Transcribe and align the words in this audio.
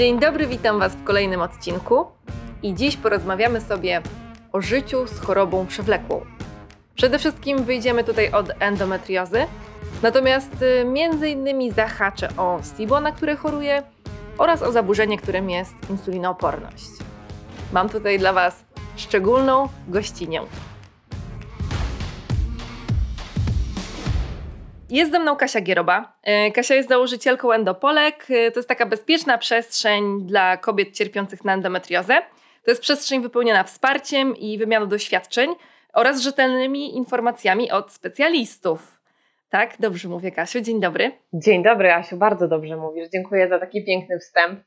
Dzień 0.00 0.18
dobry, 0.18 0.46
witam 0.46 0.78
Was 0.78 0.92
w 0.96 1.04
kolejnym 1.04 1.40
odcinku 1.40 2.06
i 2.62 2.74
dziś 2.74 2.96
porozmawiamy 2.96 3.60
sobie 3.60 4.02
o 4.52 4.60
życiu 4.60 5.06
z 5.06 5.18
chorobą 5.18 5.66
przewlekłą. 5.66 6.26
Przede 6.94 7.18
wszystkim 7.18 7.64
wyjdziemy 7.64 8.04
tutaj 8.04 8.32
od 8.32 8.50
endometriozy, 8.60 9.46
natomiast 10.02 10.62
y, 10.62 10.84
między 10.84 11.28
innymi 11.28 11.72
zahaczę 11.72 12.28
o 12.36 12.60
SIBO, 12.76 13.00
na 13.00 13.12
które 13.12 13.36
choruję 13.36 13.82
oraz 14.38 14.62
o 14.62 14.72
zaburzenie, 14.72 15.18
którym 15.18 15.50
jest 15.50 15.74
insulinooporność. 15.90 16.90
Mam 17.72 17.88
tutaj 17.88 18.18
dla 18.18 18.32
Was 18.32 18.64
szczególną 18.96 19.68
gościnię. 19.88 20.40
Jest 24.90 25.12
ze 25.12 25.18
mną 25.18 25.36
Kasia 25.36 25.60
Gieroba. 25.60 26.12
E, 26.22 26.50
Kasia 26.50 26.74
jest 26.74 26.88
założycielką 26.88 27.52
Endopolek. 27.52 28.26
E, 28.30 28.50
to 28.50 28.58
jest 28.58 28.68
taka 28.68 28.86
bezpieczna 28.86 29.38
przestrzeń 29.38 30.26
dla 30.26 30.56
kobiet 30.56 30.92
cierpiących 30.92 31.44
na 31.44 31.54
endometriozę. 31.54 32.14
To 32.64 32.70
jest 32.70 32.82
przestrzeń 32.82 33.22
wypełniona 33.22 33.64
wsparciem 33.64 34.36
i 34.36 34.58
wymianą 34.58 34.86
doświadczeń 34.86 35.50
oraz 35.92 36.20
rzetelnymi 36.20 36.96
informacjami 36.96 37.70
od 37.70 37.92
specjalistów. 37.92 39.00
Tak, 39.50 39.76
dobrze 39.80 40.08
mówię, 40.08 40.32
Kasiu. 40.32 40.60
Dzień 40.60 40.80
dobry. 40.80 41.12
Dzień 41.32 41.62
dobry, 41.62 41.92
Asiu, 41.92 42.16
bardzo 42.16 42.48
dobrze 42.48 42.76
mówisz. 42.76 43.08
Dziękuję 43.08 43.48
za 43.48 43.58
taki 43.58 43.84
piękny 43.84 44.18
wstęp. 44.18 44.60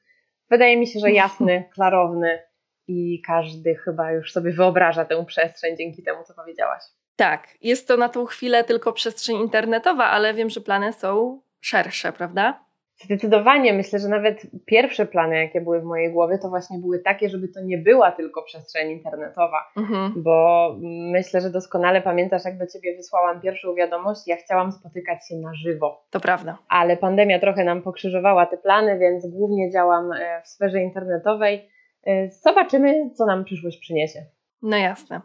Wydaje 0.50 0.78
mi 0.78 0.88
się, 0.88 1.00
że 1.00 1.12
jasny, 1.12 1.64
klarowny 1.76 2.40
i 2.88 3.22
każdy 3.28 3.76
chyba 3.76 4.12
już 4.12 4.31
sobie 4.31 4.52
wyobraża 4.52 5.05
tę 5.05 5.26
przestrzeń 5.26 5.78
dzięki 5.78 6.03
temu, 6.03 6.23
co 6.23 6.34
powiedziałaś. 6.34 6.84
Tak, 7.16 7.48
jest 7.62 7.88
to 7.88 7.98
na 7.98 8.09
tą 8.09 8.26
chwilę 8.26 8.63
tylko 8.63 8.94
przestrzeń 8.94 9.35
internetowa, 9.35 10.05
ale 10.05 10.34
wiem, 10.34 10.49
że 10.49 10.62
plany 10.62 10.94
są 10.94 11.41
szersze, 11.62 12.13
prawda? 12.13 12.63
Zdecydowanie 13.03 13.73
myślę, 13.73 13.99
że 13.99 14.08
nawet 14.08 14.41
pierwsze 14.66 15.05
plany, 15.05 15.38
jakie 15.38 15.62
były 15.62 15.81
w 15.81 15.84
mojej 15.84 16.13
głowie, 16.13 16.38
to 16.38 16.49
właśnie 16.49 16.80
były 16.80 16.99
takie, 16.99 17.30
żeby 17.30 17.48
to 17.48 17.62
nie 17.62 17.77
była 17.77 18.11
tylko 18.11 18.44
przestrzeń 18.44 18.92
internetowa, 18.92 19.58
mhm. 19.78 20.14
bo 20.16 20.70
myślę, 21.11 21.42
że 21.42 21.50
doskonale 21.50 22.02
pamiętasz, 22.02 22.45
jak 22.45 22.58
do 22.58 22.67
ciebie 22.67 22.95
wysłałam 22.95 23.42
pierwszą 23.42 23.75
wiadomość. 23.75 24.27
Ja 24.27 24.36
chciałam 24.36 24.72
spotykać 24.72 25.27
się 25.27 25.36
na 25.36 25.53
żywo. 25.53 26.05
To 26.09 26.20
prawda. 26.20 26.58
Ale 26.70 26.98
pandemia 26.98 27.39
trochę 27.39 27.64
nam 27.64 27.81
pokrzyżowała 27.81 28.45
te 28.45 28.58
plany, 28.58 29.00
więc 29.00 29.27
głównie 29.27 29.72
działam 29.72 30.11
e, 30.11 30.42
w 30.42 30.48
sferze 30.48 30.81
internetowej. 30.81 31.70
E, 32.05 32.30
zobaczymy, 32.30 33.09
co 33.14 33.25
nam 33.25 33.44
przyszłość 33.44 33.77
przyniesie. 33.77 34.25
No 34.64 34.78
jasne. 34.78 35.22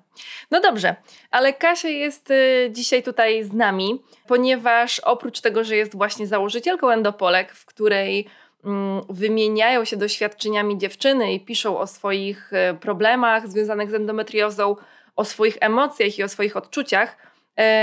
No 0.50 0.60
dobrze, 0.60 0.96
ale 1.30 1.52
Kasia 1.52 1.88
jest 1.88 2.30
y, 2.30 2.70
dzisiaj 2.72 3.02
tutaj 3.02 3.44
z 3.44 3.52
nami, 3.52 4.02
ponieważ 4.26 5.00
oprócz 5.00 5.40
tego, 5.40 5.64
że 5.64 5.76
jest 5.76 5.96
właśnie 5.96 6.26
założycielką 6.26 6.90
Endopolek, 6.90 7.52
w 7.52 7.66
której 7.66 8.28
mm, 8.64 9.02
wymieniają 9.08 9.84
się 9.84 9.96
doświadczeniami 9.96 10.78
dziewczyny 10.78 11.32
i 11.32 11.40
piszą 11.40 11.78
o 11.78 11.86
swoich 11.86 12.52
y, 12.52 12.74
problemach 12.74 13.48
związanych 13.48 13.90
z 13.90 13.94
endometriozą, 13.94 14.76
o 15.16 15.24
swoich 15.24 15.56
emocjach 15.60 16.18
i 16.18 16.22
o 16.22 16.28
swoich 16.28 16.56
odczuciach, 16.56 17.16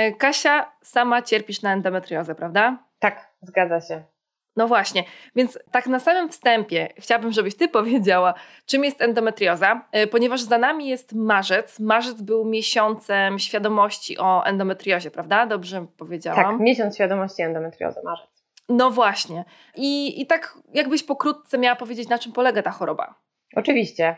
y, 0.09 0.15
Kasia 0.17 0.71
sama 0.81 1.21
cierpisz 1.21 1.61
na 1.61 1.73
endometriozę, 1.73 2.35
prawda? 2.35 2.77
Tak, 2.99 3.31
zgadza 3.41 3.81
się. 3.81 4.14
No 4.55 4.67
właśnie, 4.67 5.03
więc 5.35 5.59
tak 5.71 5.87
na 5.87 5.99
samym 5.99 6.29
wstępie 6.29 6.89
chciałabym, 6.97 7.31
żebyś 7.31 7.55
Ty 7.55 7.67
powiedziała, 7.67 8.33
czym 8.65 8.83
jest 8.83 9.01
endometrioza, 9.01 9.87
e, 9.91 10.07
ponieważ 10.07 10.41
za 10.41 10.57
nami 10.57 10.87
jest 10.87 11.13
marzec. 11.13 11.79
Marzec 11.79 12.21
był 12.21 12.45
miesiącem 12.45 13.39
świadomości 13.39 14.17
o 14.17 14.45
endometriozie, 14.45 15.11
prawda? 15.11 15.45
Dobrze 15.45 15.85
powiedziałam? 15.97 16.43
Tak, 16.43 16.59
miesiąc 16.59 16.95
świadomości 16.95 17.41
endometriozy, 17.41 17.99
marzec. 18.03 18.45
No 18.69 18.91
właśnie. 18.91 19.45
I, 19.75 20.21
I 20.21 20.27
tak 20.27 20.57
jakbyś 20.73 21.03
pokrótce 21.03 21.57
miała 21.57 21.75
powiedzieć, 21.75 22.09
na 22.09 22.19
czym 22.19 22.31
polega 22.31 22.61
ta 22.61 22.71
choroba? 22.71 23.15
Oczywiście. 23.55 24.17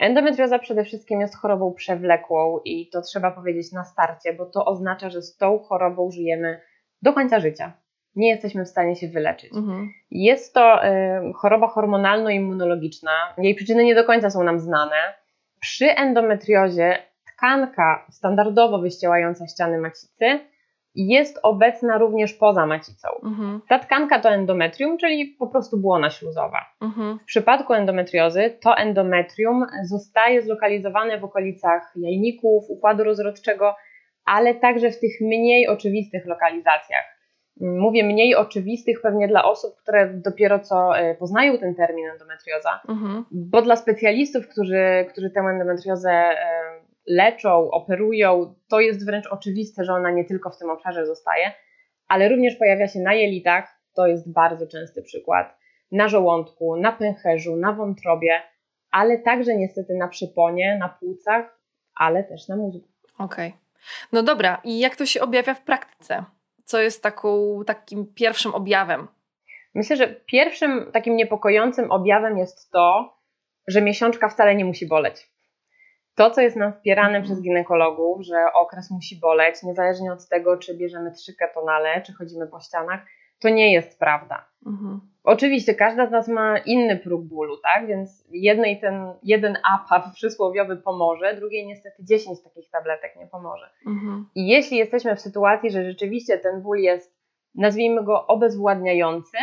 Endometrioza 0.00 0.58
przede 0.58 0.84
wszystkim 0.84 1.20
jest 1.20 1.36
chorobą 1.36 1.74
przewlekłą 1.74 2.58
i 2.64 2.88
to 2.90 3.02
trzeba 3.02 3.30
powiedzieć 3.30 3.72
na 3.72 3.84
starcie, 3.84 4.32
bo 4.32 4.46
to 4.46 4.64
oznacza, 4.64 5.10
że 5.10 5.22
z 5.22 5.36
tą 5.36 5.58
chorobą 5.58 6.10
żyjemy 6.10 6.60
do 7.02 7.12
końca 7.12 7.40
życia 7.40 7.72
nie 8.16 8.30
jesteśmy 8.30 8.64
w 8.64 8.68
stanie 8.68 8.96
się 8.96 9.08
wyleczyć. 9.08 9.52
Mhm. 9.52 9.92
Jest 10.10 10.54
to 10.54 10.84
y, 10.84 10.88
choroba 11.34 11.66
hormonalno-immunologiczna. 11.66 13.10
Jej 13.38 13.54
przyczyny 13.54 13.84
nie 13.84 13.94
do 13.94 14.04
końca 14.04 14.30
są 14.30 14.42
nam 14.42 14.60
znane. 14.60 15.14
Przy 15.60 15.86
endometriozie 15.90 16.98
tkanka 17.36 18.06
standardowo 18.10 18.78
wyściełająca 18.78 19.46
ściany 19.46 19.78
macicy 19.78 20.40
jest 20.96 21.38
obecna 21.42 21.98
również 21.98 22.34
poza 22.34 22.66
macicą. 22.66 23.08
Mhm. 23.24 23.60
Ta 23.68 23.78
tkanka 23.78 24.20
to 24.20 24.30
endometrium, 24.30 24.98
czyli 24.98 25.26
po 25.26 25.46
prostu 25.46 25.78
błona 25.78 26.10
śluzowa. 26.10 26.60
Mhm. 26.82 27.18
W 27.18 27.24
przypadku 27.24 27.74
endometriozy 27.74 28.58
to 28.62 28.76
endometrium 28.76 29.66
zostaje 29.88 30.42
zlokalizowane 30.42 31.18
w 31.18 31.24
okolicach 31.24 31.92
jajników, 31.96 32.64
układu 32.68 33.04
rozrodczego, 33.04 33.74
ale 34.24 34.54
także 34.54 34.90
w 34.90 35.00
tych 35.00 35.20
mniej 35.20 35.68
oczywistych 35.68 36.26
lokalizacjach 36.26 37.15
mówię 37.60 38.04
mniej 38.04 38.34
oczywistych 38.34 39.00
pewnie 39.00 39.28
dla 39.28 39.44
osób, 39.44 39.76
które 39.76 40.14
dopiero 40.14 40.58
co 40.58 40.98
e, 40.98 41.14
poznają 41.14 41.58
ten 41.58 41.74
termin 41.74 42.06
endometrioza, 42.06 42.80
mhm. 42.88 43.24
bo 43.30 43.62
dla 43.62 43.76
specjalistów, 43.76 44.48
którzy, 44.48 45.06
którzy 45.08 45.30
tę 45.30 45.40
endometriozę 45.40 46.10
e, 46.10 46.36
leczą, 47.06 47.70
operują, 47.70 48.54
to 48.68 48.80
jest 48.80 49.06
wręcz 49.06 49.26
oczywiste, 49.26 49.84
że 49.84 49.92
ona 49.92 50.10
nie 50.10 50.24
tylko 50.24 50.50
w 50.50 50.58
tym 50.58 50.70
obszarze 50.70 51.06
zostaje, 51.06 51.52
ale 52.08 52.28
również 52.28 52.56
pojawia 52.56 52.88
się 52.88 53.00
na 53.00 53.14
jelitach, 53.14 53.80
to 53.94 54.06
jest 54.06 54.32
bardzo 54.32 54.66
częsty 54.66 55.02
przykład, 55.02 55.56
na 55.92 56.08
żołądku, 56.08 56.76
na 56.76 56.92
pęcherzu, 56.92 57.56
na 57.56 57.72
wątrobie, 57.72 58.40
ale 58.90 59.18
także 59.18 59.56
niestety 59.56 59.94
na 59.94 60.08
przyponie, 60.08 60.76
na 60.80 60.88
płucach, 60.88 61.58
ale 61.94 62.24
też 62.24 62.48
na 62.48 62.56
mózgu. 62.56 62.88
Okej. 63.18 63.48
Okay. 63.48 63.60
No 64.12 64.22
dobra, 64.22 64.60
i 64.64 64.78
jak 64.78 64.96
to 64.96 65.06
się 65.06 65.20
objawia 65.20 65.54
w 65.54 65.62
praktyce? 65.62 66.24
Co 66.66 66.80
jest 66.80 67.02
taką, 67.02 67.60
takim 67.66 68.14
pierwszym 68.14 68.54
objawem? 68.54 69.08
Myślę, 69.74 69.96
że 69.96 70.08
pierwszym 70.08 70.92
takim 70.92 71.16
niepokojącym 71.16 71.90
objawem 71.90 72.38
jest 72.38 72.70
to, 72.70 73.16
że 73.68 73.82
miesiączka 73.82 74.28
wcale 74.28 74.54
nie 74.54 74.64
musi 74.64 74.86
boleć. 74.88 75.30
To, 76.14 76.30
co 76.30 76.40
jest 76.40 76.56
nam 76.56 76.72
wpierane 76.72 77.22
przez 77.22 77.42
ginekologów, 77.42 78.22
że 78.22 78.52
okres 78.54 78.90
musi 78.90 79.20
boleć, 79.20 79.62
niezależnie 79.62 80.12
od 80.12 80.28
tego, 80.28 80.56
czy 80.56 80.76
bierzemy 80.76 81.12
trzy 81.12 81.34
ketonale, 81.36 82.02
czy 82.02 82.12
chodzimy 82.12 82.46
po 82.46 82.60
ścianach, 82.60 83.00
to 83.38 83.48
nie 83.48 83.72
jest 83.72 83.98
prawda. 83.98 84.48
Mhm. 84.66 85.00
Oczywiście 85.24 85.74
każda 85.74 86.06
z 86.06 86.10
nas 86.10 86.28
ma 86.28 86.58
inny 86.58 86.96
próg 86.96 87.24
bólu, 87.24 87.56
tak? 87.56 87.86
Więc 87.86 88.24
jednej 88.30 88.80
ten 88.80 89.12
jeden 89.22 89.58
APAP 89.74 90.14
przysłowiowy 90.14 90.76
pomoże, 90.76 91.34
drugiej 91.34 91.66
niestety 91.66 92.04
10 92.04 92.42
takich 92.42 92.70
tabletek 92.70 93.16
nie 93.16 93.26
pomoże. 93.26 93.70
Mhm. 93.86 94.28
I 94.34 94.48
jeśli 94.48 94.76
jesteśmy 94.76 95.16
w 95.16 95.20
sytuacji, 95.20 95.70
że 95.70 95.84
rzeczywiście 95.84 96.38
ten 96.38 96.62
ból 96.62 96.78
jest, 96.78 97.16
nazwijmy 97.54 98.04
go 98.04 98.26
obezwładniający, 98.26 99.36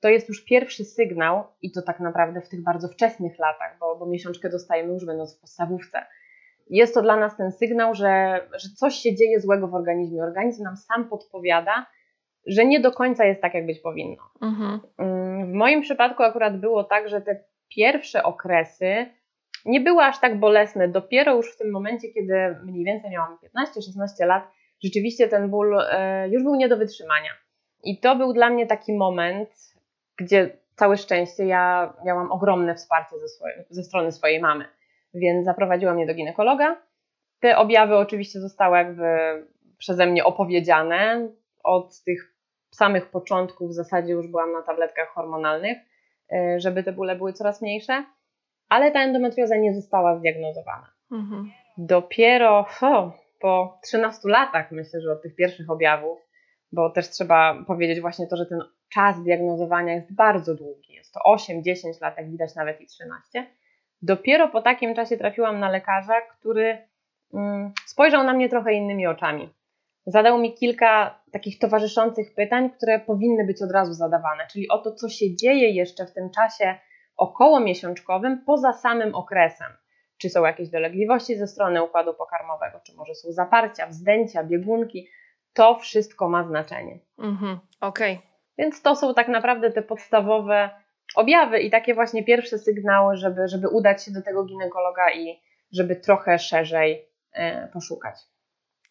to 0.00 0.08
jest 0.08 0.28
już 0.28 0.44
pierwszy 0.44 0.84
sygnał, 0.84 1.44
i 1.62 1.72
to 1.72 1.82
tak 1.82 2.00
naprawdę 2.00 2.40
w 2.40 2.48
tych 2.48 2.62
bardzo 2.62 2.88
wczesnych 2.88 3.38
latach, 3.38 3.76
bo, 3.80 3.96
bo 3.96 4.06
miesiączkę 4.06 4.50
dostajemy 4.50 4.92
już 4.92 5.06
będąc 5.06 5.38
w 5.38 5.40
podstawówce. 5.40 6.06
Jest 6.70 6.94
to 6.94 7.02
dla 7.02 7.16
nas 7.16 7.36
ten 7.36 7.52
sygnał, 7.52 7.94
że, 7.94 8.40
że 8.52 8.68
coś 8.68 8.94
się 8.94 9.14
dzieje 9.14 9.40
złego 9.40 9.68
w 9.68 9.74
organizmie. 9.74 10.22
Organizm 10.22 10.62
nam 10.62 10.76
sam 10.76 11.08
podpowiada, 11.08 11.86
że 12.46 12.64
nie 12.64 12.80
do 12.80 12.92
końca 12.92 13.24
jest 13.24 13.42
tak, 13.42 13.54
jak 13.54 13.66
być 13.66 13.80
powinno. 13.80 14.22
Mhm. 14.42 14.80
Mm, 14.98 15.52
w 15.52 15.54
moim 15.54 15.82
przypadku 15.82 16.22
akurat 16.22 16.60
było 16.60 16.84
tak, 16.84 17.08
że 17.08 17.20
te 17.20 17.44
pierwsze 17.68 18.22
okresy 18.22 19.06
nie 19.64 19.80
były 19.80 20.02
aż 20.02 20.20
tak 20.20 20.40
bolesne. 20.40 20.88
Dopiero 20.88 21.34
już 21.34 21.52
w 21.54 21.58
tym 21.58 21.70
momencie, 21.70 22.08
kiedy 22.08 22.56
mniej 22.64 22.84
więcej 22.84 23.10
miałam 23.10 23.38
15-16 23.56 24.26
lat, 24.26 24.48
rzeczywiście 24.84 25.28
ten 25.28 25.50
ból 25.50 25.78
e, 25.80 26.28
już 26.28 26.42
był 26.42 26.54
nie 26.54 26.68
do 26.68 26.76
wytrzymania. 26.76 27.30
I 27.84 28.00
to 28.00 28.16
był 28.16 28.32
dla 28.32 28.50
mnie 28.50 28.66
taki 28.66 28.92
moment, 28.92 29.50
gdzie 30.16 30.58
całe 30.74 30.96
szczęście 30.96 31.46
ja 31.46 31.94
miałam 32.04 32.32
ogromne 32.32 32.74
wsparcie 32.74 33.16
ze, 33.18 33.26
ze 33.70 33.82
strony 33.82 34.12
swojej 34.12 34.40
mamy. 34.40 34.64
Więc 35.14 35.44
zaprowadziła 35.44 35.94
mnie 35.94 36.06
do 36.06 36.14
ginekologa. 36.14 36.76
Te 37.40 37.56
objawy 37.56 37.96
oczywiście 37.96 38.40
zostały 38.40 38.76
jakby 38.76 39.06
przeze 39.78 40.06
mnie 40.06 40.24
opowiedziane. 40.24 41.28
Od 41.64 42.02
tych 42.02 42.35
samych 42.70 43.10
początków 43.10 43.70
w 43.70 43.74
zasadzie 43.74 44.12
już 44.12 44.26
byłam 44.26 44.52
na 44.52 44.62
tabletkach 44.62 45.08
hormonalnych, 45.08 45.78
e, 46.32 46.60
żeby 46.60 46.82
te 46.82 46.92
bóle 46.92 47.16
były 47.16 47.32
coraz 47.32 47.62
mniejsze, 47.62 48.04
ale 48.68 48.90
ta 48.90 49.02
endometrioza 49.02 49.56
nie 49.56 49.74
została 49.74 50.18
zdiagnozowana. 50.18 50.92
Mhm. 51.12 51.50
Dopiero 51.78 52.58
oh, 52.58 53.12
po 53.40 53.78
13 53.82 54.28
latach, 54.28 54.72
myślę, 54.72 55.00
że 55.00 55.12
od 55.12 55.22
tych 55.22 55.34
pierwszych 55.34 55.70
objawów, 55.70 56.18
bo 56.72 56.90
też 56.90 57.10
trzeba 57.10 57.64
powiedzieć 57.66 58.00
właśnie 58.00 58.26
to, 58.26 58.36
że 58.36 58.46
ten 58.46 58.60
czas 58.88 59.22
diagnozowania 59.22 59.94
jest 59.94 60.14
bardzo 60.14 60.54
długi. 60.54 60.92
Jest 60.92 61.14
to 61.14 61.20
8-10 61.36 62.02
lat, 62.02 62.16
jak 62.16 62.30
widać 62.30 62.54
nawet 62.54 62.80
i 62.80 62.86
13. 62.86 63.46
Dopiero 64.02 64.48
po 64.48 64.62
takim 64.62 64.94
czasie 64.94 65.16
trafiłam 65.16 65.60
na 65.60 65.70
lekarza, 65.70 66.20
który 66.20 66.78
mm, 67.34 67.72
spojrzał 67.86 68.24
na 68.24 68.32
mnie 68.32 68.48
trochę 68.48 68.72
innymi 68.72 69.06
oczami 69.06 69.55
zadał 70.06 70.38
mi 70.38 70.54
kilka 70.54 71.20
takich 71.32 71.58
towarzyszących 71.58 72.34
pytań, 72.34 72.70
które 72.70 73.00
powinny 73.00 73.46
być 73.46 73.62
od 73.62 73.70
razu 73.70 73.92
zadawane, 73.92 74.46
czyli 74.52 74.68
o 74.68 74.78
to, 74.78 74.92
co 74.92 75.08
się 75.08 75.36
dzieje 75.36 75.70
jeszcze 75.70 76.06
w 76.06 76.12
tym 76.12 76.30
czasie 76.30 76.74
okołomiesiączkowym 77.16 78.44
poza 78.46 78.72
samym 78.72 79.14
okresem. 79.14 79.72
Czy 80.18 80.30
są 80.30 80.44
jakieś 80.44 80.70
dolegliwości 80.70 81.36
ze 81.36 81.46
strony 81.46 81.82
układu 81.82 82.14
pokarmowego, 82.14 82.80
czy 82.86 82.94
może 82.96 83.14
są 83.14 83.32
zaparcia, 83.32 83.86
wzdęcia, 83.86 84.44
biegunki. 84.44 85.08
To 85.52 85.78
wszystko 85.78 86.28
ma 86.28 86.44
znaczenie. 86.44 86.98
Mhm, 87.18 87.58
okej. 87.80 88.14
Okay. 88.14 88.26
Więc 88.58 88.82
to 88.82 88.96
są 88.96 89.14
tak 89.14 89.28
naprawdę 89.28 89.70
te 89.72 89.82
podstawowe 89.82 90.70
objawy 91.16 91.60
i 91.60 91.70
takie 91.70 91.94
właśnie 91.94 92.24
pierwsze 92.24 92.58
sygnały, 92.58 93.16
żeby, 93.16 93.48
żeby 93.48 93.68
udać 93.68 94.04
się 94.04 94.12
do 94.12 94.22
tego 94.22 94.44
ginekologa 94.44 95.12
i 95.12 95.40
żeby 95.72 95.96
trochę 95.96 96.38
szerzej 96.38 97.08
e, 97.32 97.68
poszukać. 97.68 98.16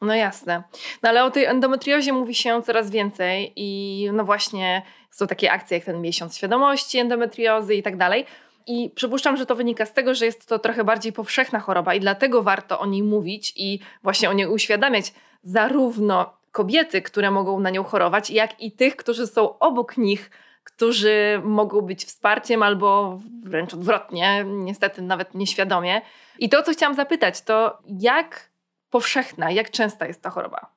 No 0.02 0.16
jasne. 0.16 0.64
No 1.04 1.10
ale 1.10 1.24
o 1.24 1.32
tej 1.32 1.46
endometriozie 1.46 2.14
mówi 2.14 2.36
się 2.36 2.64
coraz 2.64 2.90
więcej 2.90 3.54
i 3.56 4.10
no 4.14 4.24
właśnie 4.24 4.82
są 5.12 5.28
takie 5.28 5.52
akcje 5.52 5.78
jak 5.78 5.86
ten 5.86 6.02
miesiąc 6.02 6.38
świadomości 6.38 6.98
endometriozy 6.98 7.76
i 7.76 7.84
tak 7.84 7.98
dalej. 7.98 8.26
I 8.68 8.92
przypuszczam, 8.96 9.38
że 9.38 9.46
to 9.46 9.56
wynika 9.56 9.86
z 9.86 9.94
tego, 9.94 10.16
że 10.16 10.26
jest 10.26 10.50
to 10.50 10.60
trochę 10.60 10.84
bardziej 10.84 11.14
powszechna 11.14 11.60
choroba 11.60 11.94
i 11.94 12.00
dlatego 12.00 12.44
warto 12.44 12.80
o 12.80 12.86
niej 12.86 13.04
mówić 13.04 13.54
i 13.56 13.80
właśnie 14.04 14.30
o 14.30 14.34
niej 14.34 14.48
uświadamiać 14.48 15.14
zarówno 15.44 16.34
kobiety, 16.52 17.02
które 17.02 17.32
mogą 17.32 17.60
na 17.60 17.70
nią 17.70 17.84
chorować, 17.84 18.30
jak 18.30 18.62
i 18.62 18.72
tych, 18.72 18.96
którzy 18.96 19.28
są 19.28 19.60
obok 19.60 19.98
nich, 19.98 20.32
którzy 20.64 21.42
mogą 21.44 21.82
być 21.82 22.06
wsparciem 22.06 22.64
albo 22.64 23.20
wręcz 23.44 23.74
odwrotnie, 23.74 24.46
niestety 24.48 25.02
nawet 25.02 25.34
nieświadomie. 25.34 26.02
I 26.40 26.50
to, 26.50 26.64
co 26.64 26.72
chciałam 26.72 26.96
zapytać, 26.96 27.42
to 27.42 27.78
jak 28.00 28.50
powszechna, 28.96 29.52
jak 29.52 29.70
częsta 29.70 30.08
jest 30.08 30.22
ta 30.22 30.30
choroba? 30.30 30.72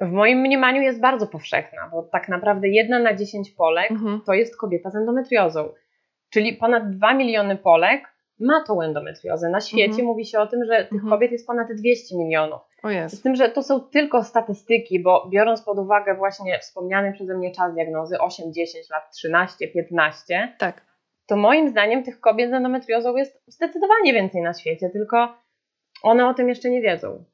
W 0.00 0.10
moim 0.10 0.38
mniemaniu 0.38 0.82
jest 0.82 1.00
bardzo 1.00 1.26
powszechna, 1.26 1.88
bo 1.92 2.02
tak 2.02 2.28
naprawdę 2.28 2.68
jedna 2.68 2.98
na 2.98 3.14
dziesięć 3.14 3.50
Polek 3.50 3.90
mhm. 3.90 4.20
to 4.26 4.32
jest 4.34 4.56
kobieta 4.56 4.90
z 4.90 4.96
endometriozą. 4.96 5.72
Czyli 6.30 6.52
ponad 6.52 6.90
2 6.90 7.14
miliony 7.14 7.56
Polek 7.56 8.02
ma 8.40 8.64
tą 8.64 8.82
endometriozę. 8.82 9.48
Na 9.48 9.60
świecie 9.60 9.84
mhm. 9.84 10.04
mówi 10.04 10.26
się 10.26 10.40
o 10.40 10.46
tym, 10.46 10.64
że 10.64 10.84
tych 10.84 10.92
mhm. 10.92 11.10
kobiet 11.10 11.32
jest 11.32 11.46
ponad 11.46 11.68
200 11.72 12.16
milionów. 12.16 12.60
Z 13.08 13.22
tym, 13.22 13.34
że 13.34 13.48
to 13.48 13.62
są 13.62 13.80
tylko 13.80 14.24
statystyki, 14.24 15.02
bo 15.02 15.28
biorąc 15.30 15.62
pod 15.62 15.78
uwagę 15.78 16.14
właśnie 16.14 16.58
wspomniany 16.58 17.12
przeze 17.12 17.34
mnie 17.34 17.52
czas 17.52 17.74
diagnozy 17.74 18.18
8, 18.20 18.52
10 18.52 18.90
lat, 18.90 19.10
13, 19.10 19.68
15, 19.68 20.52
tak. 20.58 20.82
to 21.26 21.36
moim 21.36 21.68
zdaniem 21.68 22.04
tych 22.04 22.20
kobiet 22.20 22.50
z 22.50 22.52
endometriozą 22.52 23.16
jest 23.16 23.42
zdecydowanie 23.46 24.12
więcej 24.12 24.42
na 24.42 24.54
świecie, 24.54 24.90
tylko 24.90 25.34
one 26.02 26.28
o 26.28 26.34
tym 26.34 26.48
jeszcze 26.48 26.70
nie 26.70 26.82
wiedzą. 26.82 27.24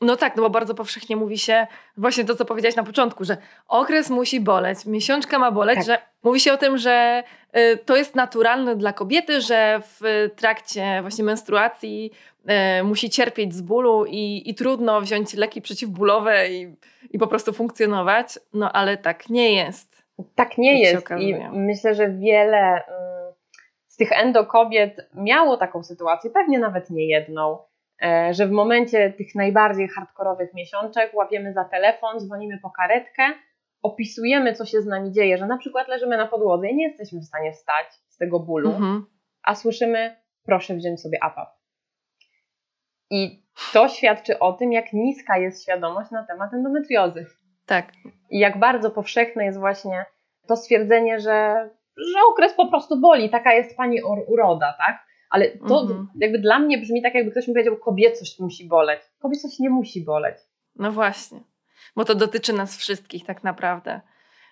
No 0.00 0.16
tak, 0.16 0.36
no 0.36 0.42
bo 0.42 0.50
bardzo 0.50 0.74
powszechnie 0.74 1.16
mówi 1.16 1.38
się 1.38 1.66
właśnie 1.96 2.24
to, 2.24 2.34
co 2.34 2.44
powiedziałaś 2.44 2.76
na 2.76 2.82
początku, 2.82 3.24
że 3.24 3.36
okres 3.68 4.10
musi 4.10 4.40
boleć, 4.40 4.86
miesiączka 4.86 5.38
ma 5.38 5.50
boleć, 5.50 5.76
tak. 5.76 5.86
że 5.86 5.98
mówi 6.22 6.40
się 6.40 6.52
o 6.52 6.56
tym, 6.56 6.78
że 6.78 7.22
y, 7.56 7.76
to 7.76 7.96
jest 7.96 8.14
naturalne 8.14 8.76
dla 8.76 8.92
kobiety, 8.92 9.40
że 9.40 9.80
w 9.82 10.30
trakcie 10.36 10.98
właśnie 11.00 11.24
menstruacji 11.24 12.10
y, 12.80 12.84
musi 12.84 13.10
cierpieć 13.10 13.54
z 13.54 13.60
bólu 13.60 14.04
i, 14.08 14.50
i 14.50 14.54
trudno 14.54 15.00
wziąć 15.00 15.34
leki 15.34 15.62
przeciwbólowe 15.62 16.50
i, 16.50 16.76
i 17.10 17.18
po 17.18 17.26
prostu 17.26 17.52
funkcjonować, 17.52 18.38
no 18.54 18.72
ale 18.72 18.96
tak 18.96 19.28
nie 19.28 19.54
jest. 19.54 20.04
Tak 20.34 20.58
nie 20.58 20.80
jest 20.80 21.10
i 21.18 21.34
myślę, 21.52 21.94
że 21.94 22.10
wiele 22.10 22.78
y, 22.78 22.82
z 23.88 23.96
tych 23.96 24.12
endokobiet 24.12 25.08
miało 25.14 25.56
taką 25.56 25.82
sytuację, 25.82 26.30
pewnie 26.30 26.58
nawet 26.58 26.90
nie 26.90 27.08
jedną, 27.08 27.58
że 28.30 28.46
w 28.46 28.50
momencie 28.50 29.12
tych 29.12 29.34
najbardziej 29.34 29.88
hardkorowych 29.88 30.54
miesiączek 30.54 31.14
łapiemy 31.14 31.52
za 31.52 31.64
telefon, 31.64 32.20
dzwonimy 32.20 32.58
po 32.62 32.70
karetkę, 32.70 33.22
opisujemy, 33.82 34.54
co 34.54 34.64
się 34.64 34.80
z 34.80 34.86
nami 34.86 35.12
dzieje, 35.12 35.38
że 35.38 35.46
na 35.46 35.58
przykład 35.58 35.88
leżymy 35.88 36.16
na 36.16 36.26
podłodze 36.26 36.68
i 36.68 36.76
nie 36.76 36.88
jesteśmy 36.88 37.20
w 37.20 37.24
stanie 37.24 37.52
wstać 37.52 37.86
z 38.08 38.16
tego 38.16 38.40
bólu, 38.40 38.70
mhm. 38.70 39.06
a 39.42 39.54
słyszymy, 39.54 40.16
proszę 40.44 40.74
wziąć 40.74 41.00
sobie 41.00 41.18
APAP. 41.22 41.48
I 43.10 43.44
to 43.72 43.88
świadczy 43.88 44.38
o 44.38 44.52
tym, 44.52 44.72
jak 44.72 44.92
niska 44.92 45.38
jest 45.38 45.62
świadomość 45.62 46.10
na 46.10 46.26
temat 46.26 46.54
endometriozy. 46.54 47.26
Tak. 47.66 47.92
I 48.30 48.38
jak 48.38 48.58
bardzo 48.58 48.90
powszechne 48.90 49.44
jest 49.44 49.58
właśnie 49.58 50.04
to 50.48 50.56
stwierdzenie, 50.56 51.20
że, 51.20 51.68
że 51.96 52.18
okres 52.30 52.54
po 52.54 52.68
prostu 52.68 53.00
boli, 53.00 53.30
taka 53.30 53.52
jest 53.52 53.76
pani 53.76 54.02
uroda, 54.26 54.74
tak? 54.78 55.03
Ale 55.34 55.48
to 55.48 55.80
mhm. 55.80 56.08
jakby 56.20 56.38
dla 56.38 56.58
mnie 56.58 56.78
brzmi 56.78 57.02
tak, 57.02 57.14
jakby 57.14 57.30
ktoś 57.30 57.48
mi 57.48 57.54
powiedział, 57.54 57.76
kobiecość 57.76 58.40
musi 58.40 58.68
boleć. 58.68 59.00
Kobiecość 59.18 59.58
nie 59.58 59.70
musi 59.70 60.04
boleć. 60.04 60.36
No 60.76 60.92
właśnie, 60.92 61.40
bo 61.96 62.04
to 62.04 62.14
dotyczy 62.14 62.52
nas 62.52 62.76
wszystkich 62.76 63.26
tak 63.26 63.44
naprawdę. 63.44 64.00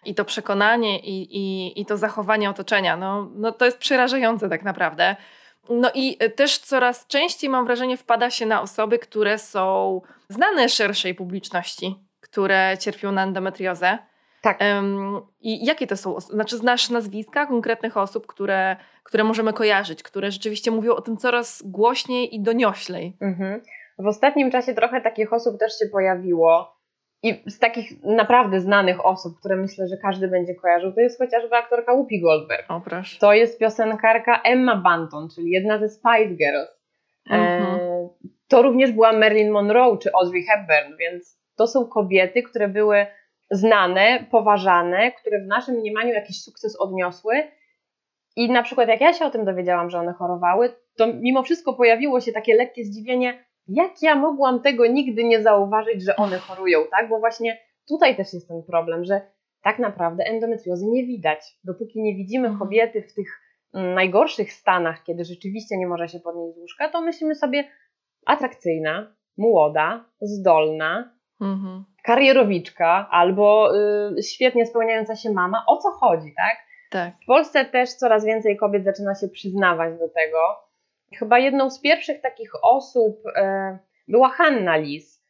I 0.05 0.15
to 0.15 0.25
przekonanie, 0.25 0.99
i, 1.01 1.37
i, 1.39 1.81
i 1.81 1.87
to 1.87 1.97
zachowanie 1.97 2.51
otoczenia, 2.51 2.97
no, 2.97 3.31
no 3.35 3.53
to 3.53 3.65
jest 3.65 3.79
przerażające 3.79 4.49
tak 4.49 4.63
naprawdę. 4.63 5.17
No 5.71 5.91
i 5.95 6.19
też 6.37 6.59
coraz 6.59 7.07
częściej 7.07 7.51
mam 7.51 7.67
wrażenie 7.67 7.97
wpada 7.97 8.31
się 8.31 8.47
na 8.47 8.63
osoby, 8.63 8.99
które 8.99 9.39
są 9.39 10.01
znane 10.29 10.69
szerszej 10.69 11.15
publiczności, 11.15 11.95
które 12.21 12.77
cierpią 12.81 13.13
na 13.13 13.23
endometriozę. 13.23 13.99
Tak. 14.43 14.59
I 15.41 15.67
jakie 15.67 15.87
to 15.87 15.97
są? 15.97 16.21
Znaczy, 16.21 16.57
znasz 16.57 16.91
nazwiska 16.91 17.47
konkretnych 17.47 17.97
osób, 17.97 18.27
które, 18.27 18.77
które 19.03 19.25
możemy 19.25 19.53
kojarzyć, 19.53 20.03
które 20.03 20.31
rzeczywiście 20.31 20.71
mówią 20.71 20.95
o 20.95 21.01
tym 21.01 21.17
coraz 21.17 21.63
głośniej 21.67 22.35
i 22.35 22.43
donioślej. 22.43 23.17
Mhm. 23.21 23.61
W 23.99 24.07
ostatnim 24.07 24.51
czasie 24.51 24.75
trochę 24.75 25.01
takich 25.01 25.33
osób 25.33 25.59
też 25.59 25.79
się 25.79 25.87
pojawiło. 25.93 26.83
I 27.23 27.43
z 27.47 27.59
takich 27.59 28.05
naprawdę 28.05 28.61
znanych 28.61 29.07
osób, 29.07 29.39
które 29.39 29.57
myślę, 29.57 29.89
że 29.89 29.97
każdy 29.97 30.29
będzie 30.29 30.55
kojarzył, 30.55 30.93
to 30.93 31.01
jest 31.01 31.19
chociażby 31.19 31.57
aktorka 31.57 31.93
Whoopi 31.93 32.21
Goldberg. 32.21 32.71
O, 32.71 32.81
proszę. 32.81 33.19
To 33.19 33.33
jest 33.33 33.59
piosenkarka 33.59 34.41
Emma 34.45 34.77
Banton, 34.77 35.29
czyli 35.35 35.51
jedna 35.51 35.79
ze 35.79 35.89
Spice 35.89 36.35
Girls. 36.35 36.69
Mhm. 37.31 37.63
E, 37.63 38.09
to 38.49 38.63
również 38.63 38.93
była 38.93 39.13
Marilyn 39.13 39.51
Monroe 39.51 39.99
czy 39.99 40.11
Audrey 40.13 40.43
Hepburn, 40.43 40.97
więc 40.99 41.39
to 41.57 41.67
są 41.67 41.87
kobiety, 41.87 42.43
które 42.43 42.69
były 42.69 43.07
znane, 43.53 44.27
poważane, 44.31 45.13
które 45.13 45.39
w 45.45 45.47
naszym 45.47 45.75
mniemaniu 45.75 46.13
jakiś 46.13 46.43
sukces 46.43 46.81
odniosły. 46.81 47.35
I 48.37 48.51
na 48.51 48.63
przykład 48.63 48.89
jak 48.89 49.01
ja 49.01 49.13
się 49.13 49.25
o 49.25 49.31
tym 49.31 49.45
dowiedziałam, 49.45 49.91
że 49.91 49.99
one 49.99 50.13
chorowały, 50.13 50.73
to 50.97 51.07
mimo 51.07 51.43
wszystko 51.43 51.75
pojawiło 51.75 52.21
się 52.21 52.33
takie 52.33 52.55
lekkie 52.55 52.85
zdziwienie, 52.85 53.45
jak 53.69 54.03
ja 54.03 54.15
mogłam 54.15 54.63
tego 54.63 54.87
nigdy 54.87 55.25
nie 55.25 55.43
zauważyć, 55.43 56.05
że 56.05 56.17
one 56.17 56.39
chorują, 56.39 56.79
tak? 56.91 57.09
Bo 57.09 57.19
właśnie 57.19 57.59
tutaj 57.89 58.17
też 58.17 58.33
jest 58.33 58.49
ten 58.49 58.63
problem, 58.63 59.05
że 59.05 59.21
tak 59.63 59.79
naprawdę 59.79 60.25
endometriozy 60.25 60.87
nie 60.87 61.07
widać. 61.07 61.41
Dopóki 61.65 62.03
nie 62.03 62.15
widzimy 62.17 62.49
mhm. 62.49 62.59
kobiety 62.59 63.03
w 63.03 63.15
tych 63.15 63.41
mm, 63.75 63.95
najgorszych 63.95 64.53
stanach, 64.53 65.03
kiedy 65.05 65.25
rzeczywiście 65.25 65.77
nie 65.79 65.87
może 65.87 66.09
się 66.09 66.21
podnieść 66.21 66.55
z 66.55 66.59
łóżka, 66.59 66.89
to 66.89 67.01
myślimy 67.01 67.35
sobie 67.35 67.65
atrakcyjna, 68.27 69.17
młoda, 69.37 70.05
zdolna, 70.21 71.15
mhm 71.41 71.92
karierowiczka 72.03 73.09
albo 73.11 73.73
y, 74.19 74.23
świetnie 74.23 74.67
spełniająca 74.67 75.17
się 75.17 75.33
mama. 75.33 75.65
O 75.67 75.77
co 75.77 75.91
chodzi, 75.91 76.35
tak? 76.37 76.57
Tak. 76.91 77.15
W 77.23 77.27
Polsce 77.27 77.65
też 77.65 77.95
coraz 77.95 78.25
więcej 78.25 78.57
kobiet 78.57 78.85
zaczyna 78.85 79.15
się 79.15 79.29
przyznawać 79.29 79.99
do 79.99 80.09
tego. 80.09 80.39
Chyba 81.19 81.39
jedną 81.39 81.71
z 81.71 81.81
pierwszych 81.81 82.21
takich 82.21 82.51
osób 82.63 83.27
y, 83.27 83.79
była 84.09 84.29
Hanna 84.29 84.77
Lis. 84.77 85.23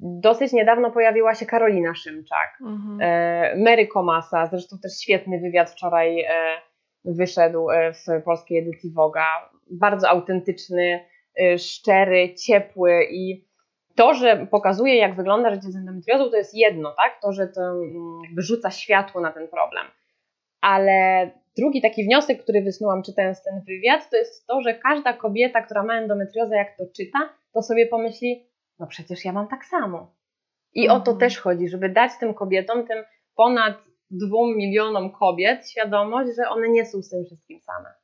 Dosyć 0.00 0.52
niedawno 0.52 0.90
pojawiła 0.90 1.34
się 1.34 1.46
Karolina 1.46 1.94
Szymczak, 1.94 2.58
mhm. 2.60 3.00
y, 3.00 3.64
Mary 3.64 3.86
Komasa, 3.86 4.46
zresztą 4.46 4.78
też 4.78 4.92
świetny 5.02 5.40
wywiad 5.40 5.70
wczoraj 5.70 6.20
e, 6.20 6.26
wyszedł 7.04 7.70
e, 7.70 7.92
w 7.92 8.22
polskiej 8.24 8.58
edycji 8.58 8.92
Woga. 8.92 9.50
Bardzo 9.70 10.08
autentyczny, 10.08 11.04
szczery, 11.58 12.34
ciepły 12.34 13.04
i 13.10 13.44
to, 13.94 14.14
że 14.14 14.46
pokazuje, 14.50 14.96
jak 14.96 15.16
wygląda 15.16 15.50
życie 15.50 15.70
z 15.70 15.76
endometriozą, 15.76 16.30
to 16.30 16.36
jest 16.36 16.54
jedno, 16.54 16.94
tak? 16.96 17.20
To, 17.22 17.32
że 17.32 17.48
to 17.48 17.60
mm, 17.60 18.20
jakby 18.24 18.42
rzuca 18.42 18.70
światło 18.70 19.20
na 19.20 19.32
ten 19.32 19.48
problem. 19.48 19.86
Ale 20.60 21.30
drugi 21.56 21.82
taki 21.82 22.04
wniosek, 22.04 22.42
który 22.42 22.62
wysnułam 22.62 23.02
czytając 23.02 23.44
ten 23.44 23.60
wywiad, 23.68 24.10
to 24.10 24.16
jest 24.16 24.46
to, 24.46 24.60
że 24.60 24.74
każda 24.74 25.12
kobieta, 25.12 25.62
która 25.62 25.82
ma 25.82 25.94
endometriozę, 25.94 26.56
jak 26.56 26.76
to 26.76 26.84
czyta, 26.96 27.18
to 27.54 27.62
sobie 27.62 27.86
pomyśli, 27.86 28.46
no 28.78 28.86
przecież 28.86 29.24
ja 29.24 29.32
mam 29.32 29.48
tak 29.48 29.64
samo. 29.64 30.14
I 30.74 30.82
mhm. 30.82 31.00
o 31.00 31.04
to 31.04 31.10
mhm. 31.10 31.18
też 31.18 31.40
chodzi, 31.40 31.68
żeby 31.68 31.88
dać 31.88 32.12
tym 32.20 32.34
kobietom, 32.34 32.86
tym 32.86 33.04
ponad 33.36 33.74
dwóm 34.10 34.56
milionom 34.56 35.10
kobiet, 35.10 35.70
świadomość, 35.70 36.30
że 36.36 36.48
one 36.48 36.68
nie 36.68 36.86
są 36.86 37.02
z 37.02 37.10
tym 37.10 37.24
wszystkim 37.24 37.60
same. 37.60 37.94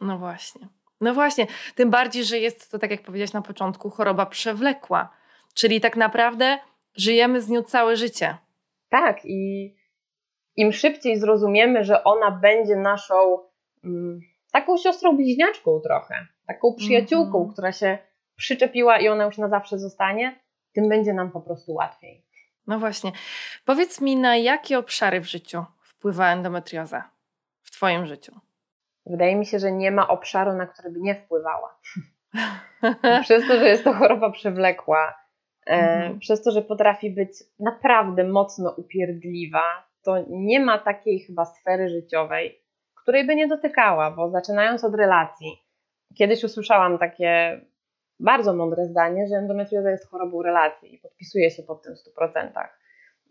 No 0.00 0.18
właśnie. 0.18 0.68
No 1.00 1.14
właśnie, 1.14 1.46
tym 1.74 1.90
bardziej, 1.90 2.24
że 2.24 2.38
jest 2.38 2.70
to, 2.70 2.78
tak 2.78 2.90
jak 2.90 3.02
powiedziałaś 3.02 3.32
na 3.32 3.42
początku, 3.42 3.90
choroba 3.90 4.26
przewlekła. 4.26 5.19
Czyli 5.60 5.80
tak 5.80 5.96
naprawdę 5.96 6.58
żyjemy 6.96 7.40
z 7.40 7.48
nią 7.48 7.62
całe 7.62 7.96
życie. 7.96 8.36
Tak, 8.88 9.24
i 9.24 9.74
im 10.56 10.72
szybciej 10.72 11.18
zrozumiemy, 11.18 11.84
że 11.84 12.04
ona 12.04 12.30
będzie 12.30 12.76
naszą 12.76 13.38
mm, 13.84 14.20
taką 14.52 14.76
siostrą 14.76 15.16
bliźniaczką 15.16 15.80
trochę, 15.80 16.26
taką 16.46 16.74
przyjaciółką, 16.74 17.38
mm 17.38 17.48
-hmm. 17.48 17.52
która 17.52 17.72
się 17.72 17.98
przyczepiła 18.36 18.98
i 18.98 19.08
ona 19.08 19.24
już 19.24 19.38
na 19.38 19.48
zawsze 19.48 19.78
zostanie, 19.78 20.40
tym 20.72 20.88
będzie 20.88 21.12
nam 21.12 21.30
po 21.30 21.40
prostu 21.40 21.72
łatwiej. 21.72 22.24
No 22.66 22.78
właśnie. 22.78 23.12
Powiedz 23.64 24.00
mi, 24.00 24.16
na 24.16 24.36
jakie 24.36 24.78
obszary 24.78 25.20
w 25.20 25.26
życiu 25.26 25.64
wpływa 25.82 26.32
endometrioza 26.32 27.10
w 27.62 27.70
Twoim 27.70 28.06
życiu? 28.06 28.32
wydaje 29.06 29.36
mi 29.36 29.46
się, 29.46 29.58
że 29.58 29.72
nie 29.72 29.90
ma 29.90 30.08
obszaru, 30.08 30.52
na 30.52 30.66
który 30.66 30.90
by 30.90 31.00
nie 31.00 31.14
wpływała. 31.14 31.78
przez 33.22 33.48
to, 33.48 33.58
że 33.58 33.68
jest 33.68 33.84
to 33.84 33.92
choroba 33.92 34.30
przewlekła, 34.30 35.20
mhm. 35.66 36.18
przez 36.18 36.42
to, 36.42 36.50
że 36.50 36.62
potrafi 36.62 37.10
być 37.10 37.30
naprawdę 37.58 38.24
mocno 38.24 38.74
upierdliwa, 38.76 39.90
to 40.04 40.24
nie 40.28 40.60
ma 40.60 40.78
takiej 40.78 41.20
chyba 41.20 41.44
sfery 41.44 41.88
życiowej, 41.88 42.60
której 43.02 43.26
by 43.26 43.36
nie 43.36 43.48
dotykała, 43.48 44.10
bo 44.10 44.30
zaczynając 44.30 44.84
od 44.84 44.94
relacji, 44.94 45.62
kiedyś 46.14 46.44
usłyszałam 46.44 46.98
takie 46.98 47.60
bardzo 48.20 48.54
mądre 48.54 48.84
zdanie, 48.84 49.26
że 49.28 49.36
endometrioza 49.36 49.90
jest 49.90 50.10
chorobą 50.10 50.42
relacji 50.42 50.94
i 50.94 50.98
podpisuję 50.98 51.50
się 51.50 51.62
pod 51.62 51.82
tym 51.82 51.94
w 51.94 51.98
100%. 51.98 52.68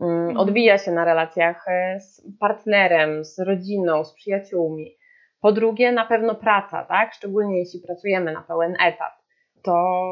Mm, 0.02 0.20
mhm. 0.20 0.38
Odbija 0.38 0.78
się 0.78 0.92
na 0.92 1.06
relacjach 1.06 1.68
e, 1.68 2.00
z 2.00 2.24
partnerem, 2.40 3.26
z 3.26 3.40
rodziną, 3.40 4.04
z 4.04 4.14
przyjaciółmi. 4.14 4.98
Po 5.42 5.52
drugie, 5.52 5.92
na 5.92 6.06
pewno 6.06 6.36
praca, 6.36 6.86
tak? 6.86 7.14
Szczególnie 7.14 7.60
jeśli 7.60 7.80
pracujemy 7.80 8.34
na 8.34 8.42
pełen 8.42 8.76
etat, 8.86 9.14
to 9.62 10.04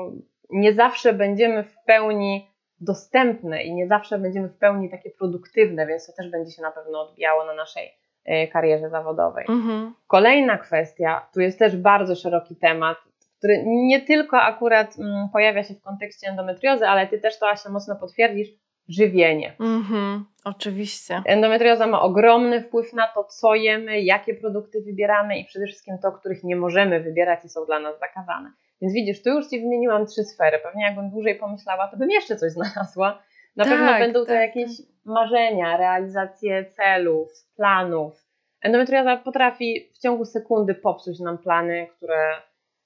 nie 0.49 0.73
zawsze 0.73 1.13
będziemy 1.13 1.63
w 1.63 1.75
pełni 1.85 2.51
dostępne 2.81 3.63
i 3.63 3.73
nie 3.73 3.87
zawsze 3.87 4.19
będziemy 4.19 4.47
w 4.47 4.57
pełni 4.57 4.89
takie 4.89 5.09
produktywne, 5.09 5.87
więc 5.87 6.07
to 6.07 6.13
też 6.13 6.31
będzie 6.31 6.51
się 6.51 6.61
na 6.61 6.71
pewno 6.71 7.01
odbijało 7.01 7.45
na 7.45 7.53
naszej 7.53 7.91
e, 8.25 8.47
karierze 8.47 8.89
zawodowej. 8.89 9.45
Mhm. 9.49 9.93
Kolejna 10.07 10.57
kwestia, 10.57 11.27
tu 11.33 11.41
jest 11.41 11.59
też 11.59 11.77
bardzo 11.77 12.15
szeroki 12.15 12.55
temat, 12.55 12.97
który 13.37 13.63
nie 13.65 14.01
tylko 14.01 14.41
akurat 14.41 14.99
mm, 14.99 15.29
pojawia 15.33 15.63
się 15.63 15.73
w 15.73 15.81
kontekście 15.81 16.27
endometriozy, 16.27 16.87
ale 16.87 17.07
ty 17.07 17.19
też 17.19 17.39
to 17.39 17.49
Asia 17.49 17.69
mocno 17.69 17.95
potwierdzisz, 17.95 18.47
żywienie. 18.89 19.55
Mhm, 19.59 20.25
oczywiście. 20.45 21.21
Endometrioza 21.25 21.87
ma 21.87 22.01
ogromny 22.01 22.61
wpływ 22.61 22.93
na 22.93 23.07
to, 23.07 23.23
co 23.23 23.55
jemy, 23.55 24.01
jakie 24.01 24.33
produkty 24.33 24.81
wybieramy 24.81 25.39
i 25.39 25.45
przede 25.45 25.65
wszystkim 25.65 25.97
to, 26.01 26.11
których 26.11 26.43
nie 26.43 26.55
możemy 26.55 26.99
wybierać 26.99 27.45
i 27.45 27.49
są 27.49 27.65
dla 27.65 27.79
nas 27.79 27.99
zakazane. 27.99 28.51
Więc 28.81 28.93
widzisz, 28.93 29.23
tu 29.23 29.29
już 29.29 29.47
Ci 29.47 29.61
wymieniłam 29.61 30.05
trzy 30.05 30.23
sfery. 30.23 30.59
Pewnie 30.59 30.83
jakbym 30.83 31.09
dłużej 31.09 31.35
pomyślała, 31.35 31.87
to 31.87 31.97
bym 31.97 32.09
jeszcze 32.09 32.35
coś 32.35 32.51
znalazła. 32.57 33.21
Na 33.55 33.63
tak, 33.63 33.73
pewno 33.73 33.99
będą 33.99 34.19
to 34.19 34.25
tak, 34.25 34.35
jakieś 34.35 34.77
tak. 34.77 34.85
marzenia, 35.05 35.77
realizacje 35.77 36.65
celów, 36.65 37.31
planów. 37.55 38.27
Endometrioza 38.61 39.17
potrafi 39.17 39.89
w 39.93 39.99
ciągu 39.99 40.25
sekundy 40.25 40.75
popsuć 40.75 41.19
nam 41.19 41.37
plany, 41.37 41.87
które, 41.97 42.41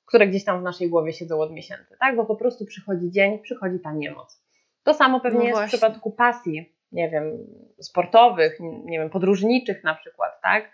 które 0.06 0.28
gdzieś 0.28 0.46
tam 0.46 0.60
w 0.60 0.64
naszej 0.64 0.90
głowie 0.90 1.14
siedzą 1.14 1.42
od 1.42 1.52
miesięcy, 1.52 1.98
tak? 2.00 2.16
Bo 2.16 2.26
po 2.26 2.36
prostu 2.36 2.66
przychodzi 2.66 3.12
dzień, 3.12 3.40
przychodzi 3.40 3.80
ta 3.80 3.92
niemoc. 3.92 4.44
To 4.84 4.94
samo 4.94 5.20
pewnie 5.20 5.40
no 5.40 5.46
jest 5.46 5.58
właśnie. 5.58 5.78
w 5.78 5.82
przypadku 5.82 6.12
pasji, 6.12 6.76
nie 6.92 7.10
wiem, 7.10 7.48
sportowych, 7.80 8.58
nie 8.86 9.00
wiem, 9.00 9.10
podróżniczych 9.10 9.84
na 9.84 9.96
przykład, 9.96 10.42
tak? 10.42 10.72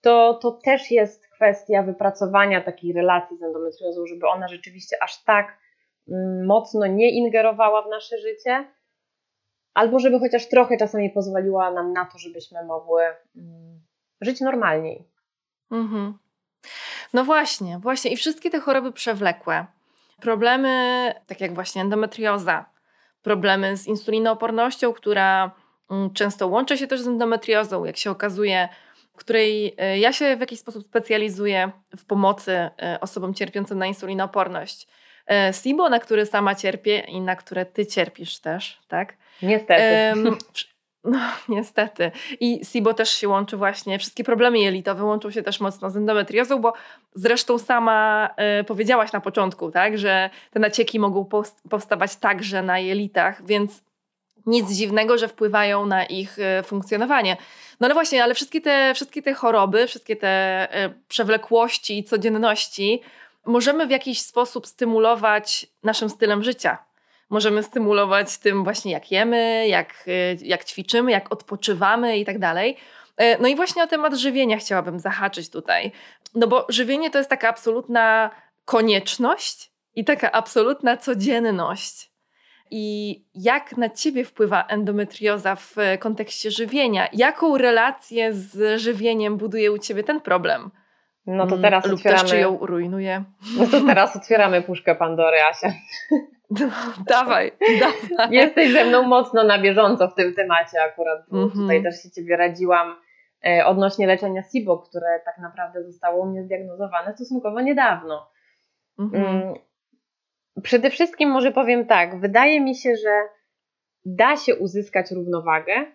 To, 0.00 0.34
to 0.34 0.50
też 0.50 0.90
jest 0.90 1.25
kwestia 1.36 1.82
wypracowania 1.82 2.60
takiej 2.60 2.92
relacji 2.92 3.36
z 3.36 3.42
endometriozą, 3.42 4.06
żeby 4.06 4.28
ona 4.28 4.48
rzeczywiście 4.48 4.96
aż 5.02 5.24
tak 5.24 5.58
mm, 6.08 6.46
mocno 6.46 6.86
nie 6.86 7.10
ingerowała 7.10 7.82
w 7.82 7.88
nasze 7.88 8.18
życie, 8.18 8.64
albo 9.74 9.98
żeby 9.98 10.18
chociaż 10.18 10.48
trochę 10.48 10.76
czasami 10.76 11.10
pozwoliła 11.10 11.70
nam 11.70 11.92
na 11.92 12.04
to, 12.04 12.18
żebyśmy 12.18 12.64
mogły 12.64 13.02
mm, 13.36 13.80
żyć 14.20 14.40
normalniej. 14.40 15.08
Mhm. 15.70 16.18
No 17.14 17.24
właśnie, 17.24 17.78
właśnie 17.78 18.10
i 18.12 18.16
wszystkie 18.16 18.50
te 18.50 18.60
choroby 18.60 18.92
przewlekłe, 18.92 19.66
problemy, 20.20 21.12
tak 21.26 21.40
jak 21.40 21.54
właśnie 21.54 21.82
endometrioza, 21.82 22.64
problemy 23.22 23.76
z 23.76 23.86
insulinoopornością, 23.86 24.92
która 24.92 25.50
mm, 25.90 26.12
często 26.12 26.46
łączy 26.48 26.78
się 26.78 26.86
też 26.86 27.00
z 27.00 27.06
endometriozą, 27.06 27.84
jak 27.84 27.96
się 27.96 28.10
okazuje, 28.10 28.68
której 29.16 29.74
e, 29.78 29.98
ja 29.98 30.12
się 30.12 30.36
w 30.36 30.40
jakiś 30.40 30.58
sposób 30.58 30.84
specjalizuję 30.84 31.70
w 31.96 32.04
pomocy 32.04 32.52
e, 32.52 32.98
osobom 33.00 33.34
cierpiącym 33.34 33.78
na 33.78 33.86
insulinooporność. 33.86 34.88
E, 35.30 35.52
SIBO, 35.52 35.88
na 35.88 35.98
które 35.98 36.26
sama 36.26 36.54
cierpię 36.54 36.98
i 36.98 37.20
na 37.20 37.36
które 37.36 37.66
ty 37.66 37.86
cierpisz 37.86 38.38
też, 38.38 38.80
tak? 38.88 39.16
Niestety. 39.42 39.82
no, 41.06 41.18
niestety. 41.48 42.10
I 42.40 42.64
SIBO 42.64 42.94
też 42.94 43.10
się 43.10 43.28
łączy 43.28 43.56
właśnie, 43.56 43.98
wszystkie 43.98 44.24
problemy 44.24 44.58
jelitowe 44.58 45.04
łączą 45.04 45.30
się 45.30 45.42
też 45.42 45.60
mocno 45.60 45.90
z 45.90 45.96
endometriozą, 45.96 46.60
bo 46.60 46.72
zresztą 47.14 47.58
sama 47.58 48.30
y, 48.60 48.64
powiedziałaś 48.64 49.12
na 49.12 49.20
początku, 49.20 49.70
tak, 49.70 49.98
że 49.98 50.30
te 50.50 50.60
nacieki 50.60 50.98
mogą 50.98 51.28
powstawać 51.70 52.16
także 52.16 52.62
na 52.62 52.78
jelitach, 52.78 53.46
więc 53.46 53.85
nic 54.46 54.70
dziwnego, 54.70 55.18
że 55.18 55.28
wpływają 55.28 55.86
na 55.86 56.04
ich 56.04 56.38
y, 56.38 56.62
funkcjonowanie. 56.62 57.36
No 57.80 57.84
ale 57.84 57.94
właśnie, 57.94 58.24
ale 58.24 58.34
wszystkie 58.34 58.60
te, 58.60 58.92
wszystkie 58.94 59.22
te 59.22 59.34
choroby, 59.34 59.86
wszystkie 59.86 60.16
te 60.16 60.68
y, 60.86 60.94
przewlekłości 61.08 61.98
i 61.98 62.04
codzienności 62.04 63.02
możemy 63.46 63.86
w 63.86 63.90
jakiś 63.90 64.20
sposób 64.20 64.66
stymulować 64.66 65.66
naszym 65.82 66.10
stylem 66.10 66.42
życia 66.42 66.78
możemy 67.30 67.62
stymulować 67.62 68.38
tym 68.38 68.64
właśnie 68.64 68.92
jak 68.92 69.12
jemy, 69.12 69.68
jak, 69.68 70.04
y, 70.08 70.38
jak 70.42 70.64
ćwiczymy, 70.64 71.10
jak 71.10 71.32
odpoczywamy 71.32 72.18
i 72.18 72.24
tak 72.24 72.38
dalej. 72.38 72.76
E, 73.16 73.38
no 73.38 73.48
i 73.48 73.56
właśnie 73.56 73.82
o 73.82 73.86
temat 73.86 74.14
żywienia 74.14 74.56
chciałabym 74.56 75.00
zahaczyć 75.00 75.50
tutaj. 75.50 75.92
No 76.34 76.46
bo 76.46 76.66
żywienie 76.68 77.10
to 77.10 77.18
jest 77.18 77.30
taka 77.30 77.48
absolutna 77.48 78.30
konieczność 78.64 79.70
i 79.94 80.04
taka 80.04 80.32
absolutna 80.32 80.96
codzienność. 80.96 82.10
I 82.70 83.24
jak 83.34 83.76
na 83.76 83.90
ciebie 83.90 84.24
wpływa 84.24 84.64
endometrioza 84.66 85.56
w 85.56 85.76
kontekście 86.00 86.50
żywienia? 86.50 87.08
Jaką 87.12 87.58
relację 87.58 88.32
z 88.32 88.80
żywieniem 88.80 89.36
buduje 89.36 89.72
u 89.72 89.78
ciebie 89.78 90.04
ten 90.04 90.20
problem? 90.20 90.70
No 91.26 91.46
to 91.46 91.58
teraz 91.58 91.84
mm, 91.84 91.94
otwieramy... 91.96 92.22
Lub 92.22 92.30
też 92.30 92.38
czy 92.38 92.38
ją 92.38 92.58
rujnuje? 92.60 93.24
No 93.58 93.66
to 93.66 93.86
teraz 93.86 94.16
otwieramy 94.16 94.62
puszkę 94.62 94.94
Pandory, 94.94 95.36
Asia. 95.42 95.72
No, 96.50 96.66
dawaj, 97.06 97.52
dawaj. 97.80 98.28
Jesteś 98.30 98.72
ze 98.72 98.84
mną 98.84 99.02
mocno 99.02 99.44
na 99.44 99.58
bieżąco 99.58 100.08
w 100.08 100.14
tym 100.14 100.34
temacie 100.34 100.82
akurat, 100.82 101.18
bo 101.30 101.36
mm 101.36 101.48
-hmm. 101.48 101.52
tutaj 101.52 101.82
też 101.82 102.02
się 102.02 102.10
Ciebie 102.10 102.36
radziłam 102.36 102.96
e, 103.46 103.66
odnośnie 103.66 104.06
leczenia 104.06 104.42
SIBO, 104.42 104.78
które 104.78 105.20
tak 105.24 105.38
naprawdę 105.38 105.84
zostało 105.84 106.22
u 106.22 106.26
mnie 106.26 106.44
zdiagnozowane 106.44 107.14
stosunkowo 107.14 107.60
niedawno. 107.60 108.30
Mm 108.98 109.10
-hmm. 109.10 109.54
Przede 110.62 110.90
wszystkim 110.90 111.30
może 111.30 111.52
powiem 111.52 111.86
tak, 111.86 112.20
wydaje 112.20 112.60
mi 112.60 112.74
się, 112.74 112.96
że 112.96 113.22
da 114.04 114.36
się 114.36 114.56
uzyskać 114.56 115.10
równowagę 115.10 115.86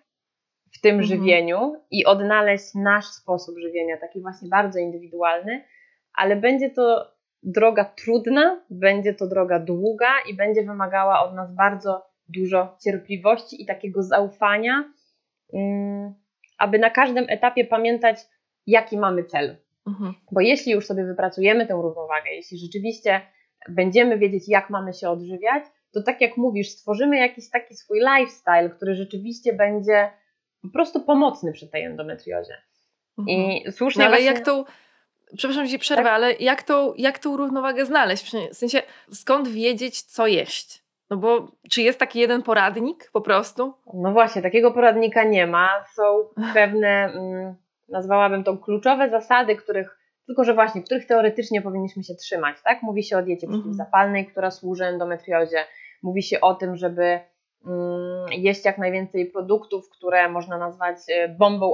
w 0.72 0.80
tym 0.80 0.98
-hmm. 0.98 1.02
żywieniu 1.02 1.74
i 1.90 2.04
odnaleźć 2.04 2.74
nasz 2.74 3.04
sposób 3.04 3.58
żywienia, 3.58 3.96
taki 3.96 4.20
właśnie 4.20 4.48
bardzo 4.48 4.78
indywidualny, 4.78 5.64
ale 6.14 6.36
będzie 6.36 6.70
to 6.70 7.12
droga 7.42 7.84
trudna, 7.84 8.64
będzie 8.70 9.14
to 9.14 9.26
droga 9.26 9.58
długa 9.58 10.10
i 10.30 10.34
będzie 10.34 10.62
wymagała 10.62 11.22
od 11.22 11.34
nas 11.34 11.54
bardzo 11.54 12.06
dużo 12.28 12.76
cierpliwości 12.84 13.62
i 13.62 13.66
takiego 13.66 14.02
zaufania, 14.02 14.92
mm, 15.54 16.14
aby 16.58 16.78
na 16.78 16.90
każdym 16.90 17.24
etapie 17.28 17.64
pamiętać, 17.64 18.18
jaki 18.66 18.98
mamy 18.98 19.24
cel. 19.24 19.56
Mhm. 19.86 20.14
Bo 20.32 20.40
jeśli 20.40 20.72
już 20.72 20.86
sobie 20.86 21.04
wypracujemy 21.04 21.66
tę 21.66 21.74
równowagę, 21.74 22.30
jeśli 22.30 22.58
rzeczywiście 22.58 23.20
będziemy 23.68 24.18
wiedzieć, 24.18 24.48
jak 24.48 24.70
mamy 24.70 24.92
się 24.92 25.10
odżywiać, 25.10 25.64
to 25.92 26.02
tak 26.02 26.20
jak 26.20 26.36
mówisz, 26.36 26.68
stworzymy 26.68 27.16
jakiś 27.16 27.50
taki 27.50 27.76
swój 27.76 28.00
lifestyle, 28.00 28.70
który 28.70 28.94
rzeczywiście 28.94 29.52
będzie 29.52 30.10
po 30.62 30.68
prostu 30.68 31.00
pomocny 31.00 31.52
przy 31.52 31.68
tej 31.68 31.84
endometriozie. 31.84 32.54
Mhm. 33.18 33.38
I 33.38 33.72
słusznie. 33.72 34.00
No 34.00 34.06
ale 34.06 34.16
właśnie... 34.16 34.32
jak 34.32 34.44
to 34.44 34.64
przepraszam 35.36 35.68
ci 35.68 35.78
przerwę, 35.78 36.02
tak? 36.02 36.12
ale 36.12 36.32
jak 36.32 36.62
tą, 36.62 36.94
jak 36.96 37.18
tą 37.18 37.36
równowagę 37.36 37.86
znaleźć? 37.86 38.24
W 38.50 38.54
sensie, 38.54 38.82
skąd 39.12 39.48
wiedzieć, 39.48 40.02
co 40.02 40.26
jeść? 40.26 40.82
No 41.10 41.16
bo 41.16 41.48
czy 41.70 41.82
jest 41.82 41.98
taki 41.98 42.18
jeden 42.18 42.42
poradnik 42.42 43.10
po 43.12 43.20
prostu? 43.20 43.74
No 43.94 44.12
właśnie, 44.12 44.42
takiego 44.42 44.70
poradnika 44.70 45.24
nie 45.24 45.46
ma. 45.46 45.84
Są 45.94 46.02
pewne, 46.54 46.88
mm, 46.88 47.54
nazwałabym 47.88 48.44
to 48.44 48.56
kluczowe 48.56 49.10
zasady, 49.10 49.56
których, 49.56 49.98
tylko 50.26 50.44
że 50.44 50.54
właśnie, 50.54 50.82
których 50.82 51.06
teoretycznie 51.06 51.62
powinniśmy 51.62 52.04
się 52.04 52.14
trzymać, 52.14 52.56
tak? 52.64 52.82
Mówi 52.82 53.02
się 53.02 53.18
o 53.18 53.22
diecie 53.22 53.46
mhm. 53.46 53.62
przeciwzapalnej, 53.62 54.26
która 54.26 54.50
służy 54.50 54.84
endometriozie. 54.84 55.64
Mówi 56.02 56.22
się 56.22 56.40
o 56.40 56.54
tym, 56.54 56.76
żeby 56.76 57.20
mm, 57.66 58.32
jeść 58.32 58.64
jak 58.64 58.78
najwięcej 58.78 59.26
produktów, 59.26 59.90
które 59.90 60.28
można 60.28 60.58
nazwać 60.58 60.96
e, 61.08 61.28
bombą 61.28 61.72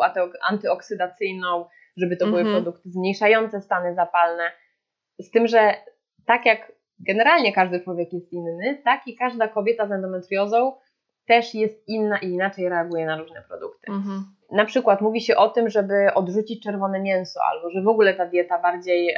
antyoksydacyjną, 0.49 1.65
żeby 1.97 2.17
to 2.17 2.27
były 2.27 2.41
mhm. 2.41 2.57
produkty 2.57 2.91
zmniejszające 2.91 3.61
stany 3.61 3.95
zapalne. 3.95 4.53
Z 5.19 5.31
tym, 5.31 5.47
że 5.47 5.75
tak 6.27 6.47
jak 6.47 6.73
generalnie 7.01 7.53
każdy 7.53 7.81
człowiek 7.81 8.13
jest 8.13 8.33
inny, 8.33 8.83
tak 8.85 9.07
i 9.07 9.17
każda 9.17 9.49
kobieta 9.49 9.89
z 9.89 9.93
endometriozą 9.93 10.73
też 11.27 11.55
jest 11.55 11.89
inna 11.89 12.19
i 12.19 12.27
inaczej 12.27 12.69
reaguje 12.69 13.07
na 13.07 13.17
różne 13.17 13.43
produkty. 13.43 13.93
Mhm. 13.93 14.25
Na 14.51 14.65
przykład 14.65 15.01
mówi 15.01 15.21
się 15.21 15.37
o 15.37 15.49
tym, 15.49 15.71
żeby 15.71 16.15
odrzucić 16.15 16.63
czerwone 16.63 17.01
mięso, 17.01 17.41
albo 17.53 17.71
że 17.71 17.83
w 17.83 17.89
ogóle 17.89 18.15
ta 18.15 18.27
dieta 18.27 18.59
bardziej 18.59 19.11
e, 19.11 19.15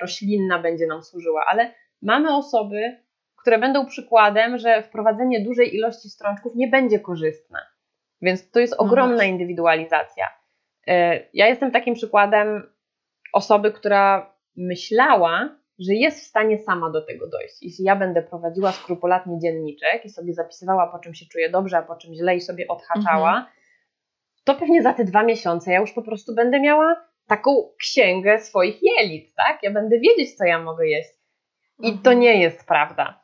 roślinna 0.00 0.58
będzie 0.58 0.86
nam 0.86 1.02
służyła, 1.02 1.44
ale 1.46 1.74
mamy 2.02 2.36
osoby, 2.36 2.96
które 3.36 3.58
będą 3.58 3.86
przykładem, 3.86 4.58
że 4.58 4.82
wprowadzenie 4.82 5.44
dużej 5.44 5.76
ilości 5.76 6.10
strączków 6.10 6.54
nie 6.54 6.68
będzie 6.68 7.00
korzystne. 7.00 7.58
Więc 8.22 8.50
to 8.50 8.60
jest 8.60 8.74
no 8.78 8.84
ogromna 8.84 9.24
indywidualizacja. 9.24 10.26
E, 10.86 11.20
ja 11.32 11.46
jestem 11.46 11.70
takim 11.70 11.94
przykładem 11.94 12.62
osoby, 13.32 13.72
która 13.72 14.34
myślała, 14.56 15.58
że 15.78 15.94
jest 15.94 16.20
w 16.20 16.26
stanie 16.26 16.58
sama 16.58 16.90
do 16.90 17.02
tego 17.02 17.28
dojść. 17.28 17.62
Jeśli 17.62 17.84
ja 17.84 17.96
będę 17.96 18.22
prowadziła 18.22 18.72
skrupulatnie 18.72 19.38
dzienniczek 19.38 20.04
i 20.04 20.10
sobie 20.10 20.32
zapisywała, 20.32 20.86
po 20.86 20.98
czym 20.98 21.14
się 21.14 21.26
czuję 21.26 21.50
dobrze, 21.50 21.78
a 21.78 21.82
po 21.82 21.96
czym 21.96 22.14
źle 22.14 22.36
i 22.36 22.40
sobie 22.40 22.68
odhaczała, 22.68 23.30
mhm. 23.30 23.57
To 24.48 24.54
pewnie 24.54 24.82
za 24.82 24.92
te 24.94 25.04
dwa 25.04 25.22
miesiące 25.22 25.72
ja 25.72 25.80
już 25.80 25.92
po 25.92 26.02
prostu 26.02 26.34
będę 26.34 26.60
miała 26.60 26.96
taką 27.26 27.50
księgę 27.78 28.38
swoich 28.38 28.78
jelit, 28.82 29.34
tak? 29.34 29.62
Ja 29.62 29.70
będę 29.70 29.98
wiedzieć, 29.98 30.34
co 30.36 30.44
ja 30.44 30.62
mogę 30.62 30.86
jeść. 30.86 31.10
I 31.78 31.92
to 31.92 32.10
mhm. 32.10 32.20
nie 32.20 32.40
jest 32.40 32.66
prawda. 32.66 33.20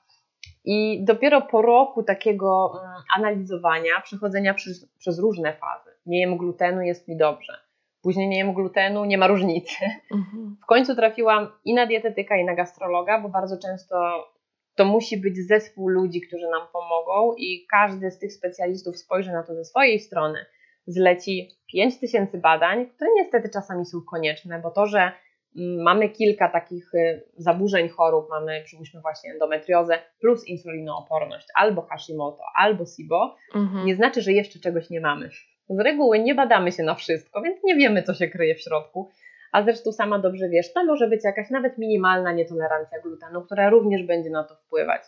I 0.65 1.05
dopiero 1.05 1.43
po 1.43 1.63
roku 1.63 2.03
takiego 2.03 2.73
mm, 2.83 3.03
analizowania, 3.17 4.01
przechodzenia 4.03 4.55
przez, 4.55 4.89
przez 4.99 5.19
różne 5.19 5.53
fazy, 5.53 5.91
nie 6.07 6.21
jem 6.21 6.37
glutenu, 6.37 6.83
jest 6.83 7.09
mi 7.09 7.17
dobrze. 7.17 7.53
Później 8.03 8.29
nie 8.29 8.39
jem 8.39 8.55
glutenu, 8.55 9.05
nie 9.05 9.19
ma 9.19 9.27
różnicy. 9.27 9.85
Mhm. 10.13 10.57
W 10.63 10.67
końcu 10.67 10.95
trafiłam 10.95 11.49
i 11.65 11.75
na 11.75 11.87
dietetyka, 11.87 12.37
i 12.37 12.45
na 12.45 12.55
gastrologa, 12.55 13.21
bo 13.21 13.29
bardzo 13.29 13.59
często 13.59 14.27
to 14.75 14.85
musi 14.85 15.17
być 15.17 15.47
zespół 15.47 15.89
ludzi, 15.89 16.21
którzy 16.21 16.49
nam 16.49 16.69
pomogą, 16.73 17.35
i 17.39 17.67
każdy 17.71 18.11
z 18.11 18.19
tych 18.19 18.33
specjalistów 18.33 18.99
spojrzy 18.99 19.33
na 19.33 19.43
to 19.43 19.55
ze 19.55 19.65
swojej 19.65 20.01
strony. 20.01 20.47
Zleci 20.87 21.51
5000 21.73 22.39
badań, 22.39 22.87
które 22.87 23.11
niestety 23.17 23.49
czasami 23.49 23.87
są 23.87 23.99
konieczne, 24.11 24.61
bo 24.61 24.71
to, 24.71 24.87
że 24.87 25.13
mamy 25.57 26.09
kilka 26.09 26.49
takich 26.49 26.95
y, 26.95 27.23
zaburzeń 27.37 27.89
chorób, 27.89 28.31
mamy 28.31 28.63
przypuśćmy 28.65 29.01
właśnie 29.01 29.33
endometriozę 29.33 29.99
plus 30.21 30.49
insulinooporność, 30.49 31.47
albo 31.55 31.83
Hashimoto, 31.83 32.43
albo 32.57 32.85
SIBO, 32.87 33.37
mhm. 33.55 33.87
nie 33.87 33.97
znaczy, 33.97 34.23
że 34.23 34.33
jeszcze 34.33 34.59
czegoś 34.59 34.91
nie 34.91 35.01
mamy. 35.01 35.31
Z 35.69 35.79
reguły 35.79 36.19
nie 36.19 36.35
badamy 36.35 36.73
się 36.73 36.83
na 36.83 36.95
wszystko, 36.95 37.43
więc 37.43 37.65
nie 37.65 37.77
wiemy, 37.77 38.03
co 38.03 38.15
się 38.15 38.29
kryje 38.29 38.55
w 38.55 38.61
środku. 38.61 39.11
A 39.53 39.63
zresztą 39.63 39.93
sama 39.93 40.19
dobrze 40.19 40.49
wiesz, 40.49 40.73
to 40.73 40.85
może 40.85 41.09
być 41.09 41.25
jakaś 41.25 41.51
nawet 41.51 41.79
minimalna 41.79 42.33
nietolerancja 42.33 43.01
glutenu, 43.01 43.43
która 43.43 43.71
również 43.71 44.03
będzie 44.03 44.31
na 44.31 44.45
to 44.45 44.57
wpływać. 44.57 45.03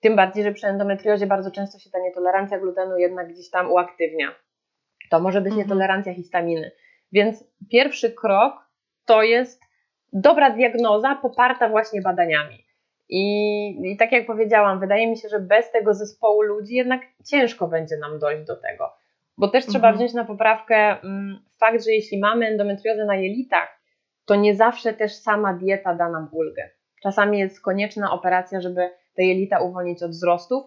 Tym 0.00 0.16
bardziej, 0.16 0.44
że 0.44 0.52
przy 0.52 0.66
endometriozie 0.66 1.26
bardzo 1.26 1.50
często 1.50 1.78
się 1.78 1.90
ta 1.90 1.98
nietolerancja 2.00 2.58
glutenu 2.58 2.98
jednak 2.98 3.28
gdzieś 3.28 3.50
tam 3.50 3.72
uaktywnia. 3.72 4.34
To 5.10 5.20
może 5.20 5.40
być 5.40 5.50
mhm. 5.50 5.66
nietolerancja 5.66 6.14
histaminy. 6.14 6.72
Więc 7.12 7.44
pierwszy 7.70 8.10
krok 8.10 8.70
to 9.04 9.22
jest 9.22 9.62
dobra 10.12 10.50
diagnoza 10.50 11.14
poparta 11.22 11.68
właśnie 11.68 12.02
badaniami. 12.02 12.64
I, 13.08 13.92
I 13.92 13.96
tak 13.96 14.12
jak 14.12 14.26
powiedziałam, 14.26 14.80
wydaje 14.80 15.06
mi 15.10 15.16
się, 15.16 15.28
że 15.28 15.40
bez 15.40 15.70
tego 15.70 15.94
zespołu 15.94 16.42
ludzi 16.42 16.74
jednak 16.74 17.00
ciężko 17.24 17.68
będzie 17.68 17.96
nam 17.96 18.18
dojść 18.18 18.44
do 18.44 18.56
tego. 18.56 18.92
Bo 19.38 19.48
też 19.48 19.66
trzeba 19.66 19.88
mhm. 19.88 19.96
wziąć 19.96 20.14
na 20.14 20.24
poprawkę 20.24 20.76
mm, 20.76 21.38
fakt, 21.60 21.84
że 21.84 21.90
jeśli 21.90 22.18
mamy 22.18 22.46
endometriozę 22.46 23.04
na 23.04 23.16
jelitach, 23.16 23.80
to 24.24 24.34
nie 24.36 24.54
zawsze 24.54 24.92
też 24.92 25.14
sama 25.14 25.54
dieta 25.54 25.94
da 25.94 26.08
nam 26.08 26.28
ulgę. 26.32 26.70
Czasami 27.02 27.38
jest 27.38 27.60
konieczna 27.60 28.12
operacja, 28.12 28.60
żeby 28.60 28.90
te 29.14 29.22
jelita 29.24 29.60
uwolnić 29.60 30.02
od 30.02 30.10
wzrostów, 30.10 30.64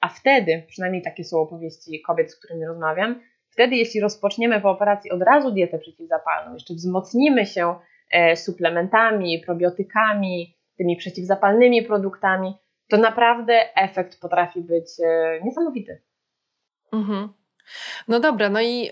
a 0.00 0.08
wtedy, 0.08 0.64
przynajmniej 0.68 1.02
takie 1.02 1.24
są 1.24 1.40
opowieści 1.40 2.02
kobiet, 2.02 2.30
z 2.30 2.38
którymi 2.38 2.66
rozmawiam, 2.66 3.20
wtedy 3.56 3.76
jeśli 3.76 4.00
rozpoczniemy 4.00 4.60
po 4.60 4.70
operacji 4.70 5.10
od 5.10 5.22
razu 5.22 5.50
dietę 5.50 5.78
przeciwzapalną, 5.78 6.54
jeszcze 6.54 6.74
wzmocnimy 6.74 7.46
się 7.46 7.74
E, 8.10 8.36
suplementami, 8.36 9.42
probiotykami, 9.46 10.56
tymi 10.78 10.96
przeciwzapalnymi 10.96 11.82
produktami, 11.82 12.54
to 12.88 12.96
naprawdę 12.96 13.76
efekt 13.76 14.20
potrafi 14.20 14.60
być 14.60 14.86
e, 15.04 15.40
niesamowity. 15.44 16.02
Mhm. 16.92 17.28
No 18.08 18.20
dobra, 18.20 18.48
no 18.48 18.60
i 18.60 18.90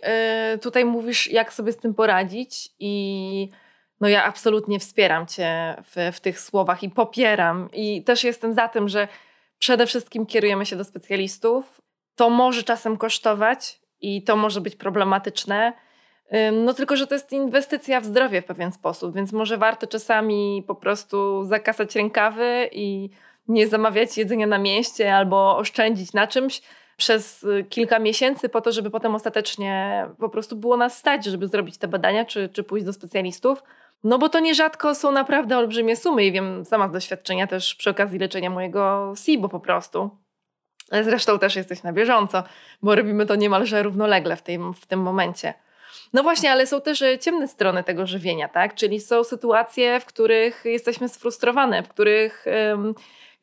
y, 0.54 0.58
tutaj 0.58 0.84
mówisz, 0.84 1.30
jak 1.30 1.52
sobie 1.52 1.72
z 1.72 1.76
tym 1.76 1.94
poradzić, 1.94 2.68
i 2.78 3.50
no 4.00 4.08
ja 4.08 4.24
absolutnie 4.24 4.78
wspieram 4.78 5.26
Cię 5.26 5.74
w, 5.82 6.16
w 6.16 6.20
tych 6.20 6.40
słowach 6.40 6.82
i 6.82 6.90
popieram. 6.90 7.68
I 7.72 8.04
też 8.04 8.24
jestem 8.24 8.54
za 8.54 8.68
tym, 8.68 8.88
że 8.88 9.08
przede 9.58 9.86
wszystkim 9.86 10.26
kierujemy 10.26 10.66
się 10.66 10.76
do 10.76 10.84
specjalistów. 10.84 11.80
To 12.14 12.30
może 12.30 12.62
czasem 12.62 12.96
kosztować 12.96 13.80
i 14.04 14.22
to 14.22 14.36
może 14.36 14.60
być 14.60 14.76
problematyczne. 14.76 15.72
No 16.52 16.74
tylko, 16.74 16.96
że 16.96 17.06
to 17.06 17.14
jest 17.14 17.32
inwestycja 17.32 18.00
w 18.00 18.04
zdrowie 18.04 18.42
w 18.42 18.44
pewien 18.44 18.72
sposób, 18.72 19.14
więc 19.14 19.32
może 19.32 19.58
warto 19.58 19.86
czasami 19.86 20.64
po 20.66 20.74
prostu 20.74 21.44
zakasać 21.44 21.96
rękawy 21.96 22.68
i 22.72 23.10
nie 23.48 23.68
zamawiać 23.68 24.18
jedzenia 24.18 24.46
na 24.46 24.58
mieście 24.58 25.16
albo 25.16 25.56
oszczędzić 25.56 26.12
na 26.12 26.26
czymś 26.26 26.62
przez 26.96 27.42
y, 27.42 27.66
kilka 27.68 27.98
miesięcy 27.98 28.48
po 28.48 28.60
to, 28.60 28.72
żeby 28.72 28.90
potem 28.90 29.14
ostatecznie 29.14 30.06
po 30.18 30.28
prostu 30.28 30.56
było 30.56 30.76
nas 30.76 30.98
stać, 30.98 31.24
żeby 31.24 31.48
zrobić 31.48 31.78
te 31.78 31.88
badania 31.88 32.24
czy, 32.24 32.48
czy 32.48 32.64
pójść 32.64 32.86
do 32.86 32.92
specjalistów. 32.92 33.62
No 34.04 34.18
bo 34.18 34.28
to 34.28 34.40
nierzadko 34.40 34.94
są 34.94 35.12
naprawdę 35.12 35.58
olbrzymie 35.58 35.96
sumy 35.96 36.24
i 36.24 36.32
wiem 36.32 36.64
sama 36.64 36.88
z 36.88 36.92
doświadczenia 36.92 37.46
też 37.46 37.74
przy 37.74 37.90
okazji 37.90 38.18
leczenia 38.18 38.50
mojego 38.50 39.12
SIBO 39.16 39.48
po 39.48 39.60
prostu. 39.60 40.10
Zresztą 41.02 41.38
też 41.38 41.56
jesteś 41.56 41.82
na 41.82 41.92
bieżąco, 41.92 42.42
bo 42.82 42.94
robimy 42.94 43.26
to 43.26 43.34
niemalże 43.34 43.82
równolegle 43.82 44.36
w 44.36 44.42
tym, 44.42 44.74
w 44.74 44.86
tym 44.86 45.00
momencie. 45.00 45.54
No 46.12 46.22
właśnie, 46.22 46.52
ale 46.52 46.66
są 46.66 46.80
też 46.80 47.02
e, 47.02 47.18
ciemne 47.18 47.48
strony 47.48 47.84
tego 47.84 48.06
żywienia, 48.06 48.48
tak? 48.48 48.74
Czyli 48.74 49.00
są 49.00 49.24
sytuacje, 49.24 50.00
w 50.00 50.04
których 50.04 50.64
jesteśmy 50.64 51.08
sfrustrowane, 51.08 51.82
w 51.82 51.88
których 51.88 52.44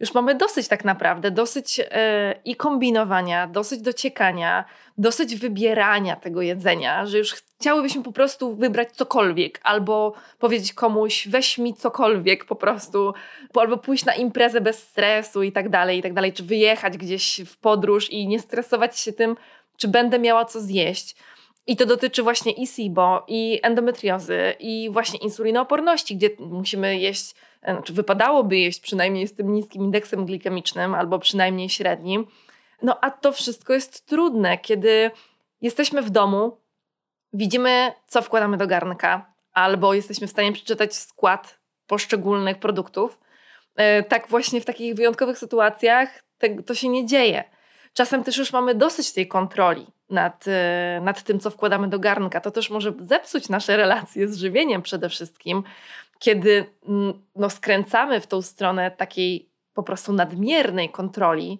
już 0.02 0.14
mamy 0.14 0.36
dosyć 0.36 0.68
tak 0.68 0.86
naprawdę, 0.86 1.32
dosyć 1.32 1.80
e, 1.80 2.36
i 2.46 2.56
kombinowania, 2.56 3.48
dosyć 3.48 3.82
dociekania, 3.82 4.66
dosyć 4.98 5.36
wybierania 5.36 6.16
tego 6.16 6.42
jedzenia, 6.42 7.06
że 7.06 7.18
już 7.18 7.34
chciałybyśmy 7.34 8.04
po 8.04 8.12
prostu 8.12 8.56
wybrać 8.56 8.92
cokolwiek, 8.92 9.60
albo 9.64 10.14
powiedzieć 10.40 10.74
komuś, 10.74 11.28
weź 11.28 11.58
mi 11.58 11.74
cokolwiek 11.74 12.46
po 12.46 12.56
prostu, 12.56 13.14
albo 13.56 13.78
pójść 13.78 14.06
na 14.06 14.14
imprezę 14.14 14.62
bez 14.62 14.84
stresu 14.84 15.44
i 15.44 15.52
tak 15.52 15.70
dalej, 15.70 16.00
i 16.00 16.02
tak 16.02 16.14
dalej, 16.14 16.34
czy 16.34 16.44
wyjechać 16.44 16.98
gdzieś 16.98 17.42
w 17.46 17.58
podróż 17.58 18.10
i 18.10 18.28
nie 18.28 18.40
stresować 18.40 19.00
się 19.00 19.14
tym, 19.14 19.36
czy 19.78 19.88
będę 19.88 20.20
miała 20.20 20.46
co 20.46 20.62
zjeść. 20.62 21.16
I 21.68 21.76
to 21.76 21.86
dotyczy 21.86 22.24
właśnie 22.24 22.52
i 22.52 22.68
SIBO, 22.68 23.26
i 23.28 23.60
endometriozy, 23.64 24.54
i 24.60 24.90
właśnie 24.92 25.20
insulinooporności, 25.20 26.16
gdzie 26.16 26.30
musimy 26.40 27.00
jeść, 27.00 27.36
znaczy 27.64 27.94
wypadałoby 27.94 28.58
jeść 28.58 28.80
przynajmniej 28.80 29.28
z 29.28 29.34
tym 29.34 29.54
niskim 29.54 29.84
indeksem 29.84 30.26
glikemicznym, 30.26 30.96
albo 30.96 31.20
przynajmniej 31.20 31.70
średnim. 31.70 32.28
No 32.82 32.98
a 33.02 33.12
to 33.12 33.32
wszystko 33.32 33.74
jest 33.74 34.06
trudne, 34.06 34.58
kiedy 34.58 35.12
jesteśmy 35.62 36.02
w 36.02 36.10
domu, 36.10 36.58
widzimy, 37.34 37.94
co 38.08 38.22
wkładamy 38.22 38.58
do 38.58 38.68
garnka, 38.68 39.34
albo 39.54 39.94
jesteśmy 39.94 40.28
w 40.28 40.32
stanie 40.32 40.54
przeczytać 40.54 40.96
skład 40.96 41.60
poszczególnych 41.88 42.60
produktów. 42.60 43.20
E, 43.76 44.04
tak 44.04 44.28
właśnie 44.28 44.62
w 44.62 44.66
takich 44.66 44.96
wyjątkowych 44.96 45.38
sytuacjach 45.38 46.24
to 46.66 46.76
się 46.76 46.90
nie 46.90 47.06
dzieje. 47.06 47.44
Czasem 47.94 48.24
też 48.24 48.38
już 48.38 48.54
mamy 48.54 48.76
dosyć 48.76 49.14
tej 49.14 49.28
kontroli 49.28 49.88
nad, 50.10 50.46
e, 50.48 51.02
nad 51.04 51.24
tym, 51.24 51.40
co 51.40 51.50
wkładamy 51.50 51.88
do 51.88 52.00
garnka. 52.00 52.42
To 52.42 52.52
też 52.52 52.70
może 52.70 52.94
zepsuć 53.00 53.50
nasze 53.50 53.78
relacje 53.78 54.28
z 54.28 54.38
żywieniem 54.38 54.82
przede 54.82 55.10
wszystkim, 55.10 55.64
kiedy 56.22 56.66
mm, 56.88 57.14
no, 57.36 57.50
skręcamy 57.50 58.22
w 58.22 58.28
tą 58.28 58.42
stronę 58.42 58.92
takiej 58.92 59.50
po 59.74 59.84
prostu 59.84 60.14
nadmiernej 60.14 60.90
kontroli, 60.90 61.60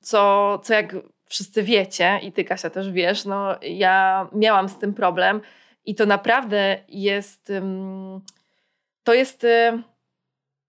co, 0.00 0.58
co 0.64 0.74
jak 0.74 0.94
wszyscy 1.26 1.62
wiecie 1.62 2.20
i 2.22 2.32
ty 2.32 2.44
Kasia 2.44 2.70
też 2.70 2.90
wiesz, 2.90 3.24
no 3.24 3.56
ja 3.62 4.28
miałam 4.32 4.68
z 4.68 4.78
tym 4.78 4.94
problem 4.94 5.40
i 5.84 5.94
to 5.94 6.06
naprawdę 6.06 6.78
jest 6.88 7.52
to 9.04 9.14
jest 9.14 9.44
y, 9.44 9.82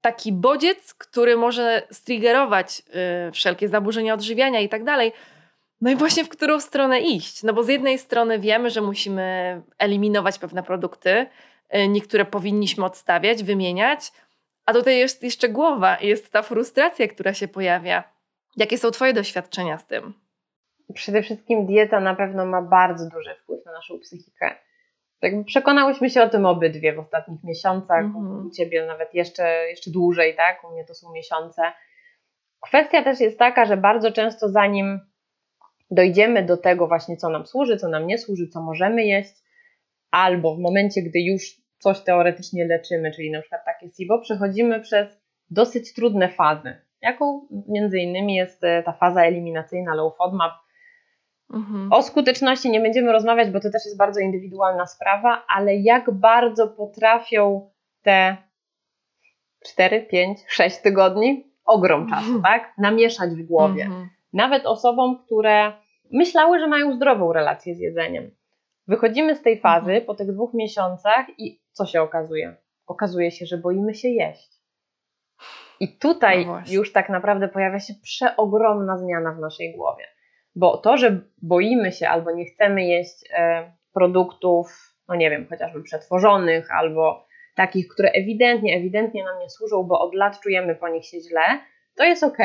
taki 0.02 0.32
bodziec, 0.32 0.94
który 0.94 1.38
może 1.38 1.88
striggerować 1.92 2.82
y, 3.28 3.32
wszelkie 3.32 3.70
zaburzenia 3.70 4.14
odżywiania 4.14 4.60
i 4.60 4.70
tak 4.70 4.84
dalej. 4.84 5.12
No 5.82 5.92
i 5.92 5.96
właśnie 5.96 6.26
w 6.26 6.30
którą 6.30 6.60
stronę 6.60 7.00
iść? 7.00 7.44
No 7.44 7.54
bo 7.54 7.64
z 7.64 7.68
jednej 7.68 8.00
strony 8.00 8.40
wiemy, 8.40 8.70
że 8.70 8.82
musimy 8.82 9.62
eliminować 9.78 10.40
pewne 10.40 10.64
produkty, 10.64 11.26
niektóre 11.90 12.26
powinniśmy 12.26 12.86
odstawiać, 12.86 13.44
wymieniać, 13.44 14.12
a 14.66 14.74
tutaj 14.74 14.98
jest 14.98 15.24
jeszcze 15.24 15.50
głowa 15.50 15.96
i 15.96 16.08
jest 16.08 16.32
ta 16.32 16.42
frustracja, 16.42 17.08
która 17.08 17.34
się 17.34 17.48
pojawia. 17.48 18.04
Jakie 18.58 18.78
są 18.78 18.92
Twoje 18.92 19.14
doświadczenia 19.14 19.78
z 19.78 19.88
tym? 19.88 20.14
Przede 20.94 21.24
wszystkim 21.24 21.66
dieta 21.66 22.00
na 22.00 22.16
pewno 22.16 22.46
ma 22.46 22.62
bardzo 22.62 23.10
duży 23.10 23.36
wpływ 23.36 23.66
na 23.66 23.72
naszą 23.72 24.00
psychikę. 24.00 24.56
Tak 25.20 25.32
przekonałyśmy 25.46 26.10
się 26.10 26.24
o 26.24 26.30
tym 26.30 26.46
obydwie 26.46 26.94
w 26.94 27.00
ostatnich 27.00 27.44
miesiącach, 27.44 28.06
mm-hmm. 28.06 28.48
u 28.48 28.50
Ciebie 28.50 28.86
nawet 28.86 29.14
jeszcze, 29.14 29.70
jeszcze 29.70 29.92
dłużej, 29.92 30.36
tak? 30.36 30.64
U 30.64 30.72
mnie 30.72 30.86
to 30.86 30.94
są 30.94 31.12
miesiące. 31.12 31.62
Kwestia 32.62 33.04
też 33.04 33.20
jest 33.20 33.40
taka, 33.40 33.66
że 33.66 33.78
bardzo 33.78 34.12
często 34.12 34.50
zanim 34.50 35.00
dojdziemy 35.92 36.46
do 36.46 36.58
tego 36.58 36.88
właśnie, 36.88 37.18
co 37.18 37.30
nam 37.30 37.46
służy, 37.46 37.78
co 37.78 37.88
nam 37.88 38.08
nie 38.08 38.18
służy, 38.18 38.48
co 38.48 38.62
możemy 38.62 39.06
jeść, 39.06 39.34
albo 40.12 40.56
w 40.56 40.60
momencie, 40.60 41.02
gdy 41.02 41.20
już 41.20 41.63
coś 41.84 42.02
teoretycznie 42.02 42.66
leczymy, 42.66 43.12
czyli 43.12 43.32
na 43.32 43.42
przykład 43.42 43.66
takie 43.66 43.90
SIBO, 43.90 44.20
przechodzimy 44.20 44.80
przez 44.80 45.22
dosyć 45.50 45.94
trudne 45.94 46.30
fazy, 46.30 46.76
jaką 47.02 47.48
między 47.70 48.00
innymi 48.00 48.36
jest 48.36 48.64
e, 48.64 48.84
ta 48.84 48.92
faza 48.92 49.24
eliminacyjna 49.24 49.96
low 49.96 50.18
FODMAP. 50.18 50.54
Mhm. 51.54 51.92
O 51.92 52.02
skuteczności 52.02 52.70
nie 52.70 52.80
będziemy 52.80 53.12
rozmawiać, 53.12 53.50
bo 53.50 53.60
to 53.60 53.70
też 53.70 53.86
jest 53.86 53.98
bardzo 53.98 54.20
indywidualna 54.20 54.86
sprawa, 54.86 55.46
ale 55.56 55.76
jak 55.76 56.12
bardzo 56.12 56.68
potrafią 56.68 57.70
te 58.02 58.38
4, 59.66 60.02
5, 60.02 60.40
6 60.48 60.78
tygodni 60.78 61.54
ogrom 61.66 62.10
czasu, 62.10 62.42
tak? 62.52 62.74
Namieszać 62.78 63.30
w 63.30 63.44
głowie. 63.44 63.84
Mhm. 63.84 64.10
Nawet 64.34 64.66
osobom, 64.66 65.24
które 65.26 65.74
myślały, 66.12 66.60
że 66.60 66.68
mają 66.68 66.96
zdrową 66.96 67.34
relację 67.34 67.76
z 67.76 67.80
jedzeniem. 67.80 68.32
Wychodzimy 68.88 69.36
z 69.36 69.42
tej 69.42 69.60
fazy 69.60 69.92
mhm. 69.92 70.06
po 70.06 70.16
tych 70.16 70.34
dwóch 70.34 70.54
miesiącach 70.54 71.26
i 71.38 71.63
co 71.74 71.86
się 71.86 72.02
okazuje? 72.02 72.56
Okazuje 72.88 73.32
się, 73.32 73.46
że 73.46 73.58
boimy 73.58 73.94
się 73.94 74.08
jeść. 74.08 74.64
I 75.80 75.98
tutaj 75.98 76.46
no 76.46 76.62
już 76.68 76.92
tak 76.92 77.10
naprawdę 77.10 77.48
pojawia 77.48 77.80
się 77.80 77.94
przeogromna 78.04 78.98
zmiana 78.98 79.34
w 79.34 79.40
naszej 79.40 79.76
głowie. 79.76 80.06
Bo 80.56 80.78
to, 80.78 80.98
że 80.98 81.22
boimy 81.42 81.92
się 81.92 82.10
albo 82.10 82.32
nie 82.32 82.46
chcemy 82.46 82.86
jeść 82.86 83.30
e, 83.38 83.72
produktów, 83.94 84.96
no 85.08 85.16
nie 85.16 85.30
wiem, 85.30 85.48
chociażby 85.50 85.84
przetworzonych, 85.84 86.72
albo 86.72 87.26
takich, 87.56 87.88
które 87.88 88.10
ewidentnie, 88.10 88.76
ewidentnie 88.76 89.24
nam 89.24 89.40
nie 89.40 89.50
służą, 89.50 89.84
bo 89.84 90.00
od 90.00 90.16
lat 90.16 90.40
czujemy 90.40 90.76
po 90.76 90.90
nich 90.90 91.06
się 91.06 91.18
źle, 91.20 91.60
to 91.98 92.04
jest 92.04 92.24
ok. 92.24 92.38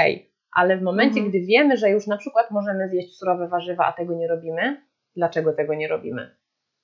Ale 0.53 0.77
w 0.77 0.83
momencie, 0.83 1.21
mhm. 1.21 1.29
gdy 1.29 1.41
wiemy, 1.41 1.77
że 1.77 1.91
już 1.91 2.07
na 2.07 2.17
przykład 2.17 2.51
możemy 2.51 2.89
zjeść 2.89 3.17
surowe 3.17 3.49
warzywa, 3.49 3.87
a 3.87 3.93
tego 3.93 4.15
nie 4.15 4.29
robimy, 4.29 4.83
dlaczego 5.17 5.53
tego 5.53 5.75
nie 5.75 5.89
robimy? 5.89 6.37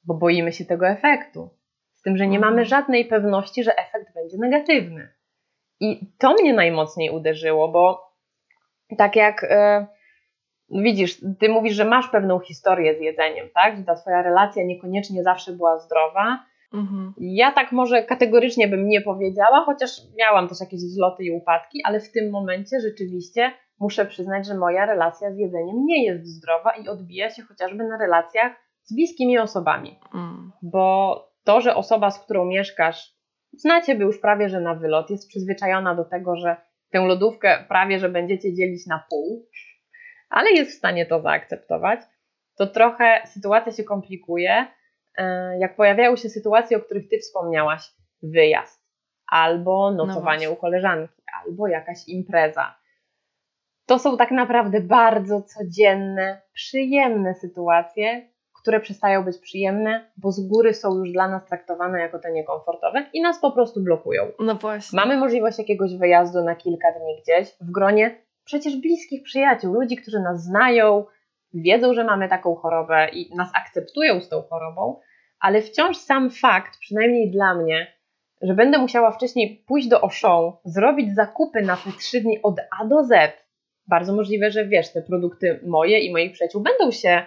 Bo 0.05 0.15
boimy 0.15 0.53
się 0.53 0.65
tego 0.65 0.89
efektu. 0.89 1.51
Tym, 2.05 2.17
że 2.17 2.27
nie 2.27 2.37
mhm. 2.37 2.55
mamy 2.55 2.65
żadnej 2.65 3.05
pewności, 3.05 3.65
że 3.65 3.77
efekt 3.77 4.15
będzie 4.15 4.37
negatywny. 4.39 5.09
I 5.81 6.01
to 6.19 6.33
mnie 6.33 6.55
najmocniej 6.55 7.11
uderzyło, 7.11 7.69
bo 7.69 8.13
tak 8.99 9.17
jak 9.17 9.43
yy, 10.71 10.83
widzisz, 10.83 11.21
ty 11.41 11.49
mówisz, 11.49 11.75
że 11.75 11.85
masz 11.85 12.09
pewną 12.09 12.41
historię 12.41 12.99
z 12.99 13.01
jedzeniem, 13.01 13.49
tak? 13.55 13.77
Że 13.77 13.85
ta 13.85 13.95
twoja 13.95 14.23
relacja 14.23 14.65
niekoniecznie 14.65 15.23
zawsze 15.23 15.53
była 15.53 15.79
zdrowa. 15.79 16.45
Mhm. 16.75 17.15
Ja 17.19 17.53
tak 17.53 17.73
może 17.73 18.05
kategorycznie 18.05 18.69
bym 18.69 18.89
nie 18.89 19.01
powiedziała, 19.01 19.65
chociaż 19.67 19.91
miałam 20.19 20.49
też 20.49 20.61
jakieś 20.61 20.81
wzloty 20.81 21.25
i 21.25 21.31
upadki, 21.31 21.81
ale 21.85 22.01
w 22.01 22.13
tym 22.13 22.31
momencie 22.31 22.81
rzeczywiście 22.81 23.53
muszę 23.81 24.07
przyznać, 24.07 24.47
że 24.47 24.55
moja 24.55 24.87
relacja 24.87 25.33
z 25.33 25.39
jedzeniem 25.39 25.87
nie 25.87 26.05
jest 26.05 26.27
zdrowa 26.27 26.71
i 26.71 26.89
odbija 26.89 27.31
się 27.31 27.43
chociażby 27.43 27.85
na 27.85 27.99
relacjach 27.99 28.53
z 28.83 28.95
bliskimi 28.95 29.39
osobami. 29.39 29.99
Mm. 30.15 30.53
Bo 30.63 31.34
to, 31.45 31.61
że 31.61 31.75
osoba, 31.75 32.11
z 32.11 32.19
którą 32.19 32.45
mieszkasz, 32.45 33.15
zna 33.53 33.83
ciebie 33.83 34.05
już 34.05 34.21
prawie 34.21 34.49
że 34.49 34.61
na 34.61 34.75
wylot, 34.75 35.11
jest 35.11 35.29
przyzwyczajona 35.29 35.95
do 35.95 36.05
tego, 36.05 36.37
że 36.37 36.57
tę 36.91 37.01
lodówkę 37.01 37.65
prawie 37.69 37.99
że 37.99 38.09
będziecie 38.09 38.55
dzielić 38.55 38.87
na 38.87 39.05
pół, 39.11 39.49
ale 40.31 40.51
jest 40.51 40.71
w 40.71 40.79
stanie 40.79 41.07
to 41.07 41.21
zaakceptować, 41.21 42.01
to 42.59 42.67
trochę 42.67 43.23
sytuacja 43.27 43.73
się 43.73 43.85
komplikuje, 43.85 44.67
e, 45.19 45.59
jak 45.59 45.77
pojawiają 45.77 46.17
się 46.17 46.29
sytuacje, 46.29 46.77
o 46.77 46.81
których 46.81 47.09
ty 47.09 47.19
wspomniałaś, 47.19 47.83
wyjazd, 48.23 48.85
albo 49.27 49.91
no 49.91 50.07
nocowanie 50.07 50.47
no 50.47 50.53
u 50.53 50.57
koleżanki, 50.57 51.23
albo 51.45 51.69
jakaś 51.69 52.09
impreza 52.09 52.75
to 53.87 53.99
są 53.99 54.17
tak 54.17 54.31
naprawdę 54.31 54.81
bardzo 54.81 55.43
codzienne, 55.43 56.41
przyjemne 56.53 57.35
sytuacje, 57.35 58.29
które 58.65 58.81
przestają 58.81 59.25
być 59.25 59.39
przyjemne, 59.39 60.11
bo 60.17 60.33
z 60.33 60.49
góry 60.49 60.75
są 60.75 60.99
już 60.99 61.13
dla 61.13 61.29
nas 61.29 61.47
traktowane 61.47 62.01
jako 62.01 62.19
te 62.19 62.33
niekomfortowe 62.33 63.07
i 63.13 63.23
nas 63.23 63.41
po 63.41 63.53
prostu 63.53 63.81
blokują. 63.81 64.23
No 64.39 64.55
właśnie. 64.55 64.97
Mamy 64.97 65.17
możliwość 65.17 65.59
jakiegoś 65.59 65.97
wyjazdu 65.97 66.45
na 66.45 66.57
kilka 66.57 66.89
dni 66.93 67.23
gdzieś 67.23 67.57
w 67.61 67.71
gronie 67.71 68.19
przecież 68.45 68.77
bliskich 68.77 69.23
przyjaciół, 69.23 69.75
ludzi, 69.75 69.97
którzy 69.97 70.21
nas 70.21 70.45
znają, 70.45 71.05
wiedzą, 71.55 71.95
że 71.95 72.05
mamy 72.05 72.29
taką 72.29 72.55
chorobę 72.55 73.09
i 73.09 73.37
nas 73.37 73.49
akceptują 73.55 74.21
z 74.21 74.29
tą 74.29 74.43
chorobą, 74.43 75.01
ale 75.41 75.63
wciąż 75.63 75.97
sam 75.97 76.31
fakt, 76.31 76.79
przynajmniej 76.79 77.31
dla 77.31 77.55
mnie, 77.55 77.87
że 78.43 78.55
będę 78.55 78.79
musiała 78.79 79.11
wcześniej 79.11 79.65
pójść 79.67 79.89
do 79.89 80.03
Auchan, 80.03 80.53
zrobić 80.65 81.15
zakupy 81.15 81.63
na 81.63 81.77
te 81.77 81.91
trzy 81.99 82.21
dni 82.21 82.43
od 82.43 82.57
A 82.81 82.85
do 82.85 83.05
Z, 83.05 83.45
bardzo 83.87 84.17
możliwe, 84.17 84.51
że 84.51 84.67
wiesz, 84.67 84.93
te 84.93 85.03
produkty 85.03 85.61
moje 85.67 85.99
i 85.99 86.13
moich 86.13 86.33
przyjaciół 86.33 86.63
będą 86.63 86.91
się 86.91 87.23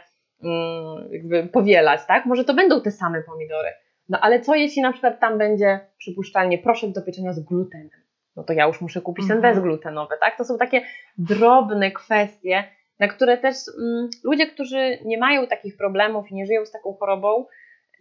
jakby 1.12 1.48
powielać, 1.48 2.02
tak? 2.08 2.26
Może 2.26 2.44
to 2.44 2.54
będą 2.54 2.82
te 2.82 2.92
same 2.92 3.24
pomidory. 3.24 3.70
No 4.10 4.20
ale 4.22 4.42
co 4.42 4.56
jeśli 4.56 4.82
na 4.82 4.92
przykład 4.92 5.20
tam 5.20 5.38
będzie 5.38 5.80
przypuszczalnie 5.98 6.58
proszek 6.58 6.92
do 6.92 7.02
pieczenia 7.02 7.34
z 7.34 7.40
glutenem? 7.40 7.90
No 8.36 8.44
to 8.44 8.54
ja 8.54 8.68
już 8.68 8.82
muszę 8.82 9.02
kupić 9.02 9.24
mhm. 9.24 9.42
ten 9.42 9.52
bezglutenowy, 9.52 10.16
tak? 10.20 10.38
To 10.38 10.46
są 10.46 10.58
takie 10.58 10.82
drobne 11.18 11.92
kwestie, 11.92 12.64
na 13.00 13.08
które 13.08 13.38
też 13.38 13.56
mm, 13.80 14.10
ludzie, 14.24 14.48
którzy 14.48 14.98
nie 15.06 15.18
mają 15.18 15.48
takich 15.48 15.78
problemów 15.78 16.32
i 16.32 16.36
nie 16.36 16.46
żyją 16.46 16.66
z 16.66 16.72
taką 16.72 16.94
chorobą, 16.94 17.46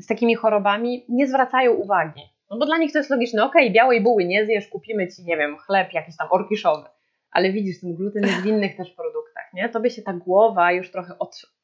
z 0.01 0.07
takimi 0.07 0.35
chorobami, 0.35 1.05
nie 1.09 1.27
zwracają 1.27 1.73
uwagi. 1.73 2.23
No 2.51 2.59
bo 2.59 2.67
dla 2.67 2.79
nich 2.79 2.93
to 2.93 2.99
jest 2.99 3.11
logiczne, 3.11 3.45
okej, 3.45 3.63
okay, 3.63 3.75
białej 3.75 4.01
buły 4.01 4.25
nie 4.25 4.47
zjesz, 4.47 4.69
kupimy 4.69 5.09
ci, 5.09 5.25
nie 5.25 5.37
wiem, 5.37 5.57
chleb 5.57 5.93
jakiś 5.93 6.17
tam 6.17 6.29
orkiszowy 6.31 6.89
ale 7.37 7.53
widzisz, 7.53 7.81
ten 7.81 7.95
gluten 7.95 8.23
jest 8.23 8.41
w 8.43 8.47
innych 8.47 8.77
też 8.77 8.91
produktach, 8.91 9.53
nie? 9.55 9.69
Tobie 9.69 9.91
się 9.91 10.03
ta 10.03 10.13
głowa 10.13 10.73
już 10.73 10.91
trochę 10.91 11.15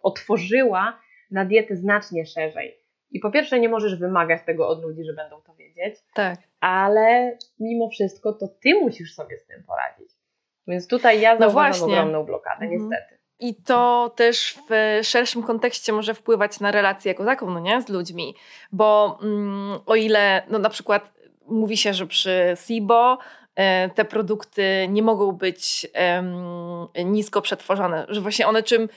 otworzyła 0.03 0.99
na 1.31 1.45
dietę 1.45 1.77
znacznie 1.77 2.27
szerzej. 2.27 2.79
I 3.11 3.21
po 3.21 3.31
pierwsze 3.31 3.61
nie 3.61 3.69
możesz 3.69 3.99
wymagać 3.99 4.43
tego 4.47 4.69
od 4.69 4.83
ludzi, 4.83 5.05
że 5.05 5.13
będą 5.13 5.41
to 5.41 5.55
wiedzieć, 5.55 5.95
tak. 6.15 6.39
ale 6.61 7.39
mimo 7.61 7.89
wszystko 7.89 8.33
to 8.33 8.49
ty 8.49 8.75
musisz 8.81 9.15
sobie 9.15 9.39
z 9.39 9.47
tym 9.47 9.65
poradzić. 9.65 10.11
Więc 10.67 10.89
tutaj 10.89 11.21
ja 11.21 11.35
no 11.35 11.41
zauważam 11.41 11.91
ogromną 11.91 12.25
blokadę, 12.25 12.65
mhm. 12.65 12.71
niestety. 12.71 13.19
I 13.41 13.55
to 13.55 14.13
też 14.17 14.59
w 14.69 15.01
szerszym 15.03 15.43
kontekście 15.43 15.93
może 15.93 16.15
wpływać 16.15 16.61
na 16.61 16.71
relację 16.71 17.09
jako 17.11 17.25
taką, 17.25 17.51
no 17.51 17.61
nie, 17.61 17.83
z 17.83 17.89
ludźmi. 17.89 18.35
Bo 18.73 19.19
mm, 19.23 19.81
o 19.87 19.95
ile, 19.95 20.43
no 20.51 20.59
na 20.59 20.71
przykład 20.71 21.13
mówi 21.47 21.77
się, 21.77 21.95
że 21.95 22.07
przy 22.07 22.57
SIBO 22.67 23.19
te 23.95 24.05
produkty 24.05 24.87
nie 24.89 25.03
mogą 25.03 25.33
być 25.33 25.87
nisko 27.05 27.43
przetworzone, 27.43 28.07
że 28.09 28.21
właśnie 28.21 28.47
one 28.47 28.63
czym 28.63 28.89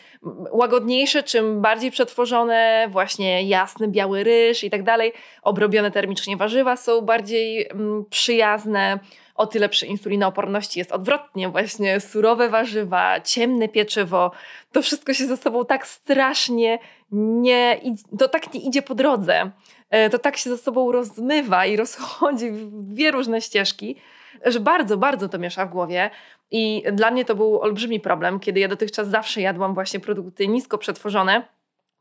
łagodniejsze, 0.52 1.24
czym 1.24 1.62
bardziej 1.62 1.92
przetworzone, 1.92 2.88
właśnie 2.92 3.44
jasny, 3.44 3.88
biały 3.88 4.24
ryż 4.24 4.64
i 4.64 4.70
tak 4.70 4.84
dalej, 4.84 5.14
obrobione 5.42 5.92
termicznie 5.92 6.38
warzywa 6.38 6.76
są 6.78 7.02
bardziej 7.02 7.70
przyjazne. 8.10 9.00
O 9.36 9.48
tyle 9.48 9.70
przy 9.70 9.86
insulinooporności 9.86 10.80
jest 10.80 10.92
odwrotnie, 10.92 11.50
właśnie 11.50 12.00
surowe 12.00 12.50
warzywa, 12.50 13.22
ciemne 13.22 13.70
pieczywo, 13.70 14.32
to 14.72 14.82
wszystko 14.82 15.14
się 15.14 15.28
ze 15.28 15.38
sobą 15.38 15.66
tak 15.66 15.88
strasznie 15.88 16.80
nie, 17.12 17.82
to 18.20 18.28
tak 18.28 18.54
nie 18.54 18.60
idzie 18.60 18.82
po 18.82 18.96
drodze. 18.96 19.52
E, 19.90 20.10
to 20.10 20.20
tak 20.20 20.38
się 20.38 20.50
ze 20.50 20.58
sobą 20.58 20.92
rozmywa 20.92 21.66
i 21.66 21.76
rozchodzi 21.84 22.52
w 22.52 22.72
dwie 22.72 23.12
różne 23.12 23.42
ścieżki, 23.42 23.96
że 24.46 24.60
bardzo, 24.60 24.98
bardzo 24.98 25.30
to 25.30 25.40
miesza 25.40 25.66
w 25.66 25.70
głowie. 25.70 26.10
I 26.52 26.84
dla 26.94 27.12
mnie 27.12 27.26
to 27.26 27.36
był 27.36 27.60
olbrzymi 27.62 28.00
problem, 28.00 28.40
kiedy 28.40 28.60
ja 28.60 28.68
dotychczas 28.68 29.08
zawsze 29.08 29.42
jadłam 29.42 29.74
właśnie 29.74 30.00
produkty 30.00 30.48
nisko 30.48 30.78
przetworzone 30.78 31.56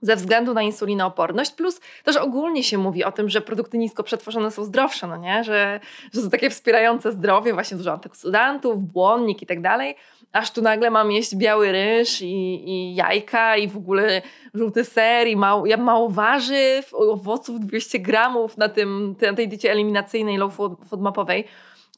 ze 0.05 0.17
względu 0.17 0.55
na 0.55 0.63
insulinooporność, 0.63 1.53
plus 1.53 1.81
też 2.05 2.17
ogólnie 2.17 2.63
się 2.63 2.79
mówi 2.79 3.05
o 3.05 3.13
tym, 3.13 3.29
że 3.29 3.41
produkty 3.41 3.79
nisko 3.79 4.03
przetworzone 4.03 4.51
są 4.51 4.65
zdrowsze, 4.65 5.07
no 5.07 5.17
nie? 5.17 5.45
Że, 5.45 5.81
że 6.13 6.21
są 6.21 6.31
takie 6.31 6.51
wspierające 6.51 7.13
zdrowie, 7.13 7.55
właśnie 7.55 7.77
dużo 7.77 7.93
antyoksydantów, 7.93 8.83
błonnik 8.93 9.43
i 9.43 9.47
tak 9.47 9.61
dalej, 9.61 9.97
aż 10.33 10.51
tu 10.51 10.63
nagle 10.63 10.91
mam 10.91 11.13
jeść 11.13 11.37
biały 11.37 11.73
ryż 11.73 12.23
i, 12.23 12.69
i 12.71 12.95
jajka 12.95 13.57
i 13.57 13.69
w 13.69 13.77
ogóle 13.77 14.23
żółty 14.55 14.85
ser 14.85 15.29
i 15.29 15.37
mało, 15.37 15.67
ja 15.67 15.77
mało 15.77 16.11
warzyw, 16.11 16.95
owoców 16.95 17.61
200 17.61 17.99
gramów 17.99 18.57
na, 18.57 18.69
tym, 18.69 19.17
na 19.23 19.35
tej 19.35 19.49
diecie 19.49 19.73
eliminacyjnej 19.73 20.37
low 20.37 20.55
food 20.55 21.01
mapowej 21.01 21.45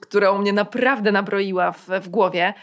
którą 0.00 0.38
mnie 0.38 0.52
naprawdę 0.52 1.12
nabroiła 1.12 1.72
w, 1.72 1.88
w 1.88 2.08
głowie. 2.08 2.54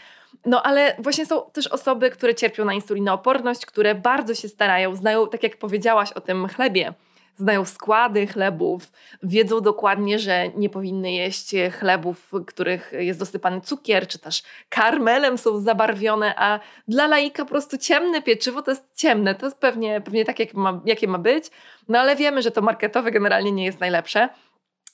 No 0.46 0.62
ale 0.62 0.96
właśnie 0.98 1.26
są 1.26 1.42
też 1.52 1.66
osoby, 1.66 2.10
które 2.10 2.34
cierpią 2.34 2.64
na 2.64 2.74
insulinooporność, 2.74 3.66
które 3.66 3.94
bardzo 3.94 4.34
się 4.34 4.48
starają, 4.48 4.96
znają, 4.96 5.28
tak 5.28 5.42
jak 5.42 5.56
powiedziałaś 5.56 6.12
o 6.12 6.20
tym 6.20 6.48
chlebie, 6.48 6.94
znają 7.36 7.64
składy 7.64 8.26
chlebów, 8.26 8.92
wiedzą 9.22 9.60
dokładnie, 9.60 10.18
że 10.18 10.48
nie 10.48 10.70
powinny 10.70 11.12
jeść 11.12 11.50
chlebów, 11.78 12.28
w 12.32 12.44
których 12.44 12.92
jest 12.98 13.18
dosypany 13.18 13.60
cukier, 13.60 14.08
czy 14.08 14.18
też 14.18 14.42
karmelem 14.68 15.38
są 15.38 15.60
zabarwione, 15.60 16.34
a 16.36 16.60
dla 16.88 17.06
laika 17.06 17.44
po 17.44 17.50
prostu 17.50 17.78
ciemne 17.78 18.22
pieczywo 18.22 18.62
to 18.62 18.70
jest 18.70 18.94
ciemne, 18.96 19.34
to 19.34 19.46
jest 19.46 19.58
pewnie, 19.58 20.00
pewnie 20.00 20.24
tak, 20.24 20.38
jak 20.38 20.54
ma, 20.54 20.80
jakie 20.84 21.08
ma 21.08 21.18
być, 21.18 21.44
no 21.88 21.98
ale 21.98 22.16
wiemy, 22.16 22.42
że 22.42 22.50
to 22.50 22.62
marketowe 22.62 23.10
generalnie 23.10 23.52
nie 23.52 23.64
jest 23.64 23.80
najlepsze 23.80 24.28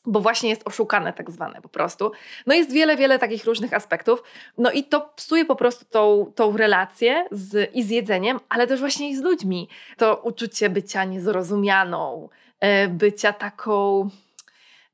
bo 0.07 0.21
właśnie 0.21 0.51
jest 0.51 0.63
oszukane 0.65 1.13
tak 1.13 1.31
zwane 1.31 1.63
po 1.63 1.69
prostu. 1.69 2.13
No 2.47 2.55
jest 2.55 2.73
wiele, 2.73 2.97
wiele 2.97 3.19
takich 3.19 3.45
różnych 3.45 3.75
aspektów. 3.75 4.23
No 4.59 4.71
i 4.71 4.85
to 4.85 5.01
psuje 5.17 5.45
po 5.45 5.57
prostu 5.57 5.85
tą, 5.85 6.33
tą 6.35 6.57
relację 6.57 7.27
z, 7.31 7.75
i 7.75 7.83
z 7.83 7.91
jedzeniem, 7.91 8.41
ale 8.49 8.67
też 8.67 8.81
właśnie 8.81 9.11
i 9.11 9.17
z 9.17 9.21
ludźmi. 9.21 9.69
To 9.97 10.17
uczucie 10.17 10.71
bycia 10.71 11.05
niezrozumianą, 11.05 12.29
e, 12.61 12.89
bycia 12.89 13.33
taką 13.33 14.09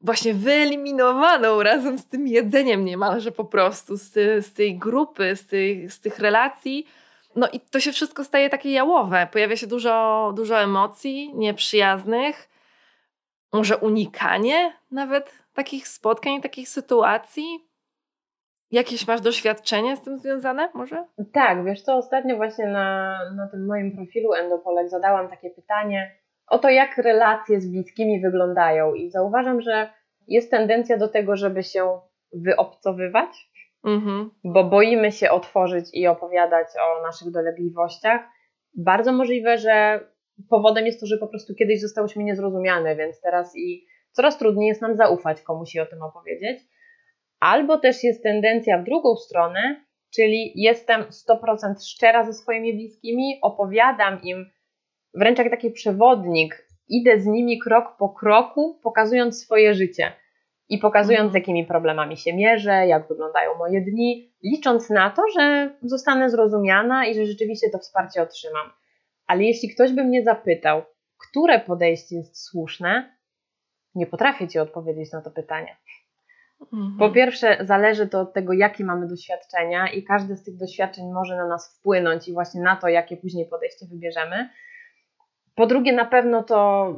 właśnie 0.00 0.34
wyeliminowaną 0.34 1.62
razem 1.62 1.98
z 1.98 2.06
tym 2.06 2.28
jedzeniem 2.28 2.84
niemalże 2.84 3.32
po 3.32 3.44
prostu, 3.44 3.96
z, 3.96 4.12
z 4.46 4.52
tej 4.52 4.78
grupy, 4.78 5.36
z, 5.36 5.46
tej, 5.46 5.90
z 5.90 6.00
tych 6.00 6.18
relacji. 6.18 6.86
No 7.36 7.48
i 7.48 7.60
to 7.60 7.80
się 7.80 7.92
wszystko 7.92 8.24
staje 8.24 8.50
takie 8.50 8.70
jałowe. 8.70 9.28
Pojawia 9.32 9.56
się 9.56 9.66
dużo, 9.66 10.32
dużo 10.36 10.60
emocji 10.60 11.34
nieprzyjaznych, 11.34 12.48
może 13.56 13.76
unikanie 13.76 14.72
nawet 14.90 15.32
takich 15.54 15.88
spotkań, 15.88 16.40
takich 16.40 16.68
sytuacji? 16.68 17.44
Jakieś 18.70 19.08
masz 19.08 19.20
doświadczenie 19.20 19.96
z 19.96 20.02
tym 20.02 20.18
związane 20.18 20.68
może? 20.74 21.04
Tak, 21.32 21.64
wiesz 21.64 21.82
co, 21.82 21.96
ostatnio 21.96 22.36
właśnie 22.36 22.66
na, 22.66 23.18
na 23.36 23.48
tym 23.48 23.66
moim 23.66 23.96
profilu 23.96 24.32
Endopolek 24.32 24.88
zadałam 24.88 25.28
takie 25.28 25.50
pytanie 25.50 26.16
o 26.48 26.58
to, 26.58 26.70
jak 26.70 26.98
relacje 26.98 27.60
z 27.60 27.70
bliskimi 27.70 28.20
wyglądają 28.20 28.94
i 28.94 29.10
zauważam, 29.10 29.60
że 29.60 29.90
jest 30.28 30.50
tendencja 30.50 30.98
do 30.98 31.08
tego, 31.08 31.36
żeby 31.36 31.62
się 31.62 32.00
wyobcowywać, 32.32 33.50
mhm. 33.84 34.30
bo 34.44 34.64
boimy 34.64 35.12
się 35.12 35.30
otworzyć 35.30 35.84
i 35.92 36.06
opowiadać 36.06 36.66
o 36.80 37.02
naszych 37.02 37.30
dolegliwościach. 37.30 38.20
Bardzo 38.74 39.12
możliwe, 39.12 39.58
że 39.58 40.00
powodem 40.50 40.86
jest 40.86 41.00
to, 41.00 41.06
że 41.06 41.18
po 41.18 41.28
prostu 41.28 41.54
kiedyś 41.54 41.80
zostałyśmy 41.80 42.24
niezrozumiane, 42.24 42.96
więc 42.96 43.20
teraz 43.20 43.56
i 43.56 43.86
coraz 44.12 44.38
trudniej 44.38 44.68
jest 44.68 44.82
nam 44.82 44.96
zaufać 44.96 45.42
komuś 45.42 45.74
i 45.74 45.80
o 45.80 45.86
tym 45.86 46.02
opowiedzieć. 46.02 46.60
Albo 47.40 47.78
też 47.78 48.04
jest 48.04 48.22
tendencja 48.22 48.78
w 48.78 48.84
drugą 48.84 49.16
stronę, 49.16 49.84
czyli 50.14 50.52
jestem 50.54 51.02
100% 51.02 51.86
szczera 51.86 52.24
ze 52.24 52.32
swoimi 52.32 52.74
bliskimi, 52.74 53.38
opowiadam 53.42 54.22
im 54.22 54.50
wręcz 55.14 55.38
jak 55.38 55.50
taki 55.50 55.70
przewodnik, 55.70 56.66
idę 56.88 57.20
z 57.20 57.26
nimi 57.26 57.58
krok 57.58 57.96
po 57.98 58.08
kroku, 58.08 58.80
pokazując 58.82 59.42
swoje 59.42 59.74
życie 59.74 60.12
i 60.68 60.78
pokazując, 60.78 61.32
z 61.32 61.34
mhm. 61.36 61.42
jakimi 61.42 61.66
problemami 61.66 62.16
się 62.16 62.34
mierzę, 62.34 62.86
jak 62.86 63.08
wyglądają 63.08 63.54
moje 63.54 63.80
dni, 63.80 64.32
licząc 64.42 64.90
na 64.90 65.10
to, 65.10 65.22
że 65.38 65.74
zostanę 65.82 66.30
zrozumiana 66.30 67.06
i 67.06 67.14
że 67.14 67.26
rzeczywiście 67.26 67.70
to 67.70 67.78
wsparcie 67.78 68.22
otrzymam. 68.22 68.70
Ale 69.26 69.44
jeśli 69.44 69.74
ktoś 69.74 69.92
by 69.92 70.04
mnie 70.04 70.22
zapytał, 70.22 70.82
które 71.18 71.60
podejście 71.60 72.16
jest 72.16 72.44
słuszne, 72.44 73.16
nie 73.94 74.06
potrafię 74.06 74.48
Ci 74.48 74.58
odpowiedzieć 74.58 75.12
na 75.12 75.22
to 75.22 75.30
pytanie. 75.30 75.76
Mhm. 76.60 76.96
Po 76.98 77.10
pierwsze, 77.10 77.58
zależy 77.60 78.06
to 78.06 78.20
od 78.20 78.34
tego, 78.34 78.52
jakie 78.52 78.84
mamy 78.84 79.08
doświadczenia, 79.08 79.88
i 79.88 80.02
każde 80.02 80.36
z 80.36 80.44
tych 80.44 80.56
doświadczeń 80.56 81.12
może 81.12 81.36
na 81.36 81.48
nas 81.48 81.78
wpłynąć 81.78 82.28
i 82.28 82.32
właśnie 82.32 82.60
na 82.60 82.76
to, 82.76 82.88
jakie 82.88 83.16
później 83.16 83.46
podejście 83.46 83.86
wybierzemy. 83.86 84.48
Po 85.54 85.66
drugie, 85.66 85.92
na 85.92 86.04
pewno 86.04 86.42
to 86.42 86.90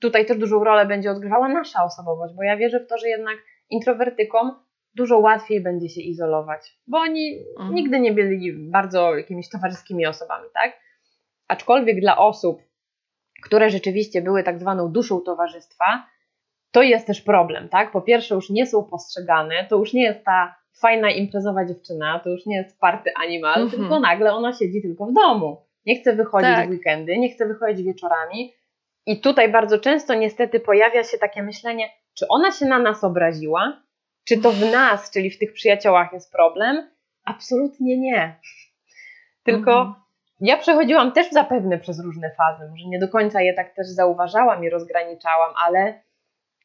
tutaj 0.00 0.26
też 0.26 0.38
dużą 0.38 0.64
rolę 0.64 0.86
będzie 0.86 1.10
odgrywała 1.10 1.48
nasza 1.48 1.84
osobowość, 1.84 2.34
bo 2.34 2.42
ja 2.42 2.56
wierzę 2.56 2.80
w 2.80 2.86
to, 2.86 2.98
że 2.98 3.08
jednak 3.08 3.36
introwertykom 3.70 4.50
dużo 4.94 5.18
łatwiej 5.18 5.60
będzie 5.60 5.88
się 5.88 6.00
izolować, 6.00 6.78
bo 6.86 6.98
oni 6.98 7.44
mhm. 7.58 7.74
nigdy 7.74 8.00
nie 8.00 8.12
byli 8.12 8.52
bardzo 8.70 9.16
jakimiś 9.16 9.48
towarzyskimi 9.48 10.06
osobami, 10.06 10.48
tak? 10.54 10.72
Aczkolwiek 11.52 12.00
dla 12.00 12.18
osób, 12.18 12.62
które 13.42 13.70
rzeczywiście 13.70 14.22
były 14.22 14.42
tak 14.42 14.58
zwaną 14.58 14.92
duszą 14.92 15.20
towarzystwa, 15.20 16.06
to 16.70 16.82
jest 16.82 17.06
też 17.06 17.20
problem, 17.20 17.68
tak? 17.68 17.92
Po 17.92 18.00
pierwsze, 18.00 18.34
już 18.34 18.50
nie 18.50 18.66
są 18.66 18.84
postrzegane, 18.84 19.66
to 19.68 19.76
już 19.76 19.92
nie 19.92 20.02
jest 20.02 20.24
ta 20.24 20.54
fajna 20.80 21.10
imprezowa 21.10 21.64
dziewczyna, 21.64 22.20
to 22.24 22.30
już 22.30 22.46
nie 22.46 22.56
jest 22.56 22.80
party 22.80 23.10
animal, 23.24 23.62
mhm. 23.62 23.70
tylko 23.70 24.00
nagle 24.00 24.34
ona 24.34 24.52
siedzi 24.52 24.82
tylko 24.82 25.06
w 25.06 25.12
domu. 25.12 25.66
Nie 25.86 26.00
chce 26.00 26.16
wychodzić 26.16 26.50
tak. 26.50 26.68
w 26.68 26.70
weekendy, 26.70 27.18
nie 27.18 27.28
chce 27.28 27.46
wychodzić 27.46 27.86
wieczorami. 27.86 28.54
I 29.06 29.20
tutaj 29.20 29.52
bardzo 29.52 29.78
często 29.78 30.14
niestety 30.14 30.60
pojawia 30.60 31.04
się 31.04 31.18
takie 31.18 31.42
myślenie, 31.42 31.88
czy 32.14 32.28
ona 32.28 32.52
się 32.52 32.66
na 32.66 32.78
nas 32.78 33.04
obraziła, 33.04 33.82
czy 34.24 34.40
to 34.40 34.52
w 34.52 34.60
nas, 34.72 35.10
czyli 35.10 35.30
w 35.30 35.38
tych 35.38 35.52
przyjaciołach 35.52 36.12
jest 36.12 36.32
problem? 36.32 36.90
Absolutnie 37.24 37.98
nie. 37.98 38.40
Tylko 39.44 39.80
mhm. 39.80 40.01
Ja 40.42 40.56
przechodziłam 40.56 41.12
też 41.12 41.30
zapewne 41.30 41.78
przez 41.78 42.04
różne 42.04 42.30
fazy, 42.30 42.70
może 42.70 42.88
nie 42.88 42.98
do 42.98 43.08
końca 43.08 43.42
je 43.42 43.54
tak 43.54 43.74
też 43.74 43.86
zauważałam 43.86 44.64
i 44.64 44.70
rozgraniczałam, 44.70 45.54
ale 45.66 46.02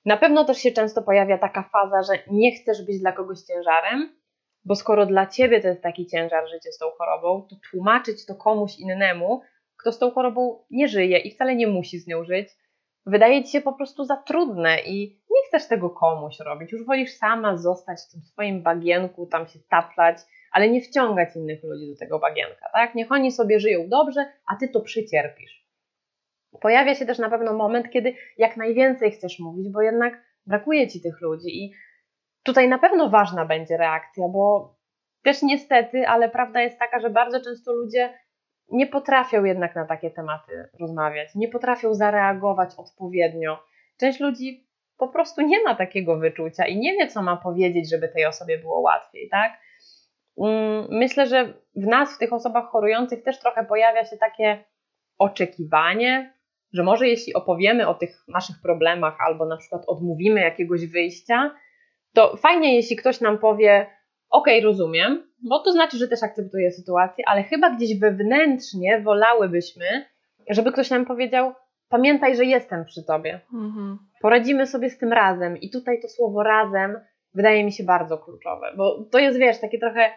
na 0.06 0.18
pewno 0.18 0.46
też 0.46 0.58
się 0.58 0.72
często 0.72 1.02
pojawia 1.02 1.38
taka 1.38 1.64
faza, 1.64 2.04
że 2.04 2.20
nie 2.32 2.52
chcesz 2.52 2.86
być 2.86 3.00
dla 3.00 3.12
kogoś 3.12 3.40
ciężarem, 3.40 4.16
bo 4.66 4.76
skoro 4.76 5.06
dla 5.06 5.26
ciebie 5.26 5.62
to 5.62 5.68
jest 5.68 5.82
taki 5.82 6.08
ciężar 6.08 6.50
życie 6.50 6.72
z 6.72 6.78
tą 6.78 6.86
chorobą, 6.98 7.48
to 7.50 7.56
tłumaczyć 7.72 8.26
to 8.26 8.36
komuś 8.36 8.80
innemu, 8.80 9.42
kto 9.78 9.92
z 9.92 10.00
tą 10.00 10.12
chorobą 10.12 10.64
nie 10.72 10.88
żyje 10.88 11.18
i 11.18 11.32
wcale 11.32 11.56
nie 11.56 11.68
musi 11.68 12.00
z 12.00 12.08
nią 12.08 12.24
żyć, 12.24 12.50
wydaje 13.06 13.44
ci 13.44 13.52
się 13.52 13.62
po 13.62 13.74
prostu 13.74 14.06
za 14.06 14.18
trudne 14.18 14.80
i 14.86 15.22
nie 15.30 15.48
chcesz 15.48 15.68
tego 15.68 15.90
komuś 15.90 16.40
robić. 16.40 16.72
Już 16.72 16.86
wolisz 16.86 17.14
sama 17.14 17.58
zostać 17.58 18.00
w 18.02 18.12
tym 18.12 18.22
swoim 18.22 18.64
bagienku, 18.64 19.26
tam 19.26 19.48
się 19.48 19.60
taplać, 19.70 20.18
ale 20.52 20.70
nie 20.70 20.82
wciągać 20.82 21.36
innych 21.36 21.64
ludzi 21.64 21.88
do 21.90 21.96
tego 21.96 22.20
bagienka, 22.20 22.70
tak? 22.74 22.96
Niech 22.96 23.12
oni 23.12 23.32
sobie 23.32 23.60
żyją 23.60 23.90
dobrze, 23.90 24.26
a 24.48 24.56
ty 24.56 24.68
to 24.68 24.82
przycierpisz. 24.82 25.68
Pojawia 26.62 26.96
się 26.96 27.06
też 27.06 27.20
na 27.20 27.30
pewno 27.30 27.54
moment, 27.54 27.90
kiedy 27.90 28.14
jak 28.38 28.58
najwięcej 28.58 29.12
chcesz 29.12 29.40
mówić, 29.40 29.70
bo 29.70 29.82
jednak 29.82 30.24
brakuje 30.46 30.88
ci 30.88 31.02
tych 31.02 31.22
ludzi 31.22 31.64
i 31.64 31.74
tutaj 32.44 32.70
na 32.70 32.78
pewno 32.78 33.10
ważna 33.10 33.46
będzie 33.46 33.78
reakcja, 33.78 34.28
bo 34.28 34.76
też 35.24 35.42
niestety, 35.42 36.08
ale 36.08 36.30
prawda 36.30 36.62
jest 36.62 36.80
taka, 36.80 37.00
że 37.00 37.10
bardzo 37.10 37.42
często 37.42 37.74
ludzie 37.74 38.14
nie 38.70 38.88
potrafią 38.88 39.44
jednak 39.44 39.76
na 39.76 39.86
takie 39.86 40.12
tematy 40.12 40.70
rozmawiać, 40.80 41.36
nie 41.36 41.48
potrafią 41.48 41.94
zareagować 41.94 42.70
odpowiednio. 42.78 43.60
Część 44.00 44.20
ludzi 44.20 44.68
po 44.98 45.08
prostu 45.08 45.42
nie 45.42 45.64
ma 45.64 45.76
takiego 45.76 46.18
wyczucia 46.18 46.66
i 46.66 46.78
nie 46.78 46.94
wie, 46.94 47.08
co 47.08 47.22
ma 47.22 47.38
powiedzieć, 47.38 47.90
żeby 47.90 48.08
tej 48.08 48.26
osobie 48.26 48.58
było 48.58 48.80
łatwiej, 48.80 49.30
tak? 49.30 49.52
Mm, 50.44 50.88
myślę, 50.90 51.28
że 51.28 51.54
w 51.76 51.86
nas, 51.88 52.16
w 52.16 52.18
tych 52.18 52.34
osobach 52.34 52.70
chorujących, 52.70 53.24
też 53.24 53.40
trochę 53.40 53.66
pojawia 53.66 54.06
się 54.06 54.18
takie 54.18 54.64
oczekiwanie, 55.18 56.34
że 56.74 56.84
może 56.84 57.08
jeśli 57.08 57.34
opowiemy 57.34 57.88
o 57.88 57.94
tych 57.94 58.24
naszych 58.28 58.56
problemach 58.64 59.18
albo 59.28 59.46
na 59.46 59.58
przykład 59.58 59.84
odmówimy 59.88 60.42
jakiegoś 60.42 60.86
wyjścia, 60.86 61.56
to 62.14 62.38
fajnie, 62.38 62.76
jeśli 62.76 62.96
ktoś 62.96 63.22
nam 63.22 63.38
powie: 63.38 63.88
OK, 64.30 64.48
rozumiem, 64.64 65.32
bo 65.50 65.60
to 65.60 65.72
znaczy, 65.72 65.98
że 65.98 66.08
też 66.08 66.24
akceptuje 66.24 66.72
sytuację, 66.72 67.24
ale 67.28 67.44
chyba 67.44 67.70
gdzieś 67.70 68.00
wewnętrznie 68.00 69.02
wolałybyśmy, 69.02 70.06
żeby 70.50 70.72
ktoś 70.72 70.90
nam 70.90 71.06
powiedział: 71.06 71.54
Pamiętaj, 71.90 72.36
że 72.36 72.46
jestem 72.46 72.86
przy 72.86 73.04
tobie. 73.04 73.42
Mhm. 73.54 73.98
Poradzimy 74.22 74.68
sobie 74.68 74.90
z 74.90 74.98
tym 74.98 75.14
razem. 75.14 75.58
I 75.58 75.70
tutaj 75.70 76.02
to 76.02 76.08
słowo 76.08 76.44
razem 76.44 77.00
wydaje 77.34 77.64
mi 77.64 77.72
się 77.72 77.84
bardzo 77.84 78.18
kluczowe, 78.18 78.74
bo 78.78 79.04
to 79.12 79.20
jest, 79.20 79.40
wiesz, 79.40 79.60
takie 79.60 79.80
trochę 79.80 80.10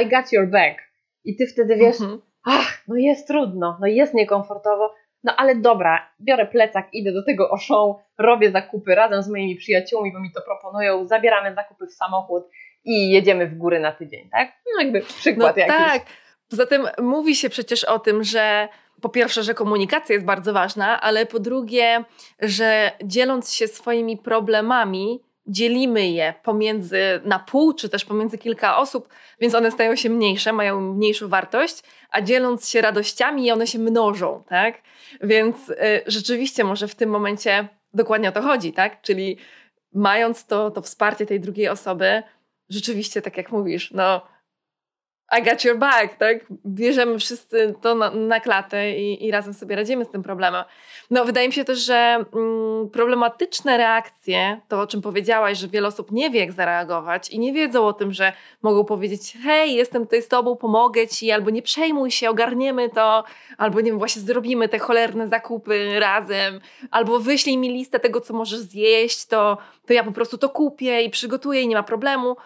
I 0.00 0.08
got 0.08 0.32
your 0.32 0.46
back. 0.46 0.78
I 1.24 1.36
ty 1.36 1.46
wtedy 1.46 1.76
wiesz, 1.76 2.00
mhm. 2.00 2.20
ach, 2.44 2.82
no 2.88 2.96
jest 2.96 3.26
trudno, 3.26 3.78
no 3.80 3.86
jest 3.86 4.14
niekomfortowo, 4.14 4.94
no 5.24 5.36
ale 5.36 5.54
dobra, 5.54 6.10
biorę 6.20 6.46
plecak, 6.46 6.88
idę 6.92 7.12
do 7.12 7.24
tego 7.24 7.50
Auchan, 7.50 8.02
robię 8.18 8.50
zakupy 8.50 8.94
razem 8.94 9.22
z 9.22 9.28
moimi 9.28 9.56
przyjaciółmi, 9.56 10.12
bo 10.12 10.20
mi 10.20 10.32
to 10.32 10.40
proponują, 10.42 11.06
zabieramy 11.06 11.54
zakupy 11.54 11.86
w 11.86 11.92
samochód 11.92 12.44
i 12.84 13.10
jedziemy 13.10 13.46
w 13.46 13.58
góry 13.58 13.80
na 13.80 13.92
tydzień, 13.92 14.28
tak? 14.30 14.52
No 14.74 14.82
jakby 14.82 15.00
przykład 15.00 15.56
no, 15.56 15.62
jakiś. 15.62 15.76
Tak, 15.76 16.02
poza 16.50 16.66
tym 16.66 16.88
mówi 16.98 17.36
się 17.36 17.50
przecież 17.50 17.84
o 17.84 17.98
tym, 17.98 18.24
że 18.24 18.68
po 19.02 19.08
pierwsze, 19.08 19.42
że 19.42 19.54
komunikacja 19.54 20.12
jest 20.12 20.26
bardzo 20.26 20.52
ważna, 20.52 21.00
ale 21.00 21.26
po 21.26 21.38
drugie, 21.38 22.04
że 22.40 22.90
dzieląc 23.04 23.54
się 23.54 23.68
swoimi 23.68 24.16
problemami, 24.16 25.20
dzielimy 25.48 26.08
je 26.08 26.34
pomiędzy 26.42 27.00
na 27.24 27.38
pół, 27.38 27.74
czy 27.74 27.88
też 27.88 28.04
pomiędzy 28.04 28.38
kilka 28.38 28.76
osób, 28.76 29.08
więc 29.40 29.54
one 29.54 29.70
stają 29.70 29.96
się 29.96 30.10
mniejsze, 30.10 30.52
mają 30.52 30.80
mniejszą 30.94 31.28
wartość, 31.28 31.82
a 32.10 32.20
dzieląc 32.20 32.68
się 32.68 32.80
radościami, 32.80 33.50
one 33.52 33.66
się 33.66 33.78
mnożą, 33.78 34.42
tak? 34.48 34.82
Więc 35.20 35.68
y, 35.68 35.76
rzeczywiście 36.06 36.64
może 36.64 36.88
w 36.88 36.94
tym 36.94 37.10
momencie 37.10 37.68
dokładnie 37.94 38.28
o 38.28 38.32
to 38.32 38.42
chodzi, 38.42 38.72
tak? 38.72 39.02
Czyli 39.02 39.36
mając 39.94 40.46
to, 40.46 40.70
to 40.70 40.82
wsparcie 40.82 41.26
tej 41.26 41.40
drugiej 41.40 41.68
osoby, 41.68 42.22
rzeczywiście, 42.68 43.22
tak 43.22 43.36
jak 43.36 43.52
mówisz, 43.52 43.90
no 43.90 44.22
i 45.32 45.42
got 45.42 45.64
your 45.64 45.78
back, 45.78 46.16
tak? 46.16 46.38
Bierzemy 46.66 47.18
wszyscy 47.18 47.74
to 47.80 47.94
na, 47.94 48.10
na 48.10 48.40
klatę 48.40 48.90
i, 48.90 49.26
i, 49.26 49.30
razem 49.30 49.54
sobie 49.54 49.76
radzimy 49.76 50.04
z 50.04 50.10
tym 50.10 50.22
problemem. 50.22 50.64
No, 51.10 51.24
wydaje 51.24 51.48
mi 51.48 51.54
się 51.54 51.64
też, 51.64 51.78
że 51.78 52.24
mm, 52.34 52.90
problematyczne 52.90 53.76
reakcje, 53.76 54.60
to 54.68 54.80
o 54.80 54.86
czym 54.86 55.02
powiedziałaś, 55.02 55.58
że 55.58 55.68
wiele 55.68 55.88
osób 55.88 56.12
nie 56.12 56.30
wie, 56.30 56.40
jak 56.40 56.52
zareagować 56.52 57.30
i 57.30 57.38
nie 57.38 57.52
wiedzą 57.52 57.86
o 57.86 57.92
tym, 57.92 58.12
że 58.12 58.32
mogą 58.62 58.84
powiedzieć: 58.84 59.36
Hej, 59.44 59.74
jestem 59.74 60.04
tutaj 60.04 60.22
z 60.22 60.28
tobą, 60.28 60.56
pomogę 60.56 61.08
ci, 61.08 61.30
albo 61.30 61.50
nie 61.50 61.62
przejmuj 61.62 62.10
się, 62.10 62.30
ogarniemy 62.30 62.88
to, 62.88 63.24
albo 63.58 63.80
nie 63.80 63.90
wiem, 63.90 63.98
właśnie 63.98 64.22
zrobimy 64.22 64.68
te 64.68 64.78
cholerne 64.78 65.28
zakupy 65.28 66.00
razem, 66.00 66.60
albo 66.90 67.20
wyślij 67.20 67.58
mi 67.58 67.68
listę 67.68 68.00
tego, 68.00 68.20
co 68.20 68.34
możesz 68.34 68.58
zjeść, 68.58 69.26
to, 69.26 69.58
to 69.86 69.92
ja 69.92 70.04
po 70.04 70.12
prostu 70.12 70.38
to 70.38 70.48
kupię 70.48 71.02
i 71.02 71.10
przygotuję 71.10 71.62
i 71.62 71.68
nie 71.68 71.76
ma 71.76 71.82
problemu 71.82 72.36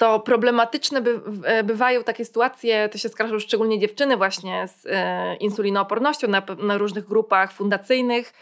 to 0.00 0.20
problematyczne 0.20 1.00
by, 1.00 1.20
e, 1.44 1.64
bywają 1.64 2.04
takie 2.04 2.24
sytuacje, 2.24 2.88
to 2.88 2.98
się 2.98 3.08
skarżą 3.08 3.38
szczególnie 3.38 3.78
dziewczyny 3.78 4.16
właśnie 4.16 4.68
z 4.68 4.86
e, 4.86 5.36
insulinoopornością 5.36 6.28
na, 6.28 6.42
na, 6.58 6.78
różnych 6.78 7.04
grupach 7.04 7.52
fundacyjnych, 7.52 8.32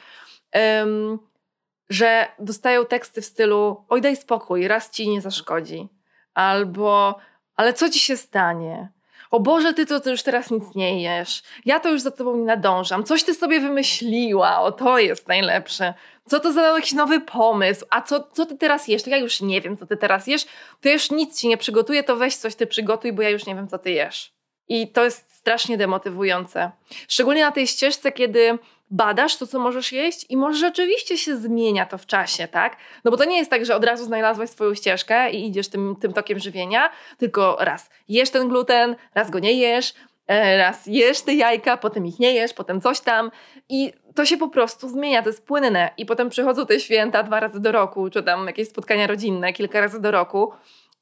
że 1.91 2.27
dostają 2.39 2.87
teksty 2.87 3.23
w 3.23 3.25
stylu 3.25 3.85
oj 3.89 4.01
daj 4.01 4.17
spokój, 4.17 4.69
raz 4.69 4.91
ci 4.91 5.09
nie 5.09 5.21
zaszkodzi. 5.21 5.89
Albo 6.35 7.19
ale 7.57 7.73
co 7.73 7.91
ci 7.91 7.99
się 7.99 8.17
stanie? 8.17 8.89
O 9.31 9.41
Boże, 9.41 9.75
ty 9.75 9.87
to, 9.87 10.01
to 10.01 10.11
już 10.11 10.23
teraz 10.23 10.51
nic 10.51 10.75
nie 10.75 11.03
jesz, 11.03 11.43
ja 11.65 11.81
to 11.81 11.91
już 11.91 12.01
za 12.01 12.11
tobą 12.11 12.37
nie 12.37 12.45
nadążam, 12.45 13.05
coś 13.05 13.25
ty 13.25 13.35
sobie 13.35 13.61
wymyśliła, 13.61 14.61
o 14.61 14.73
to 14.73 14.99
jest 14.99 15.29
najlepsze. 15.29 15.95
Co 16.27 16.41
to 16.41 16.53
za 16.53 16.63
jakiś 16.63 16.93
nowy 16.93 17.21
pomysł? 17.21 17.87
A 17.91 18.03
co, 18.03 18.29
co 18.33 18.47
ty 18.47 18.57
teraz 18.57 18.89
jesz? 18.89 19.03
To 19.03 19.11
ja 19.11 19.17
już 19.17 19.41
nie 19.41 19.61
wiem, 19.61 19.77
co 19.77 19.87
ty 19.87 19.97
teraz 19.97 20.27
jesz. 20.27 20.47
To 20.81 20.89
już 20.89 21.11
nic 21.11 21.41
ci 21.41 21.49
nie 21.49 21.57
przygotuję, 21.57 22.03
to 22.03 22.17
weź 22.17 22.37
coś 22.37 22.55
ty 22.55 22.67
przygotuj, 22.67 23.13
bo 23.13 23.23
ja 23.23 23.31
już 23.31 23.47
nie 23.47 23.55
wiem, 23.55 23.69
co 23.69 23.79
ty 23.79 23.91
jesz. 23.91 24.33
I 24.69 24.89
to 24.89 25.05
jest 25.05 25.35
strasznie 25.35 25.77
demotywujące. 25.77 26.71
Szczególnie 27.09 27.45
na 27.45 27.53
tej 27.53 27.67
ścieżce, 27.67 28.13
kiedy 28.13 28.59
badasz 28.91 29.37
to, 29.37 29.47
co 29.47 29.59
możesz 29.59 29.93
jeść 29.93 30.27
i 30.29 30.37
może 30.37 30.59
rzeczywiście 30.59 31.19
się 31.19 31.37
zmienia 31.37 31.87
to 31.87 31.99
w 31.99 32.07
czasie, 32.07 32.49
tak? 32.49 32.77
No 33.05 33.11
bo 33.11 33.17
to 33.17 33.25
nie 33.25 33.37
jest 33.37 33.51
tak, 33.51 33.65
że 33.65 33.77
od 33.77 33.85
razu 33.85 34.05
znalazłaś 34.05 34.51
swoją 34.51 34.75
ścieżkę 34.75 35.31
i 35.31 35.47
idziesz 35.47 35.69
tym, 35.69 35.97
tym 36.01 36.13
tokiem 36.13 36.39
żywienia, 36.39 36.91
tylko 37.19 37.57
raz 37.61 37.91
jesz 38.09 38.31
ten 38.31 38.49
gluten, 38.49 38.97
raz 39.15 39.31
go 39.31 39.39
nie 39.39 39.53
jesz, 39.53 39.95
e, 40.27 40.59
raz 40.59 40.87
jesz 40.87 41.21
te 41.21 41.35
jajka, 41.35 41.77
potem 41.77 42.07
ich 42.07 42.19
nie 42.19 42.33
jesz, 42.33 42.55
potem 42.55 42.81
coś 42.81 43.01
tam 43.01 43.31
i 43.69 43.93
to 44.15 44.25
się 44.25 44.37
po 44.37 44.49
prostu 44.49 44.89
zmienia, 44.89 45.23
to 45.23 45.29
jest 45.29 45.47
płynne 45.47 45.91
i 45.97 46.07
potem 46.07 46.29
przychodzą 46.31 46.67
te 46.67 46.81
święta 46.81 47.23
dwa 47.23 47.41
razy 47.41 47.61
do 47.61 47.73
roku, 47.73 48.11
czy 48.11 48.23
tam 48.23 48.47
jakieś 48.47 48.69
spotkania 48.69 49.07
rodzinne 49.07 49.53
kilka 49.53 49.81
razy 49.81 50.01
do 50.01 50.11
roku. 50.11 50.53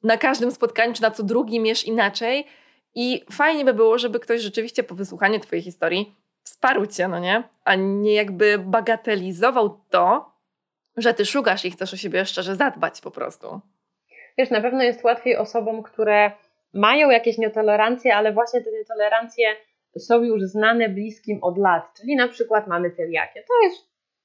Na 0.03 0.17
każdym 0.17 0.51
spotkaniu, 0.51 0.95
czy 0.95 1.03
na 1.03 1.11
co 1.11 1.23
drugim 1.23 1.67
jesz 1.67 1.85
inaczej 1.85 2.47
i 2.95 3.25
fajnie 3.33 3.65
by 3.65 3.75
było, 3.75 3.99
żeby 3.99 4.21
ktoś 4.21 4.41
rzeczywiście 4.41 4.83
po 4.83 4.95
wysłuchaniu 4.95 5.41
twojej 5.41 5.63
historii 5.63 6.26
wsparł 6.47 6.87
cię, 6.87 7.09
no 7.09 7.19
nie? 7.19 7.43
A 7.65 7.75
nie 7.75 8.15
jakby 8.15 8.59
bagatelizował 8.59 9.81
to, 9.91 10.33
że 10.97 11.15
ty 11.15 11.27
szukasz 11.27 11.65
i 11.65 11.71
chcesz 11.71 11.95
o 11.95 11.97
siebie 11.97 12.25
szczerze 12.25 12.57
zadbać 12.57 13.01
po 13.01 13.11
prostu. 13.11 13.61
Wiesz, 14.39 14.51
na 14.51 14.61
pewno 14.61 14.83
jest 14.83 15.05
łatwiej 15.05 15.37
osobom, 15.37 15.83
które 15.83 16.31
mają 16.75 17.11
jakieś 17.11 17.39
nietolerancje, 17.39 18.17
ale 18.17 18.33
właśnie 18.33 18.61
te 18.61 18.73
nietolerancje 18.73 19.47
są 19.99 20.23
już 20.23 20.43
znane 20.43 20.89
bliskim 20.89 21.39
od 21.43 21.59
lat. 21.59 21.83
Czyli 22.01 22.17
na 22.17 22.29
przykład 22.29 22.67
mamy 22.67 22.91
celiakię. 22.91 23.43
To 23.49 23.55
jest 23.67 23.77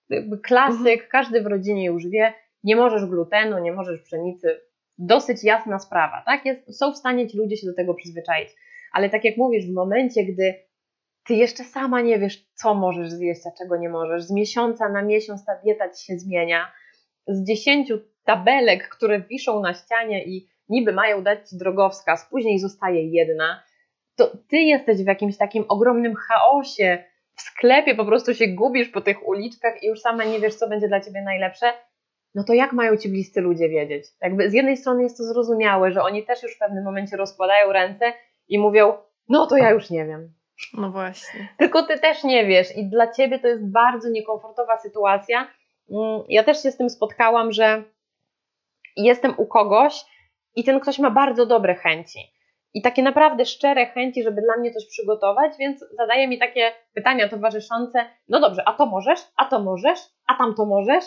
jakby 0.10 0.38
klasyk, 0.38 1.01
mhm. 1.01 1.10
każdy 1.12 1.41
w 1.41 1.47
rodzinie 1.47 1.86
już 1.86 2.07
wie, 2.07 2.34
nie 2.63 2.75
możesz 2.75 3.05
glutenu, 3.05 3.60
nie 3.60 3.73
możesz 3.73 4.01
pszenicy. 4.01 4.62
Dosyć 4.97 5.43
jasna 5.43 5.79
sprawa, 5.79 6.23
tak? 6.25 6.45
Jest, 6.45 6.79
są 6.79 6.91
w 6.91 6.97
stanie 6.97 7.27
ci 7.27 7.38
ludzie 7.38 7.57
się 7.57 7.67
do 7.67 7.73
tego 7.73 7.93
przyzwyczaić. 7.93 8.49
Ale 8.93 9.10
tak 9.10 9.23
jak 9.25 9.38
mówisz, 9.38 9.65
w 9.65 9.73
momencie, 9.73 10.23
gdy 10.23 10.70
ty 11.27 11.34
jeszcze 11.34 11.63
sama 11.63 12.01
nie 12.01 12.19
wiesz, 12.19 12.45
co 12.53 12.73
możesz 12.73 13.12
zjeść, 13.12 13.41
a 13.47 13.57
czego 13.57 13.77
nie 13.77 13.89
możesz. 13.89 14.23
Z 14.23 14.31
miesiąca 14.31 14.89
na 14.89 15.01
miesiąc 15.01 15.45
ta 15.45 15.55
dieta 15.55 15.89
ci 15.89 16.05
się 16.05 16.19
zmienia. 16.19 16.71
Z 17.27 17.47
dziesięciu 17.47 17.99
tabelek, 18.25 18.89
które 18.89 19.21
wiszą 19.21 19.60
na 19.60 19.73
ścianie 19.73 20.25
i 20.25 20.47
niby 20.69 20.93
mają 20.93 21.23
dać 21.23 21.49
ci 21.49 21.57
drogowskaz, 21.57 22.27
później 22.29 22.60
zostaje 22.60 23.07
jedna, 23.10 23.63
to 24.15 24.38
ty 24.49 24.57
jesteś 24.57 25.03
w 25.03 25.07
jakimś 25.07 25.38
takim 25.38 25.65
ogromnym 25.69 26.15
chaosie. 26.15 27.03
W 27.36 27.41
sklepie 27.41 27.95
po 27.95 28.05
prostu 28.05 28.34
się 28.34 28.47
gubisz 28.47 28.89
po 28.89 29.01
tych 29.01 29.27
uliczkach 29.27 29.84
i 29.84 29.88
już 29.88 29.99
sama 29.99 30.23
nie 30.23 30.39
wiesz, 30.39 30.55
co 30.55 30.69
będzie 30.69 30.88
dla 30.88 31.01
ciebie 31.01 31.21
najlepsze. 31.21 31.65
No 32.36 32.43
to 32.43 32.53
jak 32.53 32.73
mają 32.73 32.97
ci 32.97 33.10
bliscy 33.10 33.41
ludzie 33.41 33.69
wiedzieć? 33.69 34.05
Jakby 34.21 34.49
z 34.49 34.53
jednej 34.53 34.77
strony 34.77 35.03
jest 35.03 35.17
to 35.17 35.23
zrozumiałe, 35.23 35.91
że 35.91 36.03
oni 36.03 36.25
też 36.25 36.43
już 36.43 36.55
w 36.55 36.60
pewnym 36.60 36.84
momencie 36.84 37.17
rozkładają 37.17 37.71
ręce 37.71 38.13
i 38.47 38.60
mówią: 38.60 38.93
No 39.29 39.47
to 39.47 39.57
ja 39.57 39.71
już 39.71 39.89
nie 39.89 40.05
wiem 40.05 40.34
no 40.74 40.91
właśnie. 40.91 41.47
Tylko 41.58 41.84
ty 41.84 42.00
też 42.00 42.24
nie 42.24 42.45
wiesz 42.45 42.78
i 42.78 42.89
dla 42.89 43.13
ciebie 43.13 43.39
to 43.39 43.47
jest 43.47 43.71
bardzo 43.71 44.10
niekomfortowa 44.10 44.78
sytuacja. 44.78 45.47
Mm, 45.91 46.21
ja 46.30 46.43
też 46.43 46.63
się 46.63 46.71
z 46.71 46.78
tym 46.78 46.89
spotkałam, 46.89 47.52
że 47.52 47.84
jestem 48.97 49.34
u 49.38 49.45
kogoś 49.45 50.06
i 50.56 50.63
ten 50.63 50.80
ktoś 50.80 51.00
ma 51.00 51.12
bardzo 51.12 51.45
dobre 51.45 51.76
chęci. 51.76 52.19
I 52.74 52.82
takie 52.82 53.04
naprawdę 53.04 53.45
szczere 53.45 53.86
chęci, 53.86 54.24
żeby 54.24 54.41
dla 54.41 54.58
mnie 54.58 54.71
coś 54.71 54.86
przygotować, 54.88 55.52
więc 55.60 55.86
zadaje 55.97 56.28
mi 56.28 56.39
takie 56.39 56.71
pytania 56.93 57.30
towarzyszące: 57.30 58.06
no 58.28 58.39
dobrze, 58.39 58.67
a 58.67 58.74
to 58.74 58.86
możesz, 58.86 59.19
a 59.38 59.45
to 59.45 59.60
możesz, 59.60 60.00
a 60.28 60.38
tam 60.38 60.56
to 60.56 60.65
możesz. 60.65 61.06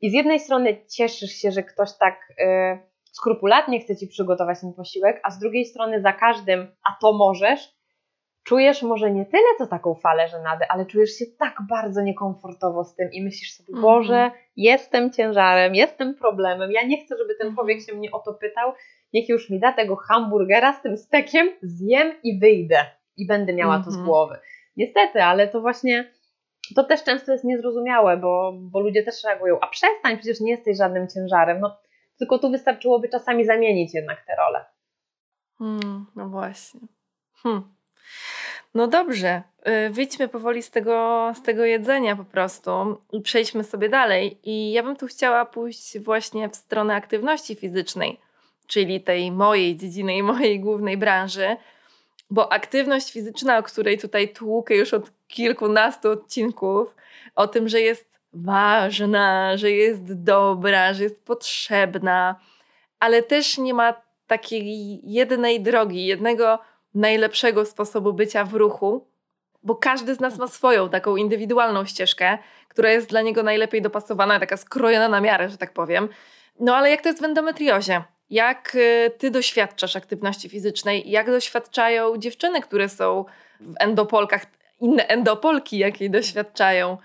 I 0.00 0.10
z 0.10 0.12
jednej 0.12 0.40
strony 0.40 0.86
cieszysz 0.86 1.30
się, 1.30 1.50
że 1.50 1.62
ktoś 1.62 1.88
tak 1.98 2.18
yy, 2.38 2.78
skrupulatnie 3.12 3.80
chce 3.80 3.96
ci 3.96 4.06
przygotować 4.06 4.60
ten 4.60 4.72
posiłek, 4.72 5.20
a 5.22 5.30
z 5.30 5.38
drugiej 5.38 5.64
strony 5.64 6.00
za 6.00 6.12
każdym, 6.12 6.76
a 6.84 6.96
to 7.00 7.12
możesz, 7.12 7.77
czujesz 8.48 8.82
może 8.82 9.10
nie 9.10 9.26
tyle 9.26 9.48
co 9.58 9.66
taką 9.66 9.94
falę 9.94 10.28
żenady, 10.28 10.64
ale 10.68 10.86
czujesz 10.86 11.10
się 11.10 11.24
tak 11.38 11.54
bardzo 11.68 12.02
niekomfortowo 12.02 12.84
z 12.84 12.94
tym 12.94 13.08
i 13.12 13.24
myślisz 13.24 13.52
sobie, 13.52 13.72
mm. 13.72 13.82
Boże, 13.82 14.30
jestem 14.56 15.12
ciężarem, 15.12 15.74
jestem 15.74 16.14
problemem, 16.14 16.72
ja 16.72 16.82
nie 16.86 17.04
chcę, 17.04 17.16
żeby 17.18 17.34
ten 17.34 17.46
mhm. 17.46 17.54
człowiek 17.54 17.80
się 17.80 17.94
mnie 17.94 18.10
o 18.12 18.18
to 18.18 18.34
pytał, 18.34 18.72
niech 19.12 19.28
już 19.28 19.50
mi 19.50 19.60
da 19.60 19.72
tego 19.72 19.96
hamburgera 19.96 20.72
z 20.72 20.82
tym 20.82 20.96
stekiem, 20.96 21.50
zjem 21.62 22.12
i 22.22 22.38
wyjdę 22.38 22.86
i 23.16 23.26
będę 23.26 23.52
miała 23.52 23.78
to 23.78 23.90
z 23.90 23.94
mhm. 23.94 24.06
głowy. 24.06 24.38
Niestety, 24.76 25.22
ale 25.22 25.48
to 25.48 25.60
właśnie 25.60 26.10
to 26.74 26.84
też 26.84 27.04
często 27.04 27.32
jest 27.32 27.44
niezrozumiałe, 27.44 28.16
bo, 28.16 28.52
bo 28.56 28.80
ludzie 28.80 29.02
też 29.02 29.24
reagują, 29.24 29.60
a 29.60 29.66
przestań, 29.66 30.16
przecież 30.18 30.40
nie 30.40 30.50
jesteś 30.50 30.78
żadnym 30.78 31.08
ciężarem. 31.08 31.60
No, 31.60 31.78
tylko 32.18 32.38
tu 32.38 32.50
wystarczyłoby 32.50 33.08
czasami 33.08 33.44
zamienić 33.44 33.94
jednak 33.94 34.24
te 34.26 34.36
role. 34.36 34.64
Hmm, 35.58 36.06
no 36.16 36.28
właśnie. 36.28 36.80
Hmm. 37.42 37.77
No 38.74 38.86
dobrze, 38.86 39.42
y, 39.86 39.90
wyjdźmy 39.90 40.28
powoli 40.28 40.62
z 40.62 40.70
tego, 40.70 41.32
z 41.36 41.42
tego 41.42 41.64
jedzenia 41.64 42.16
po 42.16 42.24
prostu 42.24 43.00
i 43.12 43.20
przejdźmy 43.20 43.64
sobie 43.64 43.88
dalej. 43.88 44.38
I 44.44 44.72
ja 44.72 44.82
bym 44.82 44.96
tu 44.96 45.06
chciała 45.06 45.44
pójść 45.44 45.98
właśnie 45.98 46.48
w 46.48 46.56
stronę 46.56 46.94
aktywności 46.94 47.56
fizycznej, 47.56 48.20
czyli 48.66 49.00
tej 49.00 49.32
mojej 49.32 49.76
dziedziny 49.76 50.16
i 50.16 50.22
mojej 50.22 50.60
głównej 50.60 50.96
branży, 50.96 51.56
bo 52.30 52.52
aktywność 52.52 53.12
fizyczna, 53.12 53.58
o 53.58 53.62
której 53.62 53.98
tutaj 53.98 54.28
tłukę 54.28 54.76
już 54.76 54.94
od 54.94 55.10
kilkunastu 55.28 56.10
odcinków, 56.10 56.94
o 57.34 57.46
tym, 57.46 57.68
że 57.68 57.80
jest 57.80 58.18
ważna, 58.32 59.56
że 59.56 59.70
jest 59.70 60.22
dobra, 60.22 60.94
że 60.94 61.02
jest 61.02 61.24
potrzebna, 61.24 62.40
ale 63.00 63.22
też 63.22 63.58
nie 63.58 63.74
ma 63.74 63.94
takiej 64.26 65.00
jednej 65.12 65.60
drogi, 65.60 66.06
jednego 66.06 66.58
najlepszego 66.94 67.64
sposobu 67.64 68.12
bycia 68.12 68.44
w 68.44 68.54
ruchu, 68.54 69.08
bo 69.62 69.74
każdy 69.74 70.14
z 70.14 70.20
nas 70.20 70.38
ma 70.38 70.48
swoją 70.48 70.88
taką 70.88 71.16
indywidualną 71.16 71.84
ścieżkę, 71.84 72.38
która 72.68 72.90
jest 72.90 73.08
dla 73.08 73.22
niego 73.22 73.42
najlepiej 73.42 73.82
dopasowana, 73.82 74.40
taka 74.40 74.56
skrojona 74.56 75.08
na 75.08 75.20
miarę, 75.20 75.48
że 75.48 75.58
tak 75.58 75.72
powiem. 75.72 76.08
No 76.60 76.76
ale 76.76 76.90
jak 76.90 77.02
to 77.02 77.08
jest 77.08 77.20
w 77.20 77.24
endometriozie? 77.24 78.02
Jak 78.30 78.74
y, 78.74 79.10
ty 79.18 79.30
doświadczasz 79.30 79.96
aktywności 79.96 80.48
fizycznej? 80.48 81.10
Jak 81.10 81.26
doświadczają 81.26 82.16
dziewczyny, 82.16 82.60
które 82.60 82.88
są 82.88 83.24
w 83.60 83.74
endopolkach, 83.80 84.46
inne 84.80 85.06
endopolki, 85.06 85.78
jakiej 85.78 86.10
doświadczają? 86.10 86.98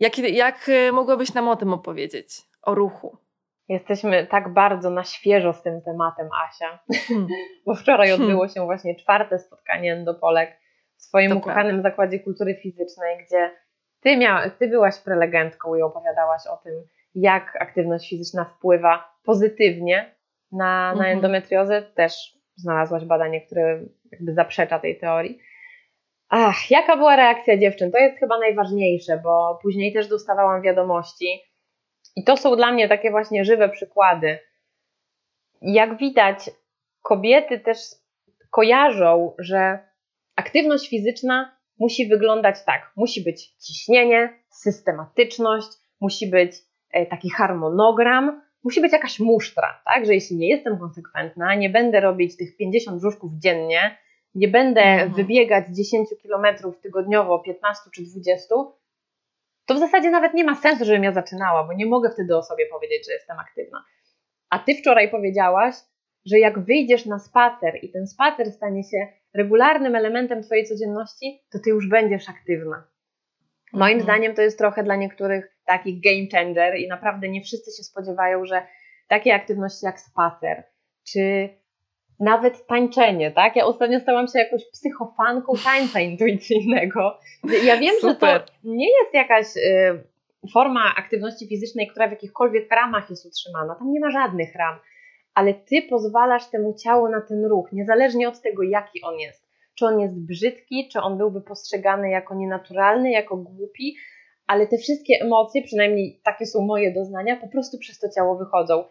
Jak, 0.00 0.18
jak 0.18 0.68
y, 0.68 0.92
mogłabyś 0.92 1.34
nam 1.34 1.48
o 1.48 1.56
tym 1.56 1.72
opowiedzieć? 1.72 2.42
O 2.62 2.74
ruchu? 2.74 3.23
Jesteśmy 3.68 4.26
tak 4.26 4.52
bardzo 4.52 4.90
na 4.90 5.04
świeżo 5.04 5.52
z 5.52 5.62
tym 5.62 5.82
tematem, 5.82 6.28
Asia, 6.48 6.78
hmm. 7.08 7.28
bo 7.66 7.74
wczoraj 7.74 8.08
hmm. 8.08 8.22
odbyło 8.22 8.48
się 8.48 8.64
właśnie 8.64 8.96
czwarte 8.96 9.38
spotkanie 9.38 9.92
Endopolek 9.92 10.60
w 10.96 11.02
swoim 11.02 11.30
to 11.30 11.36
ukochanym 11.36 11.72
prawda. 11.72 11.90
zakładzie 11.90 12.20
kultury 12.20 12.54
fizycznej, 12.54 13.18
gdzie 13.26 13.50
ty, 14.00 14.16
mia, 14.16 14.50
ty 14.50 14.68
byłaś 14.68 14.98
prelegentką 14.98 15.74
i 15.74 15.82
opowiadałaś 15.82 16.46
o 16.46 16.56
tym, 16.56 16.74
jak 17.14 17.56
aktywność 17.60 18.10
fizyczna 18.10 18.44
wpływa 18.44 19.14
pozytywnie 19.24 20.14
na, 20.52 20.66
na 20.66 20.92
mhm. 20.92 21.16
endometriozę. 21.16 21.82
Też 21.82 22.38
znalazłaś 22.56 23.04
badanie, 23.04 23.40
które 23.40 23.80
jakby 24.12 24.34
zaprzecza 24.34 24.78
tej 24.78 24.98
teorii. 24.98 25.38
Ach, 26.28 26.70
jaka 26.70 26.96
była 26.96 27.16
reakcja 27.16 27.58
dziewczyn? 27.58 27.92
To 27.92 27.98
jest 27.98 28.18
chyba 28.18 28.38
najważniejsze, 28.38 29.20
bo 29.24 29.58
później 29.62 29.92
też 29.92 30.08
dostawałam 30.08 30.62
wiadomości, 30.62 31.40
i 32.16 32.24
to 32.24 32.36
są 32.36 32.56
dla 32.56 32.72
mnie 32.72 32.88
takie 32.88 33.10
właśnie 33.10 33.44
żywe 33.44 33.68
przykłady. 33.68 34.38
Jak 35.62 35.98
widać, 35.98 36.50
kobiety 37.02 37.60
też 37.60 37.78
kojarzą, 38.50 39.34
że 39.38 39.78
aktywność 40.36 40.88
fizyczna 40.88 41.56
musi 41.78 42.08
wyglądać 42.08 42.56
tak. 42.66 42.92
Musi 42.96 43.24
być 43.24 43.56
ciśnienie, 43.56 44.38
systematyczność, 44.50 45.68
musi 46.00 46.26
być 46.26 46.56
e, 46.90 47.06
taki 47.06 47.30
harmonogram, 47.30 48.42
musi 48.64 48.80
być 48.80 48.92
jakaś 48.92 49.20
musztra, 49.20 49.82
tak? 49.84 50.06
Że 50.06 50.14
jeśli 50.14 50.36
nie 50.36 50.48
jestem 50.48 50.78
konsekwentna, 50.78 51.54
nie 51.54 51.70
będę 51.70 52.00
robić 52.00 52.36
tych 52.36 52.56
50 52.56 52.98
brzuszków 52.98 53.32
dziennie, 53.32 53.98
nie 54.34 54.48
będę 54.48 54.80
mhm. 54.80 55.12
wybiegać 55.12 55.64
10 55.76 56.08
km 56.22 56.72
tygodniowo, 56.82 57.38
15 57.38 57.82
czy 57.94 58.02
20, 58.02 58.54
to 59.66 59.74
w 59.74 59.78
zasadzie 59.78 60.10
nawet 60.10 60.34
nie 60.34 60.44
ma 60.44 60.54
sensu, 60.54 60.84
żebym 60.84 61.04
ja 61.04 61.12
zaczynała, 61.12 61.64
bo 61.64 61.72
nie 61.72 61.86
mogę 61.86 62.10
wtedy 62.10 62.36
o 62.36 62.42
sobie 62.42 62.66
powiedzieć, 62.66 63.06
że 63.06 63.12
jestem 63.12 63.38
aktywna. 63.38 63.84
A 64.50 64.58
ty 64.58 64.74
wczoraj 64.74 65.10
powiedziałaś, 65.10 65.74
że 66.26 66.38
jak 66.38 66.58
wyjdziesz 66.58 67.06
na 67.06 67.18
spacer 67.18 67.78
i 67.82 67.92
ten 67.92 68.06
spacer 68.06 68.52
stanie 68.52 68.82
się 68.84 69.06
regularnym 69.34 69.94
elementem 69.94 70.42
Twojej 70.42 70.64
codzienności, 70.64 71.42
to 71.52 71.58
Ty 71.58 71.70
już 71.70 71.88
będziesz 71.88 72.28
aktywna. 72.28 72.84
Moim 73.72 73.98
mhm. 73.98 74.02
zdaniem 74.02 74.34
to 74.34 74.42
jest 74.42 74.58
trochę 74.58 74.82
dla 74.82 74.96
niektórych 74.96 75.56
taki 75.66 76.00
game 76.00 76.26
changer 76.32 76.76
i 76.76 76.88
naprawdę 76.88 77.28
nie 77.28 77.42
wszyscy 77.42 77.70
się 77.76 77.82
spodziewają, 77.82 78.44
że 78.44 78.66
takie 79.08 79.34
aktywności 79.34 79.86
jak 79.86 80.00
spacer, 80.00 80.64
czy 81.12 81.48
nawet 82.20 82.66
tańczenie, 82.66 83.30
tak? 83.30 83.56
Ja 83.56 83.64
ostatnio 83.64 84.00
stałam 84.00 84.26
się 84.28 84.38
jakąś 84.38 84.70
psychofanką 84.72 85.52
tańca 85.64 86.00
intuicyjnego. 86.00 87.18
Ja 87.64 87.76
wiem, 87.76 87.94
Super. 88.00 88.40
że 88.40 88.40
to 88.40 88.52
nie 88.64 88.88
jest 88.88 89.14
jakaś 89.14 89.46
y, 89.56 90.50
forma 90.52 90.94
aktywności 90.96 91.48
fizycznej, 91.48 91.88
która 91.88 92.08
w 92.08 92.10
jakichkolwiek 92.10 92.70
ramach 92.70 93.10
jest 93.10 93.26
utrzymana. 93.26 93.74
Tam 93.74 93.92
nie 93.92 94.00
ma 94.00 94.10
żadnych 94.10 94.54
ram, 94.54 94.78
ale 95.34 95.54
ty 95.54 95.82
pozwalasz 95.90 96.50
temu 96.50 96.74
ciału 96.74 97.08
na 97.08 97.20
ten 97.20 97.44
ruch, 97.44 97.72
niezależnie 97.72 98.28
od 98.28 98.40
tego, 98.40 98.62
jaki 98.62 99.02
on 99.02 99.18
jest. 99.18 99.44
Czy 99.74 99.86
on 99.86 100.00
jest 100.00 100.26
brzydki, 100.26 100.88
czy 100.92 101.00
on 101.00 101.18
byłby 101.18 101.40
postrzegany 101.40 102.10
jako 102.10 102.34
nienaturalny, 102.34 103.10
jako 103.10 103.36
głupi, 103.36 103.96
ale 104.46 104.66
te 104.66 104.78
wszystkie 104.78 105.14
emocje, 105.22 105.62
przynajmniej 105.62 106.20
takie 106.24 106.46
są 106.46 106.66
moje 106.66 106.92
doznania, 106.92 107.36
po 107.36 107.48
prostu 107.48 107.78
przez 107.78 107.98
to 107.98 108.08
ciało 108.16 108.36
wychodzą. 108.36 108.84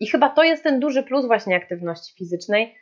I 0.00 0.06
chyba 0.06 0.30
to 0.30 0.42
jest 0.42 0.62
ten 0.62 0.80
duży 0.80 1.02
plus 1.02 1.26
właśnie 1.26 1.56
aktywności 1.56 2.14
fizycznej, 2.18 2.74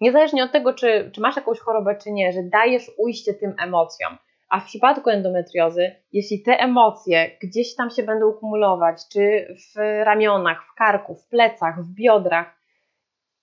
niezależnie 0.00 0.44
od 0.44 0.52
tego, 0.52 0.74
czy, 0.74 1.10
czy 1.14 1.20
masz 1.20 1.36
jakąś 1.36 1.58
chorobę, 1.58 1.96
czy 2.02 2.12
nie, 2.12 2.32
że 2.32 2.42
dajesz 2.42 2.90
ujście 2.98 3.34
tym 3.34 3.54
emocjom. 3.62 4.18
A 4.48 4.60
w 4.60 4.64
przypadku 4.64 5.10
endometriozy, 5.10 5.94
jeśli 6.12 6.42
te 6.42 6.58
emocje 6.58 7.30
gdzieś 7.42 7.74
tam 7.74 7.90
się 7.90 8.02
będą 8.02 8.32
kumulować, 8.32 9.02
czy 9.12 9.54
w 9.56 9.78
ramionach, 10.04 10.64
w 10.72 10.74
karku, 10.74 11.14
w 11.14 11.28
plecach, 11.28 11.82
w 11.82 11.94
biodrach, 11.94 12.58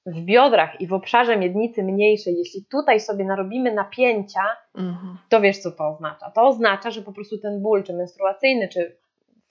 w 0.06 0.22
biodrach 0.22 0.82
i 0.82 0.88
w 0.88 0.94
obszarze 0.94 1.38
miednicy 1.38 1.84
mniejszej, 1.84 2.38
jeśli 2.38 2.66
tutaj 2.72 3.00
sobie 3.00 3.26
narobimy 3.26 3.74
napięcia, 3.74 4.44
mhm. 4.76 5.18
to 5.30 5.42
wiesz, 5.42 5.58
co 5.58 5.72
to 5.72 5.88
oznacza. 5.88 6.32
To 6.32 6.48
oznacza, 6.48 6.92
że 6.92 7.02
po 7.02 7.14
prostu 7.14 7.38
ten 7.38 7.62
ból, 7.62 7.84
czy 7.84 7.94
menstruacyjny, 7.94 8.68
czy 8.68 8.98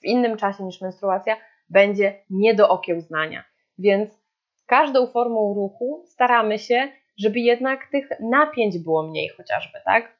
w 0.01 0.05
innym 0.05 0.37
czasie 0.37 0.63
niż 0.63 0.81
menstruacja, 0.81 1.37
będzie 1.69 2.23
nie 2.29 2.53
do 2.53 2.69
okiełznania. 2.69 3.43
Więc 3.77 4.23
każdą 4.65 5.07
formą 5.07 5.53
ruchu 5.53 6.03
staramy 6.07 6.59
się, 6.59 6.87
żeby 7.17 7.39
jednak 7.39 7.79
tych 7.91 8.09
napięć 8.19 8.79
było 8.79 9.07
mniej 9.07 9.29
chociażby, 9.29 9.79
tak? 9.85 10.17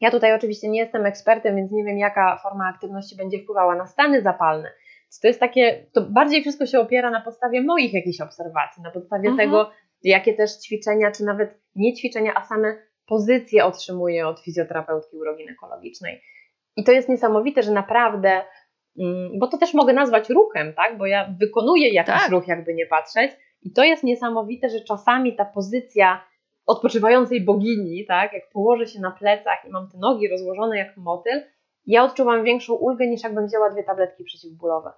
Ja 0.00 0.10
tutaj 0.10 0.34
oczywiście 0.34 0.68
nie 0.68 0.80
jestem 0.80 1.06
ekspertem, 1.06 1.56
więc 1.56 1.72
nie 1.72 1.84
wiem, 1.84 1.98
jaka 1.98 2.38
forma 2.42 2.68
aktywności 2.68 3.16
będzie 3.16 3.38
wpływała 3.38 3.74
na 3.74 3.86
stany 3.86 4.22
zapalne. 4.22 4.72
To 5.22 5.28
jest 5.28 5.40
takie, 5.40 5.86
to 5.92 6.00
bardziej 6.00 6.40
wszystko 6.40 6.66
się 6.66 6.80
opiera 6.80 7.10
na 7.10 7.20
podstawie 7.20 7.62
moich 7.62 7.92
jakichś 7.92 8.20
obserwacji, 8.20 8.82
na 8.82 8.90
podstawie 8.90 9.28
mhm. 9.28 9.48
tego, 9.48 9.70
jakie 10.02 10.34
też 10.34 10.50
ćwiczenia, 10.58 11.10
czy 11.10 11.24
nawet 11.24 11.60
nie 11.76 11.94
ćwiczenia, 11.94 12.34
a 12.34 12.44
same 12.44 12.74
pozycje 13.06 13.64
otrzymuję 13.64 14.28
od 14.28 14.40
fizjoterapeutki 14.40 15.16
uroginekologicznej. 15.16 16.22
I 16.76 16.84
to 16.84 16.92
jest 16.92 17.08
niesamowite, 17.08 17.62
że 17.62 17.72
naprawdę, 17.72 18.42
bo 19.38 19.46
to 19.46 19.58
też 19.58 19.74
mogę 19.74 19.92
nazwać 19.92 20.30
ruchem, 20.30 20.74
tak? 20.74 20.98
Bo 20.98 21.06
ja 21.06 21.34
wykonuję 21.40 21.88
jakiś 21.88 22.14
tak. 22.14 22.30
ruch, 22.30 22.48
jakby 22.48 22.74
nie 22.74 22.86
patrzeć. 22.86 23.30
I 23.62 23.72
to 23.72 23.84
jest 23.84 24.04
niesamowite, 24.04 24.68
że 24.68 24.80
czasami 24.80 25.36
ta 25.36 25.44
pozycja 25.44 26.24
odpoczywającej 26.66 27.40
bogini, 27.40 28.06
tak, 28.06 28.32
jak 28.32 28.50
położę 28.50 28.86
się 28.86 29.00
na 29.00 29.10
plecach 29.10 29.64
i 29.68 29.70
mam 29.70 29.88
te 29.88 29.98
nogi 29.98 30.28
rozłożone 30.28 30.78
jak 30.78 30.96
motyl, 30.96 31.42
ja 31.86 32.04
odczuwam 32.04 32.44
większą 32.44 32.74
ulgę 32.74 33.06
niż 33.06 33.22
jakbym 33.22 33.46
wzięła 33.46 33.70
dwie 33.70 33.84
tabletki 33.84 34.24
przeciwbólowe. 34.24 34.92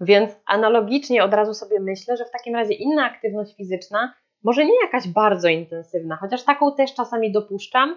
Więc 0.00 0.32
analogicznie 0.46 1.24
od 1.24 1.34
razu 1.34 1.54
sobie 1.54 1.80
myślę, 1.80 2.16
że 2.16 2.24
w 2.24 2.30
takim 2.30 2.54
razie 2.54 2.74
inna 2.74 3.04
aktywność 3.04 3.56
fizyczna, 3.56 4.14
może 4.44 4.64
nie 4.64 4.80
jakaś 4.82 5.08
bardzo 5.08 5.48
intensywna, 5.48 6.16
chociaż 6.16 6.44
taką 6.44 6.74
też 6.74 6.94
czasami 6.94 7.32
dopuszczam, 7.32 7.96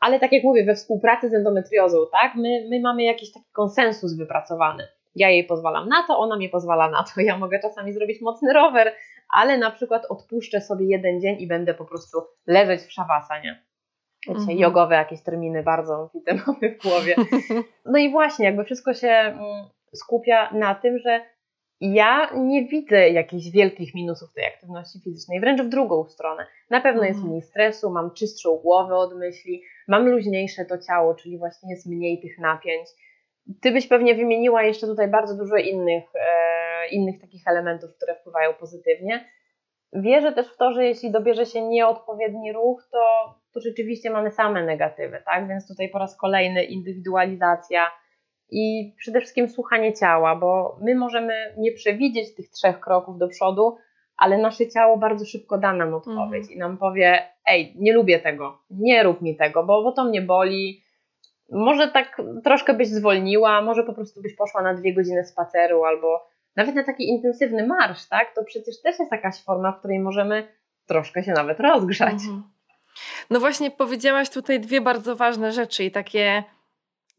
ale 0.00 0.20
tak 0.20 0.32
jak 0.32 0.44
mówię, 0.44 0.64
we 0.64 0.74
współpracy 0.74 1.28
z 1.30 1.34
endometriozą, 1.34 1.98
tak, 2.12 2.34
my, 2.34 2.66
my 2.70 2.80
mamy 2.80 3.02
jakiś 3.02 3.32
taki 3.32 3.46
konsensus 3.52 4.16
wypracowany. 4.16 4.88
Ja 5.14 5.30
jej 5.30 5.44
pozwalam 5.44 5.88
na 5.88 6.06
to, 6.06 6.18
ona 6.18 6.36
mi 6.36 6.48
pozwala 6.48 6.90
na 6.90 7.02
to. 7.02 7.20
Ja 7.20 7.38
mogę 7.38 7.60
czasami 7.60 7.92
zrobić 7.92 8.20
mocny 8.20 8.52
rower, 8.52 8.94
ale 9.34 9.58
na 9.58 9.70
przykład 9.70 10.06
odpuszczę 10.08 10.60
sobie 10.60 10.86
jeden 10.86 11.20
dzień 11.20 11.36
i 11.40 11.46
będę 11.46 11.74
po 11.74 11.84
prostu 11.84 12.18
leżeć 12.46 12.80
w 12.80 12.92
szawasanie. 12.92 13.62
Wiecie, 14.26 14.40
mhm. 14.40 14.58
jogowe 14.58 14.94
jakieś 14.94 15.22
terminy 15.22 15.62
bardzo 15.62 16.10
widzę 16.14 16.34
mamy 16.46 16.74
w 16.74 16.82
głowie. 16.82 17.16
No 17.92 17.98
i 17.98 18.10
właśnie, 18.10 18.46
jakby 18.46 18.64
wszystko 18.64 18.94
się 18.94 19.08
mm, 19.08 19.68
skupia 19.94 20.50
na 20.52 20.74
tym, 20.74 20.98
że 20.98 21.20
ja 21.80 22.30
nie 22.34 22.64
widzę 22.64 23.08
jakichś 23.08 23.50
wielkich 23.50 23.94
minusów 23.94 24.32
tej 24.32 24.44
aktywności 24.44 25.00
fizycznej, 25.04 25.40
wręcz 25.40 25.62
w 25.62 25.68
drugą 25.68 26.04
stronę. 26.04 26.46
Na 26.70 26.80
pewno 26.80 27.02
jest 27.02 27.16
mhm. 27.16 27.28
mniej 27.28 27.42
stresu, 27.42 27.90
mam 27.90 28.10
czystszą 28.10 28.56
głowę 28.56 28.96
od 28.96 29.16
myśli, 29.16 29.62
mam 29.88 30.08
luźniejsze 30.08 30.64
to 30.64 30.78
ciało, 30.78 31.14
czyli 31.14 31.38
właśnie 31.38 31.70
jest 31.70 31.86
mniej 31.86 32.20
tych 32.20 32.38
napięć. 32.38 32.88
Ty 33.60 33.72
byś 33.72 33.86
pewnie 33.86 34.14
wymieniła 34.14 34.62
jeszcze 34.62 34.86
tutaj 34.86 35.08
bardzo 35.08 35.36
dużo 35.36 35.56
innych, 35.56 36.04
e, 36.14 36.88
innych 36.88 37.20
takich 37.20 37.42
elementów, 37.46 37.96
które 37.96 38.14
wpływają 38.14 38.54
pozytywnie. 38.54 39.24
Wierzę 39.92 40.32
też 40.32 40.54
w 40.54 40.56
to, 40.56 40.72
że 40.72 40.84
jeśli 40.84 41.10
dobierze 41.10 41.46
się 41.46 41.62
nieodpowiedni 41.62 42.52
ruch, 42.52 42.88
to, 42.92 43.34
to 43.54 43.60
rzeczywiście 43.60 44.10
mamy 44.10 44.30
same 44.30 44.64
negatywy, 44.64 45.22
tak? 45.24 45.48
Więc 45.48 45.68
tutaj 45.68 45.88
po 45.88 45.98
raz 45.98 46.16
kolejny 46.16 46.64
indywidualizacja 46.64 47.90
i 48.50 48.94
przede 48.98 49.20
wszystkim 49.20 49.48
słuchanie 49.48 49.92
ciała, 49.92 50.36
bo 50.36 50.78
my 50.82 50.94
możemy 50.94 51.54
nie 51.56 51.72
przewidzieć 51.72 52.34
tych 52.34 52.50
trzech 52.50 52.80
kroków 52.80 53.18
do 53.18 53.28
przodu, 53.28 53.76
ale 54.16 54.38
nasze 54.38 54.68
ciało 54.68 54.96
bardzo 54.96 55.24
szybko 55.24 55.58
da 55.58 55.72
nam 55.72 55.94
odpowiedź 55.94 56.42
mhm. 56.42 56.50
i 56.50 56.58
nam 56.58 56.78
powie: 56.78 57.22
Ej, 57.46 57.74
nie 57.78 57.92
lubię 57.92 58.18
tego, 58.18 58.62
nie 58.70 59.02
rób 59.02 59.22
mi 59.22 59.36
tego, 59.36 59.64
bo, 59.64 59.82
bo 59.82 59.92
to 59.92 60.04
mnie 60.04 60.22
boli, 60.22 60.82
może 61.50 61.88
tak 61.88 62.22
troszkę 62.44 62.74
byś 62.74 62.88
zwolniła, 62.88 63.62
może 63.62 63.84
po 63.84 63.92
prostu 63.92 64.22
byś 64.22 64.36
poszła 64.36 64.62
na 64.62 64.74
dwie 64.74 64.94
godziny 64.94 65.24
spaceru 65.24 65.84
albo 65.84 66.26
nawet 66.56 66.74
na 66.74 66.84
taki 66.84 67.08
intensywny 67.08 67.66
marsz, 67.66 68.08
tak? 68.08 68.34
To 68.34 68.44
przecież 68.44 68.82
też 68.82 68.98
jest 68.98 69.12
jakaś 69.12 69.42
forma, 69.44 69.72
w 69.72 69.78
której 69.78 69.98
możemy 70.00 70.48
troszkę 70.86 71.22
się 71.22 71.32
nawet 71.32 71.60
rozgrzać. 71.60 72.12
Mhm. 72.12 72.42
No 73.30 73.40
właśnie 73.40 73.70
powiedziałaś 73.70 74.30
tutaj 74.30 74.60
dwie 74.60 74.80
bardzo 74.80 75.16
ważne 75.16 75.52
rzeczy 75.52 75.84
i 75.84 75.90
takie 75.90 76.44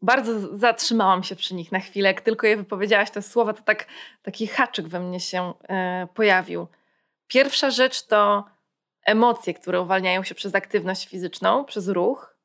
bardzo 0.02 0.56
zatrzymałam 0.56 1.22
się 1.22 1.36
przy 1.36 1.54
nich 1.54 1.72
na 1.72 1.80
chwilę. 1.80 2.08
Jak 2.08 2.20
tylko 2.20 2.46
je 2.46 2.56
wypowiedziałaś 2.56 3.10
te 3.10 3.22
słowa, 3.22 3.52
to 3.52 3.62
tak, 3.62 3.86
taki 4.22 4.46
haczyk 4.46 4.88
we 4.88 5.00
mnie 5.00 5.20
się 5.20 5.52
e, 5.68 6.08
pojawił. 6.14 6.66
Pierwsza 7.26 7.70
rzecz 7.70 8.02
to 8.02 8.44
emocje, 9.04 9.54
które 9.54 9.80
uwalniają 9.80 10.24
się 10.24 10.34
przez 10.34 10.54
aktywność 10.54 11.08
fizyczną, 11.08 11.64
przez 11.64 11.88
ruch. 11.88 12.36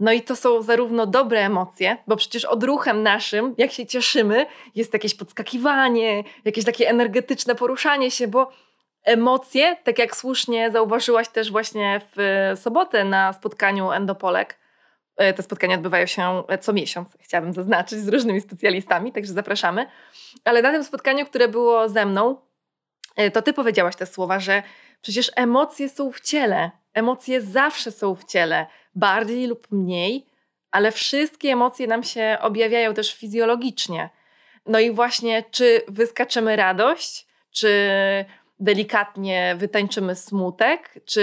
No 0.00 0.12
i 0.12 0.22
to 0.22 0.36
są 0.36 0.62
zarówno 0.62 1.06
dobre 1.06 1.40
emocje, 1.40 1.96
bo 2.06 2.16
przecież 2.16 2.44
odruchem 2.44 3.02
naszym, 3.02 3.54
jak 3.58 3.72
się 3.72 3.86
cieszymy, 3.86 4.46
jest 4.74 4.92
jakieś 4.92 5.14
podskakiwanie, 5.14 6.24
jakieś 6.44 6.64
takie 6.64 6.88
energetyczne 6.88 7.54
poruszanie 7.54 8.10
się, 8.10 8.28
bo 8.28 8.50
emocje, 9.04 9.76
tak 9.84 9.98
jak 9.98 10.16
słusznie 10.16 10.70
zauważyłaś 10.70 11.28
też 11.28 11.50
właśnie 11.50 12.00
w 12.16 12.52
sobotę 12.60 13.04
na 13.04 13.32
spotkaniu 13.32 13.92
Endopolek, 13.92 14.52
e, 14.52 14.59
te 15.16 15.42
spotkania 15.42 15.74
odbywają 15.74 16.06
się 16.06 16.42
co 16.60 16.72
miesiąc, 16.72 17.08
chciałabym 17.20 17.52
zaznaczyć, 17.52 17.98
z 17.98 18.08
różnymi 18.08 18.40
specjalistami, 18.40 19.12
także 19.12 19.32
zapraszamy. 19.32 19.86
Ale 20.44 20.62
na 20.62 20.72
tym 20.72 20.84
spotkaniu, 20.84 21.26
które 21.26 21.48
było 21.48 21.88
ze 21.88 22.06
mną, 22.06 22.36
e, 23.16 23.30
to 23.30 23.42
ty 23.42 23.52
powiedziałaś 23.52 23.96
te 23.96 24.06
słowa, 24.06 24.40
że 24.40 24.62
przecież 25.02 25.30
emocje 25.36 25.88
są 25.88 26.12
w 26.12 26.20
ciele. 26.20 26.70
Emocje 26.94 27.40
zawsze 27.40 27.92
są 27.92 28.14
w 28.14 28.24
ciele 28.24 28.66
bardziej 28.94 29.46
lub 29.46 29.70
mniej, 29.70 30.26
ale 30.70 30.92
wszystkie 30.92 31.52
emocje 31.52 31.86
nam 31.86 32.02
się 32.02 32.38
objawiają 32.40 32.94
też 32.94 33.14
fizjologicznie. 33.14 34.10
No 34.66 34.80
i 34.80 34.90
właśnie, 34.90 35.44
czy 35.50 35.82
wyskaczemy 35.88 36.56
radość, 36.56 37.26
czy 37.50 37.70
delikatnie 38.60 39.54
wytańczymy 39.58 40.14
smutek, 40.14 40.94
czy 41.04 41.22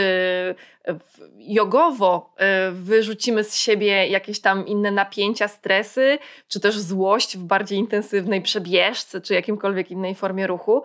jogowo 1.37 2.33
y, 2.69 2.71
wyrzucimy 2.71 3.43
z 3.43 3.55
siebie 3.55 4.07
jakieś 4.07 4.41
tam 4.41 4.67
inne 4.67 4.91
napięcia, 4.91 5.47
stresy, 5.47 6.19
czy 6.47 6.59
też 6.59 6.79
złość 6.79 7.37
w 7.37 7.43
bardziej 7.43 7.79
intensywnej 7.79 8.41
przebieżce, 8.41 9.21
czy 9.21 9.33
jakimkolwiek 9.33 9.91
innej 9.91 10.15
formie 10.15 10.47
ruchu, 10.47 10.83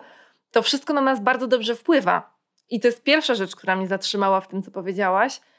to 0.51 0.61
wszystko 0.61 0.93
na 0.93 1.01
nas 1.01 1.19
bardzo 1.19 1.47
dobrze 1.47 1.75
wpływa. 1.75 2.33
I 2.69 2.79
to 2.79 2.87
jest 2.87 3.03
pierwsza 3.03 3.35
rzecz, 3.35 3.55
która 3.55 3.75
mnie 3.75 3.87
zatrzymała 3.87 4.41
w 4.41 4.47
tym, 4.47 4.63
co 4.63 4.71
powiedziałaś– 4.71 5.39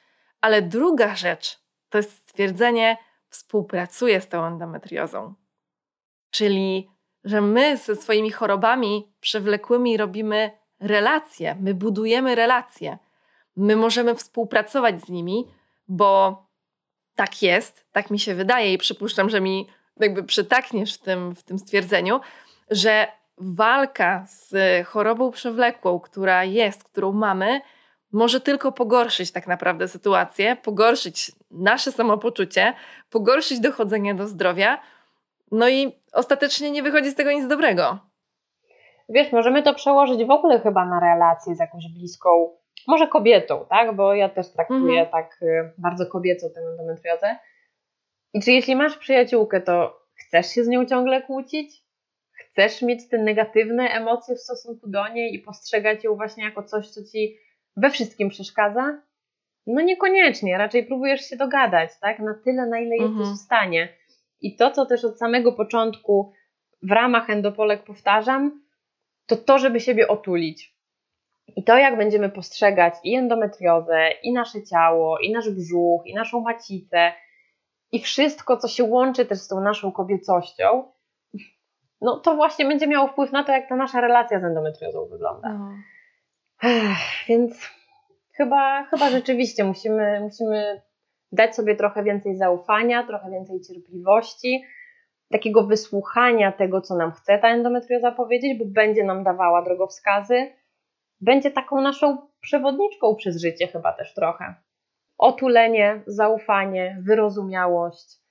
ale 0.45 0.63
druga 0.63 1.17
rzecz 1.17 1.59
to 1.89 1.99
jest 1.99 2.19
stwierdzenie, 2.19 2.97
współpracuję 3.29 4.21
z 4.21 4.29
tą 4.29 4.47
endometriozą. 4.47 5.35
Czyli, 6.31 6.91
że 7.25 7.41
my 7.41 7.77
ze 7.77 7.97
swoimi 7.97 8.31
chorobami 8.31 9.13
przewlekłymi 9.21 9.97
robimy 9.97 10.51
relacje, 10.85 11.57
my 11.61 11.75
budujemy 11.75 12.35
relacje. 12.35 12.99
My 13.57 13.77
możemy 13.77 14.15
współpracować 14.15 15.01
z 15.01 15.09
nimi, 15.09 15.49
bo 15.89 16.45
tak 17.15 17.43
jest, 17.43 17.87
tak 17.93 18.11
mi 18.11 18.19
się 18.19 18.35
wydaje 18.35 18.73
i 18.73 18.79
przypuszczam, 18.79 19.31
że 19.31 19.41
mi 19.41 19.69
jakby 20.01 20.23
przytakniesz 20.23 20.95
w 20.95 20.99
tym, 20.99 21.35
w 21.35 21.43
tym 21.43 21.59
stwierdzeniu, 21.59 22.21
że 22.71 23.07
walka 23.39 24.27
z 24.27 24.55
chorobą 24.87 25.31
przewlekłą, 25.31 26.01
która 26.01 26.45
jest, 26.45 26.85
którą 26.85 27.13
mamy, 27.13 27.61
może 28.13 28.41
tylko 28.41 28.73
pogorszyć 28.73 29.31
tak 29.33 29.47
naprawdę 29.47 29.89
sytuację, 29.89 30.57
pogorszyć 30.57 31.33
nasze 31.51 31.93
samopoczucie, 31.93 32.75
pogorszyć 33.11 33.61
dochodzenie 33.61 34.15
do 34.15 34.29
zdrowia, 34.29 34.81
no 35.51 35.69
i 35.69 35.93
ostatecznie 36.13 36.71
nie 36.71 36.83
wychodzi 36.83 37.11
z 37.11 37.15
tego 37.15 37.33
nic 37.33 37.47
dobrego. 37.47 37.99
Wiesz, 39.09 39.33
możemy 39.33 39.63
to 39.63 39.75
przełożyć 39.75 40.25
w 40.25 40.31
ogóle 40.31 40.61
chyba 40.61 40.85
na 40.85 41.01
relacje 41.01 41.55
z 41.55 41.59
jakąś 41.59 41.85
bliską 41.89 42.51
może 42.87 43.07
kobietą, 43.09 43.67
tak? 43.71 43.97
Bo 43.97 44.15
ja 44.15 44.29
też 44.29 44.53
traktuję 44.53 45.01
mhm. 45.01 45.07
tak 45.11 45.43
y, 45.43 45.73
bardzo 45.79 46.07
kobieco 46.07 46.51
tę 46.51 46.61
endometriozę. 46.61 47.37
I 48.35 48.41
czy 48.41 48.53
jeśli 48.53 48.77
masz 48.77 48.99
przyjaciółkę, 48.99 49.61
to 49.61 50.01
chcesz 50.15 50.47
się 50.47 50.65
z 50.65 50.69
nią 50.69 50.85
ciągle 50.85 51.23
kłócić? 51.23 51.85
Chcesz 52.33 52.83
mieć 52.83 53.09
te 53.09 53.19
negatywne 53.19 53.89
emocje 53.89 54.35
w 54.35 54.41
stosunku 54.41 54.89
do 54.89 55.09
niej 55.09 55.35
i 55.35 55.39
postrzegać 55.39 56.05
ją 56.05 56.15
właśnie 56.15 56.45
jako 56.45 56.63
coś, 56.63 56.91
co 56.91 57.01
ci 57.13 57.37
we 57.77 57.91
wszystkim 57.91 58.29
przeszkadza? 58.29 59.03
No 59.67 59.81
niekoniecznie, 59.81 60.59
raczej 60.59 60.87
próbujesz 60.87 61.21
się 61.21 61.37
dogadać, 61.37 61.91
tak? 62.01 62.19
Na 62.19 62.35
tyle, 62.45 62.67
na 62.67 62.81
ile 62.81 62.95
mhm. 62.95 63.19
jesteś 63.19 63.39
w 63.39 63.45
stanie. 63.45 63.89
I 64.41 64.57
to, 64.57 64.71
co 64.71 64.87
też 64.87 65.05
od 65.05 65.19
samego 65.19 65.53
początku 65.53 66.33
w 66.83 66.91
ramach 66.91 67.31
endopolek 67.31 67.85
powtarzam, 67.85 68.64
to 69.27 69.37
to, 69.37 69.59
żeby 69.59 69.81
siebie 69.81 70.09
otulić. 70.09 70.75
I 71.57 71.65
to, 71.65 71.79
jak 71.79 71.97
będziemy 71.97 72.29
postrzegać 72.31 72.95
i 73.05 73.15
endometriozę, 73.15 74.11
i 74.23 74.33
nasze 74.33 74.63
ciało, 74.63 75.19
i 75.19 75.33
nasz 75.33 75.51
brzuch, 75.51 76.07
i 76.07 76.15
naszą 76.15 76.41
macicę, 76.41 77.13
i 77.93 78.01
wszystko, 78.01 78.57
co 78.57 78.69
się 78.69 78.85
łączy 78.85 79.27
też 79.27 79.39
z 79.39 79.49
tą 79.49 79.61
naszą 79.61 79.93
kobiecością, 79.93 80.93
no 82.01 82.21
to 82.21 82.35
właśnie 82.35 82.65
będzie 82.67 82.87
miało 82.87 83.09
wpływ 83.09 83.33
na 83.33 83.45
to, 83.45 83.53
jak 83.53 83.69
ta 83.69 83.77
nasza 83.77 84.01
relacja 84.01 84.41
z 84.41 84.45
endometriozą 84.45 85.07
wygląda. 85.07 85.53
No. 85.53 85.71
Ech, 86.63 87.27
więc 87.29 87.71
chyba, 88.37 88.85
chyba 88.85 89.11
rzeczywiście 89.11 89.65
musimy, 89.65 90.21
musimy 90.21 90.83
dać 91.33 91.55
sobie 91.55 91.77
trochę 91.77 92.05
więcej 92.05 92.37
zaufania, 92.37 93.07
trochę 93.07 93.31
więcej 93.31 93.61
cierpliwości, 93.61 94.65
takiego 95.33 95.65
wysłuchania 95.67 96.53
tego, 96.53 96.81
co 96.81 96.97
nam 96.97 97.13
chce 97.13 97.39
ta 97.39 97.49
endometrioza 97.49 98.13
powiedzieć, 98.13 98.59
bo 98.59 98.65
będzie 98.65 99.05
nam 99.05 99.25
dawała 99.25 99.63
drogowskazy, 99.63 100.53
będzie 101.21 101.51
taką 101.51 101.81
naszą 101.81 102.29
przewodniczką 102.41 103.15
przez 103.17 103.41
życie 103.41 103.67
chyba 103.67 103.93
też 103.93 104.15
trochę. 104.15 104.55
Otulenie, 105.19 106.03
zaufanie, 106.07 107.03
wyrozumiałość 107.03 108.25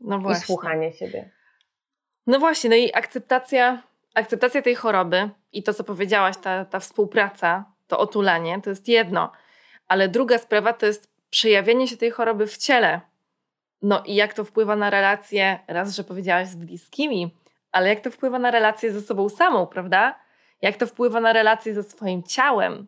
no 0.00 0.30
i 0.30 0.34
słuchanie 0.34 0.92
siebie. 0.92 1.30
No 2.26 2.38
właśnie, 2.38 2.70
no 2.70 2.76
i 2.76 2.94
akceptacja, 2.94 3.82
akceptacja 4.14 4.62
tej 4.62 4.74
choroby 4.74 5.30
i 5.52 5.62
to, 5.62 5.74
co 5.74 5.84
powiedziałaś, 5.84 6.36
ta, 6.36 6.64
ta 6.64 6.80
współpraca, 6.80 7.64
to 7.86 7.98
otulanie, 7.98 8.60
to 8.62 8.70
jest 8.70 8.88
jedno. 8.88 9.32
Ale 9.88 10.08
druga 10.08 10.38
sprawa 10.38 10.72
to 10.72 10.86
jest 10.86 11.10
przejawienie 11.30 11.88
się 11.88 11.96
tej 11.96 12.10
choroby 12.10 12.46
w 12.46 12.56
ciele. 12.56 13.00
No 13.82 14.02
i 14.06 14.14
jak 14.14 14.34
to 14.34 14.44
wpływa 14.44 14.76
na 14.76 14.90
relacje, 14.90 15.58
raz, 15.66 15.96
że 15.96 16.04
powiedziałaś 16.04 16.48
z 16.48 16.56
bliskimi, 16.56 17.34
ale 17.72 17.88
jak 17.88 18.00
to 18.00 18.10
wpływa 18.10 18.38
na 18.38 18.50
relacje 18.50 18.92
ze 18.92 19.00
sobą 19.00 19.28
samą, 19.28 19.66
prawda? 19.66 20.18
Jak 20.62 20.76
to 20.76 20.86
wpływa 20.86 21.20
na 21.20 21.32
relacje 21.32 21.74
ze 21.74 21.82
swoim 21.82 22.22
ciałem, 22.22 22.86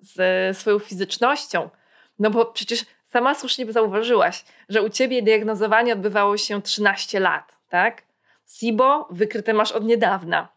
ze 0.00 0.54
swoją 0.54 0.78
fizycznością. 0.78 1.70
No 2.18 2.30
bo 2.30 2.46
przecież 2.46 2.84
sama 3.04 3.34
słusznie 3.34 3.72
zauważyłaś, 3.72 4.44
że 4.68 4.82
u 4.82 4.88
ciebie 4.88 5.22
diagnozowanie 5.22 5.92
odbywało 5.92 6.36
się 6.36 6.62
13 6.62 7.20
lat, 7.20 7.58
tak? 7.68 8.02
SIBO 8.46 9.08
wykryte 9.10 9.54
masz 9.54 9.72
od 9.72 9.84
niedawna. 9.84 10.48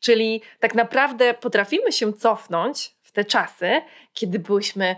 Czyli 0.00 0.42
tak 0.60 0.74
naprawdę 0.74 1.34
potrafimy 1.34 1.92
się 1.92 2.12
cofnąć 2.12 2.94
w 3.02 3.12
te 3.12 3.24
czasy, 3.24 3.82
kiedy 4.12 4.38
byłyśmy 4.38 4.96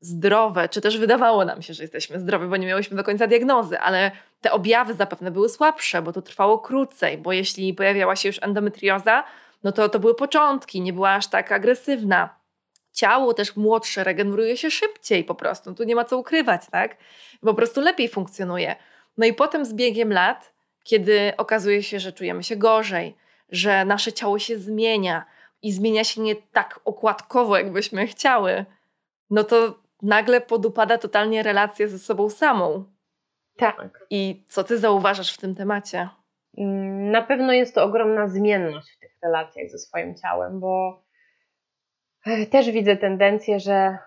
zdrowe, 0.00 0.68
czy 0.68 0.80
też 0.80 0.98
wydawało 0.98 1.44
nam 1.44 1.62
się, 1.62 1.74
że 1.74 1.82
jesteśmy 1.82 2.20
zdrowe, 2.20 2.48
bo 2.48 2.56
nie 2.56 2.66
miałyśmy 2.66 2.96
do 2.96 3.04
końca 3.04 3.26
diagnozy, 3.26 3.78
ale 3.78 4.10
te 4.40 4.52
objawy 4.52 4.94
zapewne 4.94 5.30
były 5.30 5.48
słabsze, 5.48 6.02
bo 6.02 6.12
to 6.12 6.22
trwało 6.22 6.58
krócej, 6.58 7.18
bo 7.18 7.32
jeśli 7.32 7.74
pojawiała 7.74 8.16
się 8.16 8.28
już 8.28 8.42
endometrioza, 8.42 9.24
no 9.64 9.72
to 9.72 9.88
to 9.88 9.98
były 9.98 10.14
początki, 10.14 10.80
nie 10.80 10.92
była 10.92 11.10
aż 11.10 11.26
tak 11.26 11.52
agresywna. 11.52 12.40
Ciało 12.92 13.34
też 13.34 13.56
młodsze 13.56 14.04
regeneruje 14.04 14.56
się 14.56 14.70
szybciej 14.70 15.24
po 15.24 15.34
prostu, 15.34 15.74
tu 15.74 15.84
nie 15.84 15.94
ma 15.94 16.04
co 16.04 16.18
ukrywać, 16.18 16.62
tak? 16.70 16.96
Po 17.40 17.54
prostu 17.54 17.80
lepiej 17.80 18.08
funkcjonuje. 18.08 18.76
No 19.18 19.26
i 19.26 19.32
potem 19.32 19.64
z 19.64 19.74
biegiem 19.74 20.12
lat, 20.12 20.52
kiedy 20.84 21.32
okazuje 21.36 21.82
się, 21.82 22.00
że 22.00 22.12
czujemy 22.12 22.42
się 22.42 22.56
gorzej, 22.56 23.16
że 23.48 23.84
nasze 23.84 24.12
ciało 24.12 24.38
się 24.38 24.58
zmienia 24.58 25.24
i 25.62 25.72
zmienia 25.72 26.04
się 26.04 26.20
nie 26.20 26.36
tak 26.36 26.80
okładkowo, 26.84 27.56
jakbyśmy 27.56 28.06
chciały, 28.06 28.64
no 29.30 29.44
to 29.44 29.74
nagle 30.02 30.40
podupada 30.40 30.98
totalnie 30.98 31.42
relacja 31.42 31.88
ze 31.88 31.98
sobą 31.98 32.30
samą. 32.30 32.84
Tak. 33.56 34.06
I 34.10 34.44
co 34.48 34.64
ty 34.64 34.78
zauważasz 34.78 35.34
w 35.34 35.40
tym 35.40 35.54
temacie? 35.54 36.08
Mm, 36.58 37.10
na 37.10 37.22
pewno 37.22 37.52
jest 37.52 37.74
to 37.74 37.84
ogromna 37.84 38.28
zmienność 38.28 38.90
w 38.90 38.98
tych 38.98 39.16
relacjach 39.22 39.70
ze 39.70 39.78
swoim 39.78 40.14
ciałem, 40.14 40.60
bo 40.60 41.02
e, 42.26 42.46
też 42.46 42.70
widzę 42.70 42.96
tendencję, 42.96 43.60
że 43.60 43.98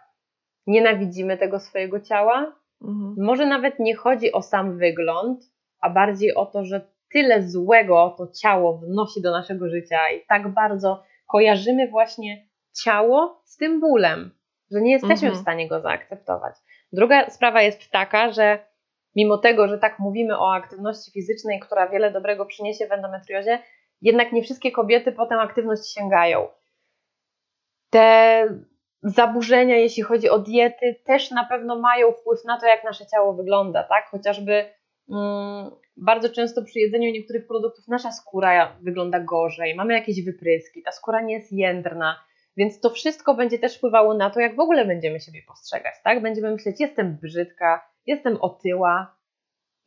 nienawidzimy 0.68 1.38
tego 1.38 1.60
swojego 1.60 2.00
ciała. 2.00 2.56
Mhm. 2.82 3.16
Może 3.18 3.46
nawet 3.46 3.80
nie 3.80 3.96
chodzi 3.96 4.32
o 4.32 4.42
sam 4.42 4.78
wygląd, 4.78 5.40
a 5.82 5.90
bardziej 5.90 6.36
o 6.36 6.46
to, 6.46 6.66
że 6.66 6.88
tyle 7.12 7.44
złego 7.44 8.16
to 8.18 8.28
ciało 8.28 8.78
wnosi 8.78 9.22
do 9.22 9.32
naszego 9.32 9.70
życia 9.70 10.00
i 10.18 10.26
tak 10.28 10.54
bardzo 10.54 11.04
kojarzymy 11.28 11.88
właśnie 11.88 12.48
ciało 12.84 13.42
z 13.46 13.58
tym 13.58 13.80
bólem 13.80 14.32
że 14.74 14.82
nie 14.82 14.92
jesteśmy 14.92 15.28
mhm. 15.28 15.36
w 15.36 15.42
stanie 15.42 15.68
go 15.68 15.82
zaakceptować. 15.82 16.56
Druga 16.94 17.30
sprawa 17.30 17.62
jest 17.62 17.92
taka, 17.92 18.32
że 18.32 18.60
mimo 19.16 19.38
tego, 19.38 19.68
że 19.68 19.78
tak 19.78 20.00
mówimy 20.00 20.40
o 20.40 20.54
aktywności 20.54 21.12
fizycznej, 21.12 21.60
która 21.60 21.90
wiele 21.90 22.12
dobrego 22.12 22.46
przyniesie 22.46 22.88
w 22.88 22.92
endometriozie, 22.92 23.60
jednak 24.02 24.32
nie 24.32 24.44
wszystkie 24.44 24.72
kobiety 24.72 25.12
po 25.12 25.26
tę 25.26 25.36
aktywność 25.36 25.94
sięgają. 25.94 26.48
Te 27.90 28.48
zaburzenia, 29.04 29.78
jeśli 29.78 30.04
chodzi 30.04 30.30
o 30.30 30.40
diety, 30.40 30.96
też 31.06 31.32
na 31.32 31.46
pewno 31.46 31.80
mają 31.80 32.12
wpływ 32.12 32.46
na 32.46 32.60
to, 32.60 32.66
jak 32.68 32.84
nasze 32.84 33.06
ciało 33.06 33.34
wygląda, 33.34 33.84
tak? 33.84 34.10
Chociażby 34.10 34.66
mm, 35.10 35.72
bardzo 35.98 36.30
często 36.30 36.64
przy 36.64 36.80
jedzeniu 36.80 37.12
niektórych 37.12 37.48
produktów 37.48 37.88
nasza 37.88 38.12
skóra 38.12 38.76
wygląda 38.82 39.20
gorzej, 39.20 39.76
mamy 39.76 39.94
jakieś 39.94 40.26
wypryski, 40.26 40.84
ta 40.84 40.92
skóra 40.92 41.22
nie 41.22 41.34
jest 41.34 41.52
jędrna, 41.52 42.20
więc 42.58 42.80
to 42.80 42.90
wszystko 42.90 43.34
będzie 43.34 43.60
też 43.60 43.78
wpływało 43.78 44.14
na 44.14 44.30
to, 44.30 44.40
jak 44.40 44.56
w 44.56 44.60
ogóle 44.60 44.86
będziemy 44.86 45.20
siebie 45.20 45.42
postrzegać, 45.48 45.96
tak? 46.04 46.22
Będziemy 46.22 46.52
myśleć, 46.52 46.80
jestem 46.80 47.18
brzydka, 47.22 47.90
jestem 48.06 48.38
otyła. 48.42 49.16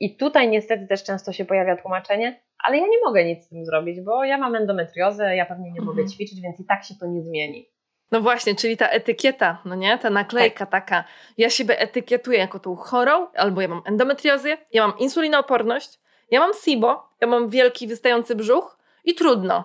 I 0.01 0.17
tutaj 0.17 0.49
niestety 0.49 0.87
też 0.87 1.05
często 1.05 1.33
się 1.33 1.45
pojawia 1.45 1.77
tłumaczenie, 1.77 2.43
ale 2.59 2.77
ja 2.79 2.87
nie 2.87 2.99
mogę 3.05 3.25
nic 3.25 3.45
z 3.45 3.49
tym 3.49 3.65
zrobić, 3.65 4.01
bo 4.01 4.25
ja 4.25 4.39
mam 4.39 4.55
endometriozę, 4.55 5.37
ja 5.37 5.47
pewnie 5.47 5.73
nie 5.73 5.81
mhm. 5.81 5.87
mogę 5.87 6.09
ćwiczyć, 6.09 6.41
więc 6.41 6.61
i 6.61 6.65
tak 6.65 6.85
się 6.85 6.95
to 7.01 7.07
nie 7.07 7.23
zmieni. 7.23 7.71
No 8.13 8.21
właśnie, 8.21 8.55
czyli 8.55 8.77
ta 8.77 8.89
etykieta, 8.89 9.63
no 9.65 9.75
nie? 9.75 9.99
Ta 9.99 10.11
naklejka 10.11 10.67
tak. 10.67 10.71
taka. 10.71 11.05
Ja 11.39 11.51
siebie 11.51 11.79
etykietuję 11.79 12.39
jako 12.39 12.59
tą 12.59 12.77
chorą, 12.77 13.27
albo 13.37 13.61
ja 13.61 13.69
mam 13.69 13.83
endometriozę, 13.87 14.59
ja 14.73 14.87
mam 14.87 14.99
insulinooporność, 14.99 15.99
ja 16.31 16.41
mam 16.41 16.51
SIBO, 16.65 17.09
ja 17.21 17.27
mam 17.27 17.49
wielki 17.49 17.87
wystający 17.87 18.35
brzuch 18.35 18.79
i 19.05 19.15
trudno. 19.15 19.65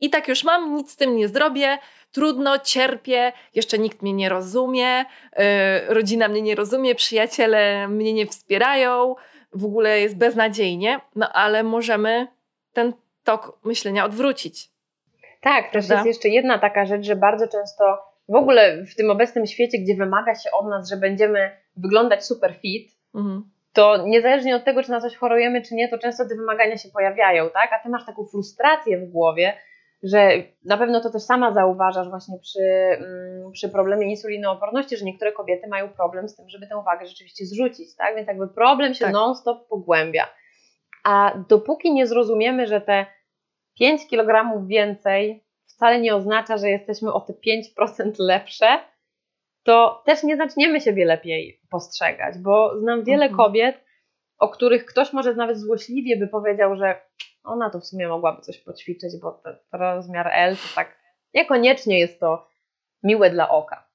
I 0.00 0.10
tak 0.10 0.28
już 0.28 0.44
mam, 0.44 0.74
nic 0.74 0.92
z 0.92 0.96
tym 0.96 1.16
nie 1.16 1.28
zrobię, 1.28 1.78
trudno, 2.12 2.58
cierpię, 2.58 3.32
jeszcze 3.54 3.78
nikt 3.78 4.02
mnie 4.02 4.12
nie 4.12 4.28
rozumie, 4.28 5.04
yy, 5.38 5.44
rodzina 5.88 6.28
mnie 6.28 6.42
nie 6.42 6.54
rozumie, 6.54 6.94
przyjaciele 6.94 7.88
mnie 7.88 8.12
nie 8.12 8.26
wspierają, 8.26 9.14
w 9.54 9.64
ogóle 9.64 10.00
jest 10.00 10.18
beznadziejnie, 10.18 11.00
no 11.16 11.32
ale 11.32 11.62
możemy 11.62 12.26
ten 12.72 12.92
tok 13.24 13.58
myślenia 13.64 14.04
odwrócić. 14.04 14.70
Tak, 15.40 15.70
też 15.70 15.88
jest 15.88 16.06
jeszcze 16.06 16.28
jedna 16.28 16.58
taka 16.58 16.86
rzecz, 16.86 17.04
że 17.04 17.16
bardzo 17.16 17.48
często 17.48 17.84
w 18.28 18.34
ogóle 18.34 18.84
w 18.84 18.94
tym 18.94 19.10
obecnym 19.10 19.46
świecie, 19.46 19.78
gdzie 19.78 19.94
wymaga 19.94 20.34
się 20.34 20.50
od 20.50 20.66
nas, 20.66 20.90
że 20.90 20.96
będziemy 20.96 21.50
wyglądać 21.76 22.24
super 22.26 22.54
fit, 22.62 22.92
mhm. 23.14 23.50
to 23.72 24.06
niezależnie 24.06 24.56
od 24.56 24.64
tego, 24.64 24.82
czy 24.82 24.90
na 24.90 25.00
coś 25.00 25.16
chorujemy, 25.16 25.62
czy 25.62 25.74
nie, 25.74 25.88
to 25.88 25.98
często 25.98 26.28
te 26.28 26.34
wymagania 26.34 26.76
się 26.76 26.88
pojawiają, 26.88 27.50
tak? 27.50 27.70
A 27.72 27.82
ty 27.82 27.88
masz 27.88 28.06
taką 28.06 28.24
frustrację 28.24 28.98
w 28.98 29.10
głowie, 29.10 29.56
że 30.02 30.30
na 30.64 30.76
pewno 30.76 31.00
to 31.00 31.10
też 31.10 31.22
sama 31.22 31.52
zauważasz 31.52 32.08
właśnie 32.08 32.38
przy, 32.38 32.62
mm, 32.62 33.52
przy 33.52 33.68
problemie 33.68 34.10
insulinooporności, 34.10 34.96
że 34.96 35.04
niektóre 35.04 35.32
kobiety 35.32 35.68
mają 35.68 35.88
problem 35.88 36.28
z 36.28 36.36
tym, 36.36 36.48
żeby 36.48 36.66
tę 36.66 36.82
wagę 36.84 37.06
rzeczywiście 37.06 37.46
zrzucić, 37.46 37.96
tak? 37.96 38.16
Więc 38.16 38.28
jakby 38.28 38.48
problem 38.48 38.94
się 38.94 39.04
tak. 39.04 39.12
non-stop 39.12 39.68
pogłębia. 39.68 40.28
A 41.04 41.32
dopóki 41.48 41.92
nie 41.92 42.06
zrozumiemy, 42.06 42.66
że 42.66 42.80
te 42.80 43.06
5 43.78 44.08
kg 44.08 44.66
więcej 44.66 45.44
wcale 45.66 46.00
nie 46.00 46.14
oznacza, 46.14 46.56
że 46.56 46.70
jesteśmy 46.70 47.12
o 47.12 47.20
te 47.20 47.32
5% 47.32 48.12
lepsze, 48.18 48.78
to 49.62 50.02
też 50.06 50.22
nie 50.22 50.36
zaczniemy 50.36 50.80
siebie 50.80 51.04
lepiej 51.04 51.60
postrzegać, 51.70 52.38
bo 52.38 52.80
znam 52.80 53.04
wiele 53.04 53.26
mhm. 53.26 53.36
kobiet, 53.36 53.84
o 54.42 54.48
których 54.48 54.86
ktoś 54.86 55.12
może 55.12 55.34
nawet 55.34 55.58
złośliwie 55.58 56.16
by 56.16 56.28
powiedział, 56.28 56.76
że 56.76 57.00
ona 57.44 57.70
to 57.70 57.80
w 57.80 57.86
sumie 57.86 58.08
mogłaby 58.08 58.42
coś 58.42 58.58
poćwiczyć, 58.58 59.10
bo 59.22 59.32
ten 59.32 59.56
rozmiar 59.72 60.28
L 60.32 60.56
to 60.56 60.74
tak 60.74 60.98
niekoniecznie 61.34 61.98
jest 61.98 62.20
to 62.20 62.48
miłe 63.02 63.30
dla 63.30 63.48
oka. 63.48 63.88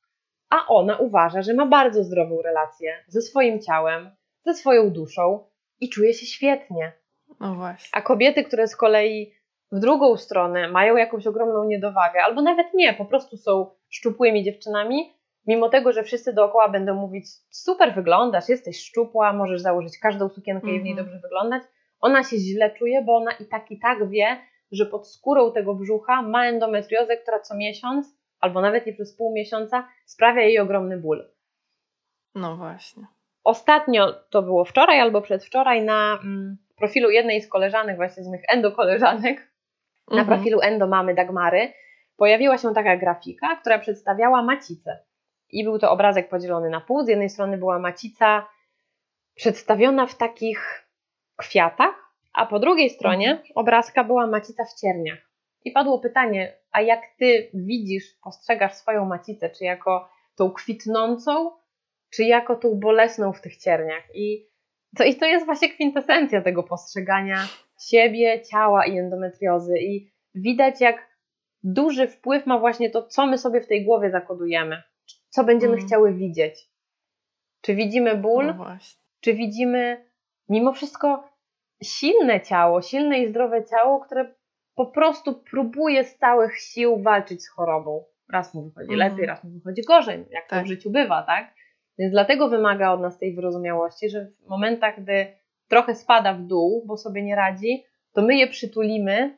A 0.50 0.68
ona 0.68 0.98
uważa, 0.98 1.42
że 1.42 1.54
ma 1.54 1.66
bardzo 1.66 2.04
zdrową 2.04 2.42
relację 2.42 3.04
ze 3.08 3.22
swoim 3.22 3.62
ciałem, 3.62 4.12
ze 4.46 4.54
swoją 4.54 4.90
duszą 4.90 5.48
i 5.80 5.90
czuje 5.90 6.14
się 6.14 6.26
świetnie. 6.26 6.94
No 7.40 7.56
właśnie. 7.56 7.90
A 7.92 8.02
kobiety, 8.02 8.44
które 8.44 8.68
z 8.68 8.76
kolei 8.76 9.34
w 9.72 9.80
drugą 9.80 10.18
stronę 10.18 10.68
mają 10.68 10.96
jakąś 10.96 11.28
ogromną 11.28 11.64
niedowagę, 11.64 12.24
albo 12.24 12.42
nawet 12.42 12.74
nie, 12.74 12.94
po 12.94 13.06
prostu 13.06 13.38
są 13.38 13.72
szczupłymi 13.90 14.44
dziewczynami, 14.44 15.14
mimo 15.48 15.70
tego, 15.70 15.94
że 15.94 16.04
wszyscy 16.04 16.34
dookoła 16.34 16.70
będą 16.70 16.96
mówić 16.96 17.26
super 17.50 17.96
wyglądasz, 17.96 18.50
jesteś 18.50 18.80
szczupła, 18.80 19.34
możesz 19.34 19.62
założyć 19.62 20.00
każdą 20.00 20.30
sukienkę 20.30 20.68
i 20.68 20.80
w 20.80 20.84
niej 20.84 20.92
mhm. 20.92 21.06
dobrze 21.06 21.20
wyglądać, 21.20 21.64
ona 22.00 22.24
się 22.24 22.38
źle 22.38 22.72
czuje, 22.72 23.02
bo 23.02 23.16
ona 23.16 23.32
i 23.32 23.46
tak 23.46 23.72
i 23.72 23.80
tak 23.80 24.10
wie, 24.10 24.38
że 24.72 24.86
pod 24.86 25.08
skórą 25.08 25.52
tego 25.52 25.76
brzucha 25.76 26.22
ma 26.22 26.46
endometriozę, 26.46 27.18
która 27.18 27.40
co 27.40 27.56
miesiąc, 27.56 28.18
albo 28.40 28.62
nawet 28.62 28.88
i 28.88 28.94
przez 28.94 29.18
pół 29.18 29.34
miesiąca 29.34 29.88
sprawia 30.06 30.42
jej 30.42 30.60
ogromny 30.60 30.98
ból. 30.98 31.30
No 32.36 32.58
właśnie. 32.58 33.04
Ostatnio, 33.44 34.14
to 34.30 34.42
było 34.42 34.66
wczoraj 34.66 35.00
albo 35.00 35.22
przedwczoraj, 35.22 35.86
na 35.86 36.20
mm, 36.24 36.58
profilu 36.78 37.10
jednej 37.10 37.42
z 37.42 37.48
koleżanek, 37.50 37.96
właśnie 37.96 38.24
z 38.24 38.28
moich 38.28 38.44
endokoleżanek, 38.48 39.38
mhm. 39.38 39.48
na 40.10 40.26
profilu 40.26 40.60
endo 40.62 40.88
mamy 40.88 41.16
Dagmary, 41.16 41.74
pojawiła 42.18 42.58
się 42.58 42.74
taka 42.74 42.98
grafika, 42.98 43.56
która 43.56 43.80
przedstawiała 43.80 44.44
macicę. 44.44 45.00
I 45.50 45.64
był 45.64 45.80
to 45.80 45.92
obrazek 45.92 46.30
podzielony 46.30 46.70
na 46.70 46.82
pół. 46.82 47.04
Z 47.04 47.08
jednej 47.08 47.30
strony 47.30 47.58
była 47.58 47.80
macica 47.80 48.48
przedstawiona 49.36 50.08
w 50.08 50.16
takich 50.16 50.90
kwiatach, 51.36 52.14
a 52.34 52.46
po 52.46 52.60
drugiej 52.60 52.90
stronie 52.90 53.32
mhm. 53.32 53.48
obrazka 53.56 54.04
była 54.04 54.28
macica 54.28 54.66
w 54.66 54.80
cierniach. 54.82 55.20
I 55.66 55.72
padło 55.72 56.00
pytanie, 56.00 56.58
a 56.72 56.82
jak 56.82 57.02
ty 57.20 57.50
widzisz, 57.54 58.04
postrzegasz 58.24 58.74
swoją 58.74 59.06
macicę, 59.06 59.50
czy 59.50 59.64
jako 59.64 60.10
tą 60.36 60.52
kwitnącą, 60.52 61.52
czy 62.14 62.24
jako 62.24 62.56
tą 62.56 62.80
bolesną 62.80 63.34
w 63.34 63.42
tych 63.42 63.58
cierniach? 63.58 64.04
I 64.14 64.48
to, 64.98 65.04
i 65.04 65.16
to 65.16 65.26
jest 65.26 65.46
właśnie 65.46 65.70
kwintesencja 65.70 66.42
tego 66.42 66.64
postrzegania 66.64 67.48
siebie, 67.90 68.42
ciała 68.42 68.86
i 68.86 68.98
endometriozy. 68.98 69.80
I 69.80 70.12
widać, 70.36 70.82
jak 70.82 71.08
duży 71.64 72.08
wpływ 72.08 72.46
ma 72.46 72.60
właśnie 72.60 72.90
to, 72.90 73.04
co 73.04 73.28
my 73.28 73.38
sobie 73.38 73.62
w 73.62 73.68
tej 73.68 73.86
głowie 73.86 74.12
zakodujemy, 74.12 74.84
co 75.38 75.44
będziemy 75.44 75.74
mm. 75.74 75.86
chciały 75.86 76.14
widzieć. 76.14 76.70
Czy 77.62 77.76
widzimy 77.76 78.16
ból, 78.16 78.56
no 78.58 78.78
czy 79.22 79.34
widzimy 79.34 80.06
mimo 80.50 80.74
wszystko 80.74 81.30
silne 81.84 82.42
ciało, 82.42 82.82
silne 82.82 83.20
i 83.20 83.28
zdrowe 83.28 83.66
ciało, 83.66 84.00
które 84.00 84.36
po 84.76 84.86
prostu 84.86 85.34
próbuje 85.34 86.04
z 86.04 86.18
całych 86.18 86.60
sił 86.60 87.04
walczyć 87.04 87.44
z 87.44 87.50
chorobą. 87.50 88.06
Raz 88.34 88.54
mu 88.54 88.64
wychodzi 88.64 88.94
mm. 88.94 89.10
lepiej, 89.10 89.26
raz 89.26 89.44
mu 89.44 89.50
wychodzi 89.50 89.82
gorzej, 89.82 90.26
jak 90.30 90.50
tak. 90.50 90.60
to 90.60 90.66
w 90.66 90.68
życiu 90.68 90.92
bywa, 90.92 91.24
tak? 91.24 91.54
Więc 92.00 92.12
dlatego 92.12 92.50
wymaga 92.50 92.92
od 92.92 93.02
nas 93.02 93.20
tej 93.20 93.36
wyrozumiałości, 93.36 94.10
że 94.10 94.26
w 94.46 94.50
momentach, 94.50 95.02
gdy 95.02 95.28
trochę 95.68 95.96
spada 95.96 96.34
w 96.34 96.42
dół, 96.42 96.84
bo 96.86 96.98
sobie 96.98 97.24
nie 97.24 97.36
radzi, 97.36 97.84
to 98.14 98.22
my 98.22 98.36
je 98.36 98.48
przytulimy 98.48 99.38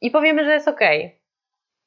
i 0.00 0.10
powiemy, 0.10 0.44
że 0.44 0.52
jest 0.52 0.68
ok. 0.68 0.80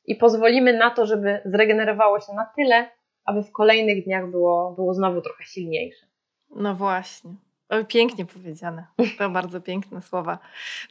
I 0.05 0.15
pozwolimy 0.15 0.73
na 0.73 0.91
to, 0.91 1.05
żeby 1.05 1.41
zregenerowało 1.45 2.19
się 2.19 2.33
na 2.33 2.45
tyle, 2.55 2.89
aby 3.25 3.43
w 3.43 3.51
kolejnych 3.51 4.03
dniach 4.03 4.31
było, 4.31 4.71
było 4.71 4.93
znowu 4.93 5.21
trochę 5.21 5.43
silniejsze. 5.43 6.05
No 6.55 6.75
właśnie. 6.75 7.31
pięknie 7.87 8.25
powiedziane. 8.25 8.85
To 9.17 9.29
bardzo 9.39 9.61
piękne 9.61 10.01
słowa. 10.01 10.39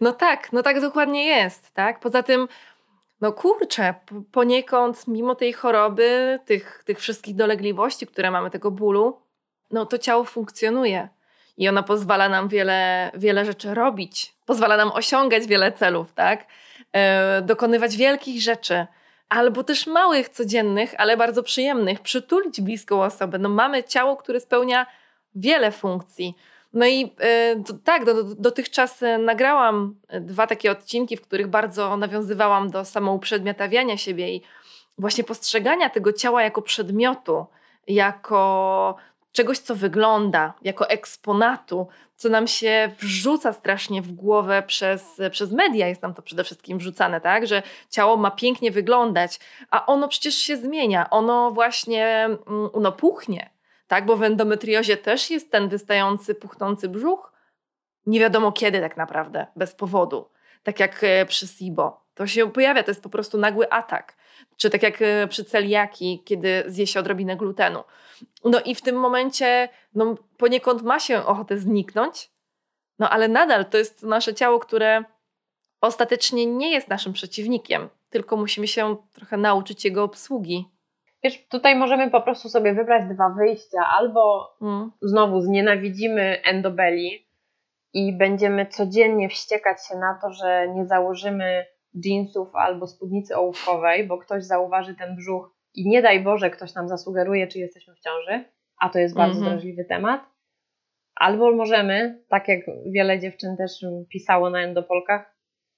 No 0.00 0.12
tak, 0.12 0.52
no 0.52 0.62
tak 0.62 0.80
dokładnie 0.80 1.26
jest, 1.26 1.74
tak? 1.74 2.00
Poza 2.00 2.22
tym, 2.22 2.48
no 3.20 3.32
kurczę, 3.32 3.94
poniekąd 4.32 5.08
mimo 5.08 5.34
tej 5.34 5.52
choroby, 5.52 6.38
tych, 6.44 6.82
tych 6.86 6.98
wszystkich 6.98 7.34
dolegliwości, 7.34 8.06
które 8.06 8.30
mamy, 8.30 8.50
tego 8.50 8.70
bólu, 8.70 9.20
no 9.70 9.86
to 9.86 9.98
ciało 9.98 10.24
funkcjonuje 10.24 11.08
i 11.56 11.68
ono 11.68 11.82
pozwala 11.82 12.28
nam 12.28 12.48
wiele, 12.48 13.10
wiele 13.14 13.44
rzeczy 13.44 13.74
robić, 13.74 14.34
pozwala 14.46 14.76
nam 14.76 14.92
osiągać 14.92 15.46
wiele 15.46 15.72
celów, 15.72 16.12
tak? 16.12 16.46
E, 16.92 17.42
dokonywać 17.42 17.96
wielkich 17.96 18.42
rzeczy, 18.42 18.86
albo 19.28 19.64
też 19.64 19.86
małych, 19.86 20.28
codziennych, 20.28 20.94
ale 20.98 21.16
bardzo 21.16 21.42
przyjemnych, 21.42 22.00
przytulić 22.00 22.60
bliską 22.60 23.02
osobę. 23.02 23.38
No 23.38 23.48
mamy 23.48 23.84
ciało, 23.84 24.16
które 24.16 24.40
spełnia 24.40 24.86
wiele 25.34 25.72
funkcji. 25.72 26.34
No 26.72 26.86
i 26.86 27.12
e, 27.20 27.62
tak, 27.84 28.04
do, 28.04 28.24
do, 28.24 28.34
dotychczas 28.34 29.00
nagrałam 29.18 29.96
dwa 30.20 30.46
takie 30.46 30.70
odcinki, 30.70 31.16
w 31.16 31.22
których 31.22 31.46
bardzo 31.46 31.96
nawiązywałam 31.96 32.70
do 32.70 32.84
samouprzedmiotawiania 32.84 33.96
siebie 33.96 34.34
i 34.34 34.42
właśnie 34.98 35.24
postrzegania 35.24 35.90
tego 35.90 36.12
ciała 36.12 36.42
jako 36.42 36.62
przedmiotu, 36.62 37.46
jako 37.86 38.96
czegoś, 39.32 39.58
co 39.58 39.74
wygląda, 39.74 40.54
jako 40.62 40.88
eksponatu, 40.88 41.88
co 42.24 42.28
nam 42.30 42.46
się 42.46 42.90
wrzuca 42.98 43.52
strasznie 43.52 44.02
w 44.02 44.12
głowę 44.12 44.62
przez, 44.66 45.20
przez 45.30 45.52
media, 45.52 45.88
jest 45.88 46.02
nam 46.02 46.14
to 46.14 46.22
przede 46.22 46.44
wszystkim 46.44 46.78
wrzucane, 46.78 47.20
tak, 47.20 47.46
że 47.46 47.62
ciało 47.90 48.16
ma 48.16 48.30
pięknie 48.30 48.70
wyglądać, 48.70 49.40
a 49.70 49.86
ono 49.86 50.08
przecież 50.08 50.34
się 50.34 50.56
zmienia, 50.56 51.10
ono 51.10 51.50
właśnie 51.50 52.24
mm, 52.24 52.40
ono 52.72 52.92
puchnie, 52.92 53.50
tak, 53.86 54.06
bo 54.06 54.16
w 54.16 54.22
endometriozie 54.22 54.96
też 54.96 55.30
jest 55.30 55.50
ten 55.50 55.68
wystający, 55.68 56.34
puchnący 56.34 56.88
brzuch, 56.88 57.32
nie 58.06 58.20
wiadomo 58.20 58.52
kiedy 58.52 58.80
tak 58.80 58.96
naprawdę, 58.96 59.46
bez 59.56 59.74
powodu, 59.74 60.30
tak 60.62 60.80
jak 60.80 61.04
e, 61.04 61.26
przy 61.26 61.46
SIBO. 61.46 62.04
To 62.14 62.26
się 62.26 62.52
pojawia, 62.52 62.82
to 62.82 62.90
jest 62.90 63.02
po 63.02 63.08
prostu 63.08 63.38
nagły 63.38 63.70
atak. 63.70 64.16
Czy 64.56 64.70
tak 64.70 64.82
jak 64.82 65.02
e, 65.02 65.26
przy 65.28 65.44
celiaki, 65.44 66.22
kiedy 66.24 66.64
zje 66.66 66.86
się 66.86 67.00
odrobinę 67.00 67.36
glutenu. 67.36 67.80
No 68.44 68.60
i 68.60 68.74
w 68.74 68.82
tym 68.82 68.96
momencie 68.96 69.68
no, 69.94 70.14
poniekąd 70.36 70.82
ma 70.82 70.98
się 70.98 71.26
ochotę 71.26 71.58
zniknąć, 71.58 72.30
no 72.98 73.10
ale 73.10 73.28
nadal 73.28 73.64
to 73.64 73.78
jest 73.78 74.02
nasze 74.02 74.34
ciało, 74.34 74.58
które 74.58 75.04
ostatecznie 75.80 76.46
nie 76.46 76.72
jest 76.72 76.88
naszym 76.88 77.12
przeciwnikiem, 77.12 77.88
tylko 78.10 78.36
musimy 78.36 78.68
się 78.68 78.96
trochę 79.12 79.36
nauczyć 79.36 79.84
jego 79.84 80.04
obsługi. 80.04 80.68
Wiesz, 81.22 81.46
tutaj 81.48 81.76
możemy 81.76 82.10
po 82.10 82.20
prostu 82.20 82.48
sobie 82.48 82.74
wybrać 82.74 83.14
dwa 83.14 83.28
wyjścia. 83.28 83.78
Albo 83.98 84.54
mm. 84.62 84.90
znowu 85.02 85.40
znienawidzimy 85.40 86.40
endobeli 86.44 87.26
i 87.92 88.12
będziemy 88.12 88.66
codziennie 88.66 89.28
wściekać 89.28 89.86
się 89.88 89.96
na 89.96 90.18
to, 90.22 90.32
że 90.32 90.68
nie 90.68 90.86
założymy 90.86 91.66
jeansów 91.94 92.56
albo 92.56 92.86
spódnicy 92.86 93.36
ołówkowej, 93.36 94.06
bo 94.06 94.18
ktoś 94.18 94.44
zauważy 94.44 94.94
ten 94.94 95.16
brzuch 95.16 95.50
i 95.74 95.88
nie 95.88 96.02
daj 96.02 96.22
Boże 96.22 96.50
ktoś 96.50 96.74
nam 96.74 96.88
zasugeruje, 96.88 97.46
czy 97.46 97.58
jesteśmy 97.58 97.94
w 97.94 98.00
ciąży, 98.00 98.44
a 98.80 98.88
to 98.88 98.98
jest 98.98 99.14
bardzo 99.14 99.38
mm 99.38 99.50
drażliwy 99.50 99.84
temat. 99.84 100.20
Albo 101.14 101.52
możemy, 101.52 102.24
tak 102.28 102.48
jak 102.48 102.60
wiele 102.86 103.20
dziewczyn 103.20 103.56
też 103.56 103.72
pisało 104.08 104.50
na 104.50 104.62
Endopolkach, 104.62 105.34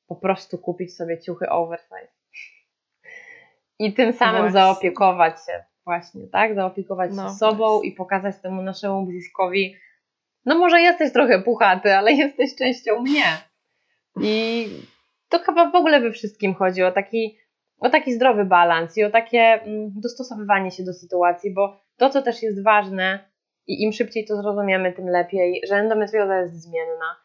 po 0.06 0.16
prostu 0.16 0.58
kupić 0.58 0.96
sobie 0.96 1.20
ciuchy 1.20 1.48
oversize. 1.48 2.08
I 3.78 3.94
tym 3.94 4.12
samym 4.12 4.40
właśnie. 4.40 4.52
zaopiekować 4.52 5.34
się 5.46 5.64
właśnie, 5.84 6.28
tak? 6.28 6.54
Zaopiekować 6.54 7.10
no, 7.14 7.28
się 7.28 7.34
sobą 7.34 7.68
właśnie. 7.68 7.88
i 7.88 7.92
pokazać 7.92 8.34
temu 8.42 8.62
naszemu 8.62 9.06
brzuszkowi, 9.06 9.76
no 10.44 10.58
może 10.58 10.80
jesteś 10.80 11.12
trochę 11.12 11.42
puchaty, 11.42 11.94
ale 11.94 12.12
jesteś 12.12 12.56
częścią 12.58 13.00
mnie. 13.00 13.24
I 14.20 14.68
to 15.28 15.38
chyba 15.38 15.70
w 15.70 15.74
ogóle 15.74 16.00
we 16.00 16.12
wszystkim 16.12 16.54
chodzi 16.54 16.82
o 16.82 16.92
taki, 16.92 17.38
o 17.78 17.90
taki 17.90 18.12
zdrowy 18.12 18.44
balans 18.44 18.96
i 18.96 19.04
o 19.04 19.10
takie 19.10 19.40
mm, 19.40 19.90
dostosowywanie 19.94 20.70
się 20.70 20.84
do 20.84 20.92
sytuacji, 20.92 21.54
bo 21.54 21.80
to, 21.96 22.10
co 22.10 22.22
też 22.22 22.42
jest 22.42 22.64
ważne 22.64 23.30
i 23.66 23.82
im 23.82 23.92
szybciej 23.92 24.24
to 24.24 24.36
zrozumiemy, 24.36 24.92
tym 24.92 25.08
lepiej, 25.08 25.60
że 25.68 25.76
endometrioza 25.76 26.38
jest 26.38 26.62
zmienna 26.62 27.16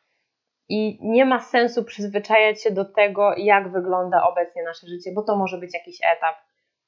i 0.69 0.99
nie 1.01 1.25
ma 1.25 1.39
sensu 1.39 1.83
przyzwyczajać 1.83 2.63
się 2.63 2.71
do 2.71 2.85
tego, 2.85 3.33
jak 3.37 3.71
wygląda 3.71 4.23
obecnie 4.23 4.63
nasze 4.63 4.87
życie, 4.87 5.11
bo 5.15 5.23
to 5.23 5.35
może 5.35 5.57
być 5.57 5.73
jakiś 5.73 5.97
etap. 6.17 6.35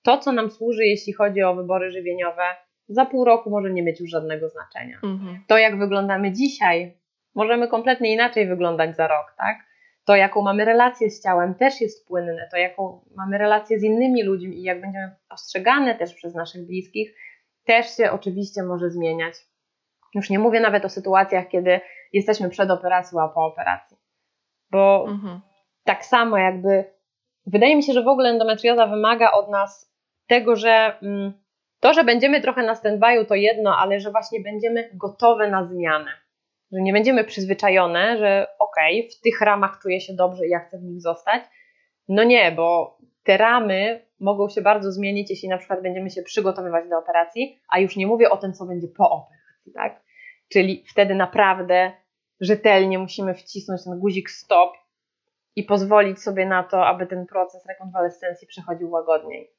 To, 0.03 0.17
co 0.17 0.31
nam 0.31 0.51
służy, 0.51 0.85
jeśli 0.85 1.13
chodzi 1.13 1.43
o 1.43 1.55
wybory 1.55 1.91
żywieniowe, 1.91 2.43
za 2.87 3.05
pół 3.05 3.25
roku 3.25 3.49
może 3.49 3.69
nie 3.69 3.83
mieć 3.83 3.99
już 3.99 4.09
żadnego 4.09 4.49
znaczenia. 4.49 4.99
Mhm. 5.03 5.43
To, 5.47 5.57
jak 5.57 5.79
wyglądamy 5.79 6.31
dzisiaj, 6.31 6.97
możemy 7.35 7.67
kompletnie 7.67 8.13
inaczej 8.13 8.47
wyglądać 8.47 8.95
za 8.95 9.07
rok, 9.07 9.33
tak? 9.37 9.57
To, 10.05 10.15
jaką 10.15 10.41
mamy 10.41 10.65
relację 10.65 11.09
z 11.09 11.23
ciałem, 11.23 11.55
też 11.55 11.81
jest 11.81 12.07
płynne, 12.07 12.47
to, 12.51 12.57
jaką 12.57 13.05
mamy 13.15 13.37
relację 13.37 13.79
z 13.79 13.83
innymi 13.83 14.23
ludźmi 14.23 14.57
i 14.57 14.63
jak 14.63 14.81
będziemy 14.81 15.15
postrzegane 15.29 15.95
też 15.95 16.13
przez 16.13 16.35
naszych 16.35 16.65
bliskich, 16.65 17.15
też 17.65 17.97
się 17.97 18.11
oczywiście 18.11 18.63
może 18.63 18.89
zmieniać. 18.89 19.33
Już 20.15 20.29
nie 20.29 20.39
mówię 20.39 20.59
nawet 20.59 20.85
o 20.85 20.89
sytuacjach, 20.89 21.47
kiedy 21.47 21.79
jesteśmy 22.13 22.49
przed 22.49 22.71
operacją, 22.71 23.21
a 23.21 23.27
po 23.27 23.45
operacji. 23.45 23.97
Bo 24.71 25.05
mhm. 25.09 25.41
tak 25.83 26.05
samo 26.05 26.37
jakby 26.37 26.85
wydaje 27.45 27.75
mi 27.75 27.83
się, 27.83 27.93
że 27.93 28.03
w 28.03 28.07
ogóle 28.07 28.29
endometrioza 28.29 28.87
wymaga 28.87 29.31
od 29.31 29.49
nas 29.49 29.93
tego, 30.27 30.55
że 30.55 30.97
mm, 31.01 31.33
to, 31.79 31.93
że 31.93 32.03
będziemy 32.03 32.41
trochę 32.41 32.63
na 32.63 32.73
stand-by'u 32.73 33.25
to 33.25 33.35
jedno, 33.35 33.77
ale 33.77 33.99
że 33.99 34.11
właśnie 34.11 34.39
będziemy 34.39 34.89
gotowe 34.93 35.49
na 35.49 35.65
zmianę 35.65 36.22
że 36.73 36.81
nie 36.81 36.93
będziemy 36.93 37.23
przyzwyczajone, 37.23 38.17
że 38.17 38.47
okej, 38.59 38.99
okay, 38.99 39.11
w 39.11 39.21
tych 39.21 39.41
ramach 39.41 39.79
czuję 39.81 40.01
się 40.01 40.13
dobrze 40.13 40.47
i 40.47 40.49
ja 40.49 40.59
chcę 40.59 40.77
w 40.77 40.83
nich 40.83 41.01
zostać. 41.01 41.43
No 42.09 42.23
nie, 42.23 42.51
bo 42.51 42.97
te 43.23 43.37
ramy 43.37 44.05
mogą 44.19 44.49
się 44.49 44.61
bardzo 44.61 44.91
zmienić, 44.91 45.29
jeśli 45.29 45.49
na 45.49 45.57
przykład 45.57 45.81
będziemy 45.81 46.09
się 46.09 46.23
przygotowywać 46.23 46.89
do 46.89 46.97
operacji, 46.97 47.59
a 47.69 47.79
już 47.79 47.95
nie 47.95 48.07
mówię 48.07 48.29
o 48.29 48.37
tym, 48.37 48.53
co 48.53 48.65
będzie 48.65 48.87
po 48.87 49.09
operacji, 49.09 49.73
tak? 49.73 50.03
Czyli 50.51 50.83
wtedy 50.91 51.15
naprawdę 51.15 51.91
rzetelnie 52.41 52.99
musimy 52.99 53.33
wcisnąć 53.33 53.83
ten 53.83 53.99
guzik 53.99 54.29
stop 54.29 54.73
i 55.55 55.63
pozwolić 55.63 56.21
sobie 56.21 56.45
na 56.45 56.63
to, 56.63 56.85
aby 56.85 57.07
ten 57.07 57.25
proces 57.25 57.65
rekonwalescencji 57.65 58.47
przechodził 58.47 58.91
łagodniej. 58.91 59.51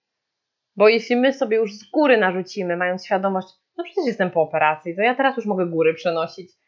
Bo 0.77 0.89
jeśli 0.89 1.17
my 1.17 1.33
sobie 1.33 1.57
już 1.57 1.75
z 1.75 1.91
góry 1.91 2.17
narzucimy, 2.17 2.77
mając 2.77 3.07
świadomość, 3.07 3.49
no 3.77 3.85
przecież 3.85 4.07
jestem 4.07 4.31
po 4.31 4.43
operacji, 4.43 4.97
to 4.97 5.03
ja 5.03 5.15
teraz 5.15 5.37
już 5.37 5.47
mogę 5.47 5.67
góry 5.67 5.95
przenosić. 5.95 6.64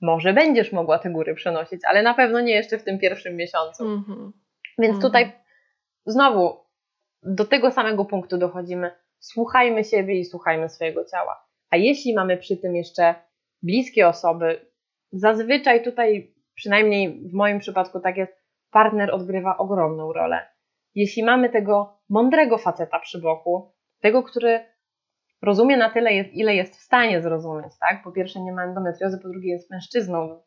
Może 0.00 0.32
będziesz 0.32 0.72
mogła 0.72 0.98
te 0.98 1.10
góry 1.10 1.34
przenosić, 1.34 1.80
ale 1.84 2.02
na 2.02 2.14
pewno 2.14 2.40
nie 2.40 2.52
jeszcze 2.52 2.78
w 2.78 2.84
tym 2.84 2.98
pierwszym 2.98 3.36
miesiącu. 3.36 3.84
Mm-hmm. 3.84 4.30
Więc 4.78 4.96
mm-hmm. 4.96 5.02
tutaj 5.02 5.32
znowu 6.06 6.56
do 7.22 7.44
tego 7.44 7.70
samego 7.70 8.04
punktu 8.04 8.38
dochodzimy. 8.38 8.90
Słuchajmy 9.18 9.84
siebie 9.84 10.18
i 10.18 10.24
słuchajmy 10.24 10.68
swojego 10.68 11.04
ciała. 11.04 11.44
A 11.70 11.76
jeśli 11.76 12.14
mamy 12.14 12.36
przy 12.36 12.56
tym 12.56 12.76
jeszcze 12.76 13.14
bliskie 13.62 14.08
osoby, 14.08 14.66
zazwyczaj 15.12 15.84
tutaj, 15.84 16.34
przynajmniej 16.54 17.28
w 17.28 17.34
moim 17.34 17.58
przypadku 17.58 18.00
tak 18.00 18.16
jest, 18.16 18.32
partner 18.70 19.14
odgrywa 19.14 19.56
ogromną 19.56 20.12
rolę. 20.12 20.46
Jeśli 20.94 21.24
mamy 21.24 21.50
tego 21.50 21.98
mądrego 22.08 22.58
faceta 22.58 23.00
przy 23.00 23.20
boku, 23.20 23.72
tego, 24.00 24.22
który 24.22 24.60
rozumie 25.42 25.76
na 25.76 25.90
tyle, 25.90 26.12
jest, 26.12 26.32
ile 26.32 26.54
jest 26.54 26.76
w 26.76 26.82
stanie 26.82 27.22
zrozumieć, 27.22 27.72
tak? 27.80 28.02
Po 28.04 28.12
pierwsze 28.12 28.40
nie 28.40 28.52
ma 28.52 28.64
endometriozy, 28.64 29.18
po 29.22 29.28
drugie 29.28 29.50
jest 29.50 29.70
mężczyzną. 29.70 30.40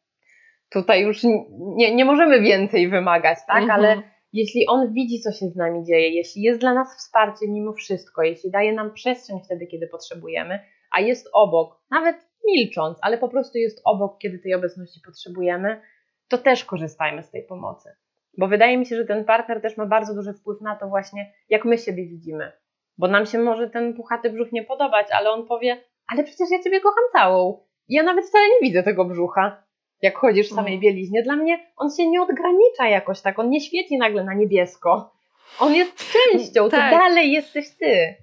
Tutaj 0.70 1.02
już 1.02 1.24
nie, 1.60 1.96
nie 1.96 2.06
możemy 2.06 2.42
więcej 2.42 2.90
wymagać, 2.90 3.38
tak? 3.48 3.62
Mhm. 3.62 3.80
Ale 3.80 4.02
jeśli 4.34 4.68
on 4.68 4.94
widzi, 4.94 5.20
co 5.20 5.32
się 5.32 5.46
z 5.48 5.56
nami 5.56 5.84
dzieje, 5.84 6.10
jeśli 6.10 6.42
jest 6.42 6.60
dla 6.60 6.74
nas 6.74 6.98
wsparciem 6.98 7.54
mimo 7.54 7.74
wszystko, 7.74 8.24
jeśli 8.24 8.52
daje 8.52 8.74
nam 8.74 8.94
przestrzeń 8.94 9.40
wtedy, 9.46 9.68
kiedy 9.68 9.88
potrzebujemy, 9.88 10.60
a 10.92 11.02
jest 11.02 11.30
obok, 11.34 11.82
nawet 11.92 12.16
milcząc, 12.48 12.98
ale 13.02 13.18
po 13.18 13.30
prostu 13.30 13.58
jest 13.58 13.82
obok, 13.86 14.18
kiedy 14.18 14.40
tej 14.40 14.54
obecności 14.54 15.00
potrzebujemy, 15.06 15.82
to 16.28 16.38
też 16.38 16.66
korzystajmy 16.66 17.24
z 17.24 17.32
tej 17.32 17.44
pomocy. 17.44 17.90
Bo 18.38 18.48
wydaje 18.48 18.78
mi 18.78 18.86
się, 18.86 18.96
że 18.96 19.06
ten 19.06 19.26
partner 19.26 19.62
też 19.62 19.78
ma 19.78 19.86
bardzo 19.86 20.16
duży 20.16 20.34
wpływ 20.34 20.62
na 20.62 20.76
to 20.76 20.88
właśnie, 20.88 21.34
jak 21.50 21.66
my 21.66 21.78
siebie 21.78 22.08
widzimy. 22.08 22.52
Bo 22.98 23.08
nam 23.08 23.26
się 23.26 23.40
może 23.40 23.70
ten 23.70 23.94
puchaty 23.94 24.30
brzuch 24.30 24.52
nie 24.52 24.64
podobać, 24.64 25.08
ale 25.12 25.32
on 25.32 25.48
powie, 25.48 25.84
ale 26.08 26.24
przecież 26.24 26.52
ja 26.52 26.64
ciebie 26.64 26.82
kocham 26.82 27.04
całą. 27.12 27.66
Ja 27.90 28.04
nawet 28.04 28.26
wcale 28.26 28.46
nie 28.48 28.68
widzę 28.68 28.84
tego 28.84 29.06
brzucha, 29.06 29.64
jak 30.02 30.18
chodzisz 30.18 30.48
w 30.48 30.56
samej 30.56 30.74
mhm. 30.74 30.82
bieliźnie. 30.82 31.24
Dla 31.24 31.36
mnie 31.36 31.72
on 31.76 31.90
się 31.98 32.08
nie 32.08 32.22
odgranicza 32.22 32.88
jakoś 32.88 33.22
tak, 33.22 33.40
on 33.40 33.50
nie 33.50 33.62
świeci 33.62 33.98
nagle 33.98 34.24
na 34.24 34.34
niebiesko. 34.34 35.14
On 35.60 35.76
jest 35.76 36.14
częścią, 36.14 36.70
tak. 36.70 36.92
to 36.92 36.98
dalej 36.98 37.32
jesteś 37.32 37.70
ty. 37.70 38.16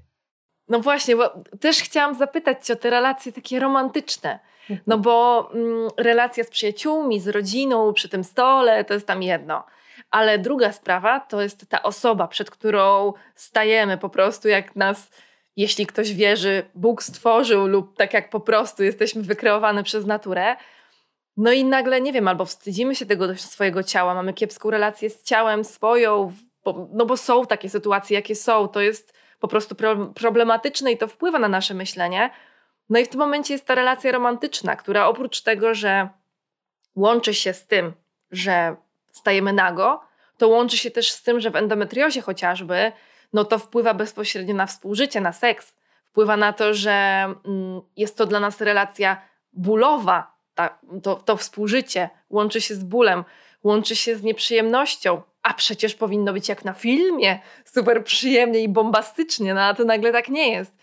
No 0.68 0.80
właśnie, 0.80 1.16
bo 1.16 1.34
też 1.60 1.78
chciałam 1.82 2.14
zapytać 2.14 2.66
Cię 2.66 2.72
o 2.72 2.76
te 2.76 2.90
relacje 2.90 3.32
takie 3.32 3.60
romantyczne. 3.60 4.38
No 4.86 4.98
bo 4.98 5.48
mm, 5.54 5.88
relacja 5.96 6.44
z 6.44 6.50
przyjaciółmi, 6.50 7.20
z 7.20 7.28
rodziną 7.28 7.92
przy 7.92 8.08
tym 8.08 8.24
stole 8.24 8.84
to 8.84 8.94
jest 8.94 9.06
tam 9.06 9.22
jedno. 9.22 9.64
Ale 10.10 10.38
druga 10.38 10.72
sprawa 10.72 11.20
to 11.20 11.42
jest 11.42 11.68
ta 11.68 11.82
osoba, 11.82 12.28
przed 12.28 12.50
którą 12.50 13.12
stajemy 13.34 13.98
po 13.98 14.08
prostu, 14.08 14.48
jak 14.48 14.76
nas, 14.76 15.10
jeśli 15.56 15.86
ktoś 15.86 16.14
wierzy, 16.14 16.62
Bóg 16.74 17.02
stworzył, 17.02 17.66
lub 17.66 17.96
tak 17.96 18.14
jak 18.14 18.30
po 18.30 18.40
prostu 18.40 18.82
jesteśmy 18.82 19.22
wykreowane 19.22 19.82
przez 19.82 20.06
naturę. 20.06 20.56
No 21.36 21.52
i 21.52 21.64
nagle, 21.64 22.00
nie 22.00 22.12
wiem, 22.12 22.28
albo 22.28 22.44
wstydzimy 22.44 22.94
się 22.94 23.06
tego 23.06 23.36
swojego 23.36 23.82
ciała, 23.82 24.14
mamy 24.14 24.34
kiepską 24.34 24.70
relację 24.70 25.10
z 25.10 25.22
ciałem 25.22 25.64
swoją, 25.64 26.32
bo, 26.64 26.88
no 26.92 27.06
bo 27.06 27.16
są 27.16 27.46
takie 27.46 27.68
sytuacje, 27.68 28.14
jakie 28.14 28.34
są. 28.34 28.68
To 28.68 28.80
jest 28.80 29.18
po 29.40 29.48
prostu 29.48 29.74
problematyczne 30.14 30.92
i 30.92 30.98
to 30.98 31.08
wpływa 31.08 31.38
na 31.38 31.48
nasze 31.48 31.74
myślenie. 31.74 32.30
No 32.88 32.98
i 32.98 33.04
w 33.04 33.08
tym 33.08 33.20
momencie 33.20 33.54
jest 33.54 33.66
ta 33.66 33.74
relacja 33.74 34.12
romantyczna, 34.12 34.76
która 34.76 35.06
oprócz 35.06 35.40
tego, 35.40 35.74
że 35.74 36.08
łączy 36.94 37.34
się 37.34 37.52
z 37.52 37.66
tym, 37.66 37.92
że 38.30 38.76
stajemy 39.12 39.52
nago, 39.52 40.00
to 40.36 40.48
łączy 40.48 40.76
się 40.78 40.90
też 40.90 41.12
z 41.12 41.22
tym, 41.22 41.40
że 41.40 41.50
w 41.50 41.56
endometriozie 41.56 42.20
chociażby, 42.22 42.92
no 43.32 43.44
to 43.44 43.58
wpływa 43.58 43.94
bezpośrednio 43.94 44.54
na 44.54 44.66
współżycie, 44.66 45.20
na 45.20 45.32
seks. 45.32 45.74
Wpływa 46.04 46.36
na 46.36 46.52
to, 46.52 46.74
że 46.74 47.24
mm, 47.46 47.80
jest 47.96 48.16
to 48.16 48.26
dla 48.26 48.40
nas 48.40 48.60
relacja 48.60 49.22
bólowa, 49.52 50.34
ta, 50.54 50.78
to, 51.02 51.14
to 51.14 51.36
współżycie 51.36 52.10
łączy 52.30 52.60
się 52.60 52.74
z 52.74 52.84
bólem, 52.84 53.24
łączy 53.64 53.96
się 53.96 54.16
z 54.16 54.22
nieprzyjemnością, 54.22 55.22
a 55.42 55.54
przecież 55.54 55.94
powinno 55.94 56.32
być 56.32 56.48
jak 56.48 56.64
na 56.64 56.72
filmie, 56.72 57.38
super 57.64 58.04
przyjemnie 58.04 58.60
i 58.60 58.68
bombastycznie, 58.68 59.54
no 59.54 59.60
a 59.60 59.74
to 59.74 59.84
nagle 59.84 60.12
tak 60.12 60.28
nie 60.28 60.52
jest. 60.52 60.78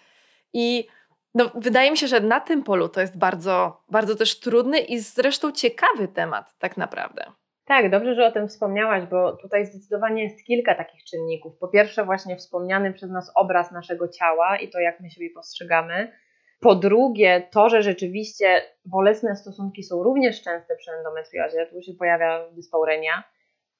I 0.53 0.87
no, 1.35 1.51
wydaje 1.55 1.91
mi 1.91 1.97
się, 1.97 2.07
że 2.07 2.19
na 2.19 2.39
tym 2.39 2.63
polu 2.63 2.89
to 2.89 3.01
jest 3.01 3.17
bardzo, 3.17 3.83
bardzo 3.89 4.15
też 4.15 4.39
trudny 4.39 4.79
i 4.79 4.99
zresztą 4.99 5.51
ciekawy 5.51 6.07
temat, 6.07 6.57
tak 6.59 6.77
naprawdę. 6.77 7.31
Tak, 7.65 7.91
dobrze, 7.91 8.15
że 8.15 8.25
o 8.25 8.31
tym 8.31 8.47
wspomniałaś, 8.47 9.05
bo 9.05 9.37
tutaj 9.37 9.65
zdecydowanie 9.65 10.23
jest 10.23 10.45
kilka 10.45 10.75
takich 10.75 11.03
czynników. 11.03 11.57
Po 11.57 11.67
pierwsze, 11.67 12.05
właśnie 12.05 12.35
wspomniany 12.35 12.93
przez 12.93 13.09
nas 13.09 13.31
obraz 13.35 13.71
naszego 13.71 14.07
ciała 14.07 14.57
i 14.57 14.69
to, 14.69 14.79
jak 14.79 14.99
my 14.99 15.09
siebie 15.09 15.29
postrzegamy. 15.35 16.11
Po 16.59 16.75
drugie, 16.75 17.47
to, 17.51 17.69
że 17.69 17.83
rzeczywiście 17.83 18.61
bolesne 18.85 19.35
stosunki 19.35 19.83
są 19.83 20.03
również 20.03 20.41
częste 20.41 20.75
przy 20.75 20.91
endometriozie, 20.91 21.65
tu 21.65 21.81
się 21.81 21.93
pojawia 21.93 22.49
dyspaurenia. 22.51 23.23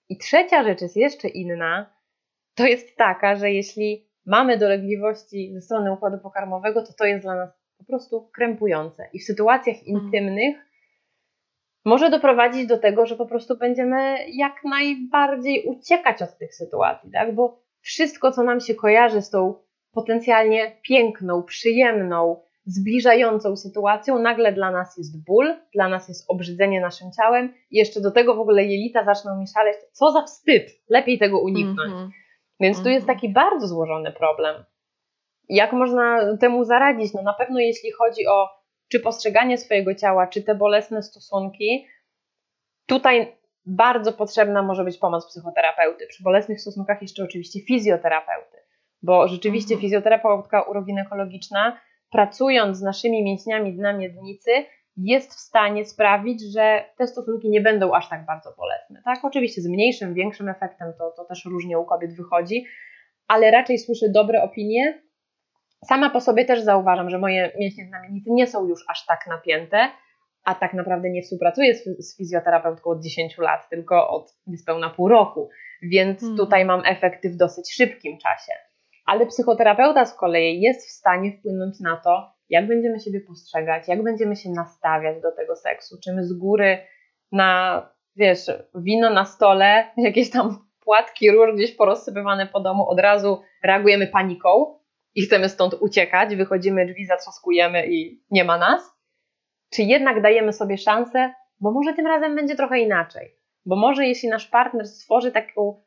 I 0.09 0.17
trzecia 0.17 0.63
rzecz 0.63 0.81
jest 0.81 0.97
jeszcze 0.97 1.27
inna, 1.27 1.95
to 2.55 2.65
jest 2.65 2.97
taka, 2.97 3.35
że 3.35 3.51
jeśli 3.51 4.09
mamy 4.25 4.57
dolegliwości 4.57 5.53
ze 5.53 5.61
strony 5.61 5.93
układu 5.93 6.17
pokarmowego, 6.17 6.81
to 6.81 6.93
to 6.93 7.05
jest 7.05 7.23
dla 7.23 7.35
nas 7.35 7.49
po 7.77 7.85
prostu 7.85 8.29
krępujące. 8.33 9.09
I 9.13 9.19
w 9.19 9.23
sytuacjach 9.23 9.75
mhm. 9.77 10.05
intymnych 10.05 10.55
może 11.85 12.09
doprowadzić 12.09 12.67
do 12.67 12.77
tego, 12.77 13.05
że 13.05 13.15
po 13.15 13.25
prostu 13.25 13.57
będziemy 13.57 14.17
jak 14.31 14.63
najbardziej 14.63 15.65
uciekać 15.65 16.21
od 16.21 16.37
tych 16.37 16.55
sytuacji, 16.55 17.11
tak? 17.11 17.35
Bo 17.35 17.59
wszystko, 17.81 18.31
co 18.31 18.43
nam 18.43 18.59
się 18.59 18.75
kojarzy 18.75 19.21
z 19.21 19.29
tą 19.29 19.53
potencjalnie 19.93 20.77
piękną, 20.81 21.43
przyjemną, 21.43 22.41
zbliżającą 22.65 23.55
sytuacją, 23.55 24.19
nagle 24.19 24.53
dla 24.53 24.71
nas 24.71 24.97
jest 24.97 25.25
ból, 25.25 25.53
dla 25.73 25.89
nas 25.89 26.07
jest 26.07 26.25
obrzydzenie 26.31 26.81
naszym 26.81 27.11
ciałem 27.11 27.53
i 27.71 27.77
jeszcze 27.77 28.01
do 28.01 28.11
tego 28.11 28.35
w 28.35 28.39
ogóle 28.39 28.63
jelita 28.63 29.03
zaczną 29.03 29.39
mi 29.39 29.47
szaleć. 29.47 29.75
Co 29.91 30.11
za 30.11 30.21
wstyd! 30.21 30.71
Lepiej 30.89 31.19
tego 31.19 31.39
uniknąć. 31.39 31.93
Mm 31.93 32.07
-hmm. 32.07 32.09
Więc 32.59 32.83
tu 32.83 32.89
jest 32.89 33.03
mhm. 33.03 33.17
taki 33.17 33.33
bardzo 33.33 33.67
złożony 33.67 34.11
problem. 34.11 34.63
Jak 35.49 35.73
można 35.73 36.37
temu 36.37 36.63
zaradzić? 36.63 37.13
No 37.13 37.21
na 37.21 37.33
pewno 37.33 37.59
jeśli 37.59 37.91
chodzi 37.91 38.27
o 38.27 38.47
czy 38.91 38.99
postrzeganie 38.99 39.57
swojego 39.57 39.95
ciała, 39.95 40.27
czy 40.27 40.43
te 40.43 40.55
bolesne 40.55 41.03
stosunki, 41.03 41.87
tutaj 42.85 43.37
bardzo 43.65 44.13
potrzebna 44.13 44.61
może 44.61 44.83
być 44.83 44.97
pomoc 44.97 45.27
psychoterapeuty. 45.27 46.07
Przy 46.07 46.23
bolesnych 46.23 46.61
stosunkach 46.61 47.01
jeszcze 47.01 47.23
oczywiście 47.23 47.59
fizjoterapeuty, 47.61 48.57
bo 49.01 49.27
rzeczywiście 49.27 49.73
mhm. 49.73 49.81
fizjoterapeutka 49.81 50.61
uroginekologiczna, 50.61 51.79
pracując 52.11 52.77
z 52.77 52.81
naszymi 52.81 53.23
mięśniami 53.23 53.73
dna 53.73 53.93
miednicy, 53.93 54.51
jest 54.97 55.33
w 55.33 55.39
stanie 55.39 55.85
sprawić, 55.85 56.41
że 56.53 56.85
te 56.97 57.07
stosunki 57.07 57.49
nie 57.49 57.61
będą 57.61 57.93
aż 57.93 58.09
tak 58.09 58.25
bardzo 58.25 58.53
bolesne. 58.57 59.01
Tak, 59.05 59.25
oczywiście 59.25 59.61
z 59.61 59.67
mniejszym, 59.67 60.13
większym 60.13 60.49
efektem 60.49 60.93
to, 60.97 61.11
to 61.11 61.25
też 61.25 61.45
różnie 61.45 61.79
u 61.79 61.85
kobiet 61.85 62.15
wychodzi, 62.15 62.65
ale 63.27 63.51
raczej 63.51 63.77
słyszę 63.77 64.09
dobre 64.09 64.43
opinie 64.43 65.04
Sama 65.87 66.09
po 66.09 66.21
sobie 66.21 66.45
też 66.45 66.61
zauważam, 66.61 67.09
że 67.09 67.17
moje 67.17 67.51
mięśnie 67.59 67.85
znamienicy 67.85 68.29
nie 68.31 68.47
są 68.47 68.67
już 68.67 68.79
aż 68.89 69.05
tak 69.05 69.27
napięte, 69.27 69.89
a 70.43 70.55
tak 70.55 70.73
naprawdę 70.73 71.09
nie 71.09 71.21
współpracuję 71.21 71.75
z, 71.75 71.83
z 71.83 72.17
fizjoterapeutką 72.17 72.89
od 72.89 73.03
10 73.03 73.37
lat, 73.37 73.69
tylko 73.69 74.09
od 74.09 74.33
niespełna 74.47 74.89
pół 74.89 75.07
roku, 75.07 75.49
więc 75.81 76.19
hmm. 76.19 76.37
tutaj 76.37 76.65
mam 76.65 76.81
efekty 76.85 77.29
w 77.29 77.35
dosyć 77.35 77.73
szybkim 77.73 78.17
czasie. 78.17 78.51
Ale 79.05 79.25
psychoterapeuta 79.25 80.05
z 80.05 80.13
kolei 80.13 80.61
jest 80.61 80.87
w 80.87 80.91
stanie 80.91 81.31
wpłynąć 81.31 81.79
na 81.79 81.97
to, 81.97 82.31
jak 82.49 82.67
będziemy 82.67 82.99
siebie 82.99 83.21
postrzegać, 83.21 83.87
jak 83.87 84.03
będziemy 84.03 84.35
się 84.35 84.49
nastawiać 84.49 85.21
do 85.21 85.31
tego 85.31 85.55
seksu, 85.55 85.95
czy 86.03 86.13
my 86.13 86.23
z 86.25 86.33
góry 86.33 86.77
na, 87.31 87.81
wiesz, 88.15 88.51
wino 88.75 89.09
na 89.09 89.25
stole, 89.25 89.91
jakieś 89.97 90.29
tam 90.29 90.65
płatki 90.83 91.31
róż 91.31 91.55
gdzieś 91.55 91.75
porozsypywane 91.75 92.47
po 92.47 92.59
domu, 92.59 92.89
od 92.89 92.99
razu 92.99 93.41
reagujemy 93.63 94.07
paniką, 94.07 94.79
i 95.15 95.21
chcemy 95.21 95.49
stąd 95.49 95.73
uciekać, 95.73 96.35
wychodzimy 96.35 96.85
drzwi, 96.85 97.05
zatrzaskujemy 97.05 97.87
i 97.87 98.23
nie 98.31 98.43
ma 98.43 98.57
nas? 98.57 98.95
Czy 99.73 99.81
jednak 99.81 100.21
dajemy 100.21 100.53
sobie 100.53 100.77
szansę, 100.77 101.33
bo 101.59 101.71
może 101.71 101.93
tym 101.93 102.07
razem 102.07 102.35
będzie 102.35 102.55
trochę 102.55 102.79
inaczej? 102.79 103.35
Bo 103.65 103.75
może 103.75 104.05
jeśli 104.05 104.29
nasz 104.29 104.47
partner 104.47 104.87
stworzy 104.87 105.31
taką 105.31 105.81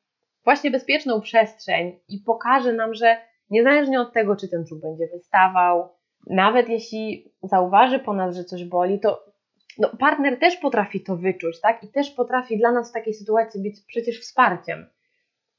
właśnie 0.45 0.70
bezpieczną 0.70 1.20
przestrzeń 1.20 2.01
i 2.09 2.18
pokaże 2.26 2.72
nam, 2.72 2.95
że 2.95 3.16
niezależnie 3.51 4.01
od 4.01 4.12
tego, 4.12 4.37
czy 4.37 4.49
ten 4.49 4.64
brzuch 4.64 4.81
będzie 4.81 5.07
wystawał, 5.07 5.89
nawet 6.26 6.68
jeśli 6.68 7.33
zauważy 7.43 7.99
po 7.99 8.14
nas, 8.14 8.37
że 8.37 8.45
coś 8.45 8.64
boli, 8.64 9.01
to 9.01 9.24
no, 9.79 9.91
partner 9.99 10.39
też 10.39 10.57
potrafi 10.57 11.01
to 11.01 11.16
wyczuć, 11.16 11.61
tak? 11.61 11.85
I 11.85 11.89
też 11.89 12.11
potrafi 12.11 12.59
dla 12.59 12.72
nas 12.72 12.91
w 12.91 12.95
takiej 12.95 13.14
sytuacji 13.14 13.62
być 13.62 13.81
przecież 13.87 14.20
wsparciem. 14.20 14.87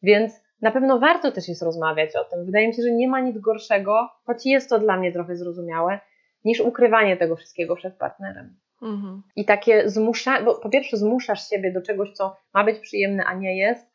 Więc 0.01 0.33
na 0.61 0.71
pewno 0.71 0.99
warto 0.99 1.31
też 1.31 1.47
jest 1.47 1.61
rozmawiać 1.61 2.15
o 2.15 2.23
tym. 2.23 2.45
Wydaje 2.45 2.67
mi 2.67 2.73
się, 2.73 2.81
że 2.81 2.91
nie 2.91 3.07
ma 3.07 3.19
nic 3.19 3.37
gorszego, 3.37 4.09
choć 4.25 4.45
jest 4.45 4.69
to 4.69 4.79
dla 4.79 4.97
mnie 4.97 5.11
trochę 5.11 5.35
zrozumiałe, 5.35 5.99
niż 6.45 6.59
ukrywanie 6.59 7.17
tego 7.17 7.35
wszystkiego 7.35 7.75
przed 7.75 7.97
partnerem. 7.97 8.57
Mhm. 8.81 9.21
I 9.35 9.45
takie 9.45 9.89
zmusza, 9.89 10.41
bo 10.41 10.55
po 10.55 10.69
pierwsze 10.69 10.97
zmuszasz 10.97 11.49
siebie 11.49 11.73
do 11.73 11.81
czegoś, 11.81 12.11
co 12.11 12.35
ma 12.53 12.63
być 12.63 12.79
przyjemne, 12.79 13.25
a 13.25 13.33
nie 13.33 13.57
jest. 13.57 13.89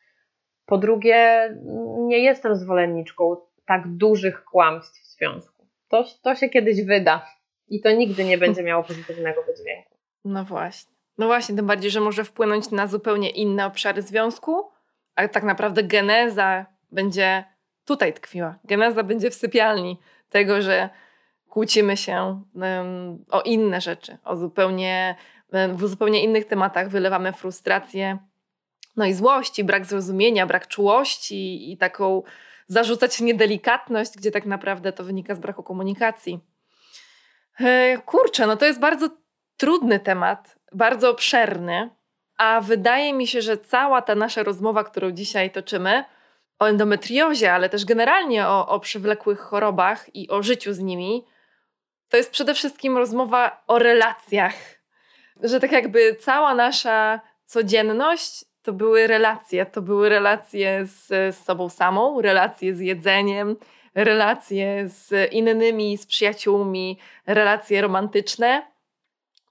Po 0.66 0.78
drugie, 0.78 1.50
nie 1.96 2.18
jestem 2.18 2.56
zwolenniczką 2.56 3.36
tak 3.66 3.82
dużych 3.96 4.44
kłamstw 4.44 5.00
w 5.00 5.06
związku. 5.06 5.66
To, 5.88 6.04
to 6.22 6.34
się 6.34 6.48
kiedyś 6.48 6.84
wyda 6.84 7.26
i 7.68 7.80
to 7.80 7.90
nigdy 7.90 8.24
nie 8.24 8.38
będzie 8.38 8.62
miało 8.62 8.84
pozytywnego 8.84 9.42
wydźwięku. 9.42 9.96
No 10.24 10.44
właśnie. 10.44 10.94
No 11.18 11.26
właśnie, 11.26 11.56
tym 11.56 11.66
bardziej, 11.66 11.90
że 11.90 12.00
może 12.00 12.24
wpłynąć 12.24 12.70
na 12.70 12.86
zupełnie 12.86 13.30
inne 13.30 13.66
obszary 13.66 14.02
związku, 14.02 14.70
ale 15.16 15.28
tak 15.28 15.42
naprawdę 15.42 15.82
geneza 15.82 16.66
będzie 16.92 17.44
tutaj 17.84 18.12
tkwiła. 18.12 18.58
Geneza 18.64 19.02
będzie 19.02 19.30
w 19.30 19.34
sypialni 19.34 19.98
tego, 20.28 20.62
że 20.62 20.90
kłócimy 21.48 21.96
się 21.96 22.42
um, 22.54 23.24
o 23.30 23.42
inne 23.42 23.80
rzeczy, 23.80 24.18
o 24.24 24.36
zupełnie, 24.36 25.16
w 25.74 25.88
zupełnie 25.88 26.24
innych 26.24 26.44
tematach 26.44 26.88
wylewamy 26.88 27.32
frustrację, 27.32 28.18
no 28.96 29.04
i 29.04 29.12
złość, 29.12 29.58
i 29.58 29.64
brak 29.64 29.86
zrozumienia, 29.86 30.46
brak 30.46 30.68
czułości 30.68 31.72
i 31.72 31.76
taką 31.76 32.22
zarzucać 32.66 33.20
niedelikatność, 33.20 34.16
gdzie 34.16 34.30
tak 34.30 34.46
naprawdę 34.46 34.92
to 34.92 35.04
wynika 35.04 35.34
z 35.34 35.38
braku 35.38 35.62
komunikacji. 35.62 36.40
E, 37.60 37.98
kurczę, 37.98 38.46
no 38.46 38.56
to 38.56 38.66
jest 38.66 38.80
bardzo 38.80 39.08
trudny 39.56 40.00
temat, 40.00 40.56
bardzo 40.72 41.10
obszerny, 41.10 41.90
a 42.36 42.60
wydaje 42.60 43.12
mi 43.12 43.26
się, 43.26 43.42
że 43.42 43.58
cała 43.58 44.02
ta 44.02 44.14
nasza 44.14 44.42
rozmowa, 44.42 44.84
którą 44.84 45.10
dzisiaj 45.10 45.50
toczymy, 45.50 46.04
o 46.58 46.66
endometriozie, 46.66 47.52
ale 47.52 47.68
też 47.68 47.84
generalnie 47.84 48.46
o, 48.46 48.68
o 48.68 48.80
przywlekłych 48.80 49.40
chorobach 49.40 50.16
i 50.16 50.28
o 50.28 50.42
życiu 50.42 50.72
z 50.72 50.78
nimi, 50.78 51.24
to 52.08 52.16
jest 52.16 52.30
przede 52.30 52.54
wszystkim 52.54 52.96
rozmowa 52.96 53.62
o 53.66 53.78
relacjach. 53.78 54.54
Że 55.42 55.60
tak 55.60 55.72
jakby 55.72 56.14
cała 56.14 56.54
nasza 56.54 57.20
codzienność 57.46 58.44
to 58.62 58.72
były 58.72 59.06
relacje. 59.06 59.66
To 59.66 59.82
były 59.82 60.08
relacje 60.08 60.86
z, 60.86 61.06
z 61.36 61.44
sobą 61.44 61.68
samą, 61.68 62.20
relacje 62.20 62.74
z 62.74 62.80
jedzeniem, 62.80 63.56
relacje 63.94 64.88
z 64.88 65.32
innymi, 65.32 65.98
z 65.98 66.06
przyjaciółmi, 66.06 66.98
relacje 67.26 67.80
romantyczne. 67.80 68.62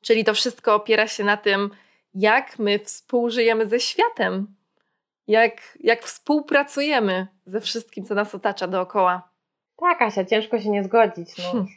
Czyli 0.02 0.24
to 0.24 0.34
wszystko 0.34 0.76
opiera 0.76 1.08
się 1.08 1.24
na 1.24 1.38
tym, 1.38 1.70
jak 2.14 2.60
my 2.60 2.80
współżyjemy 2.80 3.68
ze 3.68 3.80
światem, 3.80 4.56
jak, 5.28 5.78
jak 5.80 6.02
współpracujemy 6.02 7.28
ze 7.46 7.62
wszystkim, 7.62 8.06
co 8.06 8.16
nas 8.16 8.36
otacza 8.36 8.68
dookoła. 8.68 9.30
Tak, 9.78 10.02
Asia, 10.02 10.26
ciężko 10.26 10.60
się 10.60 10.70
nie 10.70 10.84
zgodzić. 10.84 11.38
No. 11.38 11.44
Hmm. 11.44 11.68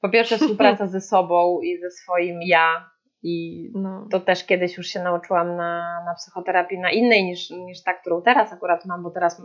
Po 0.00 0.08
pierwsze, 0.08 0.38
współpraca 0.38 0.86
ze 0.86 1.00
sobą 1.00 1.60
i 1.60 1.78
ze 1.78 1.90
swoim 1.90 2.42
ja. 2.42 2.90
I 3.22 3.68
no. 3.74 4.06
to 4.10 4.20
też 4.20 4.44
kiedyś 4.46 4.76
już 4.76 4.86
się 4.86 5.02
nauczyłam 5.02 5.56
na, 5.56 6.02
na 6.06 6.14
psychoterapii, 6.14 6.78
na 6.78 6.90
innej 6.90 7.24
niż, 7.24 7.50
niż 7.50 7.82
ta, 7.82 7.94
którą 7.94 8.22
teraz 8.22 8.52
akurat 8.52 8.86
mam, 8.86 9.02
bo 9.02 9.10
teraz 9.10 9.42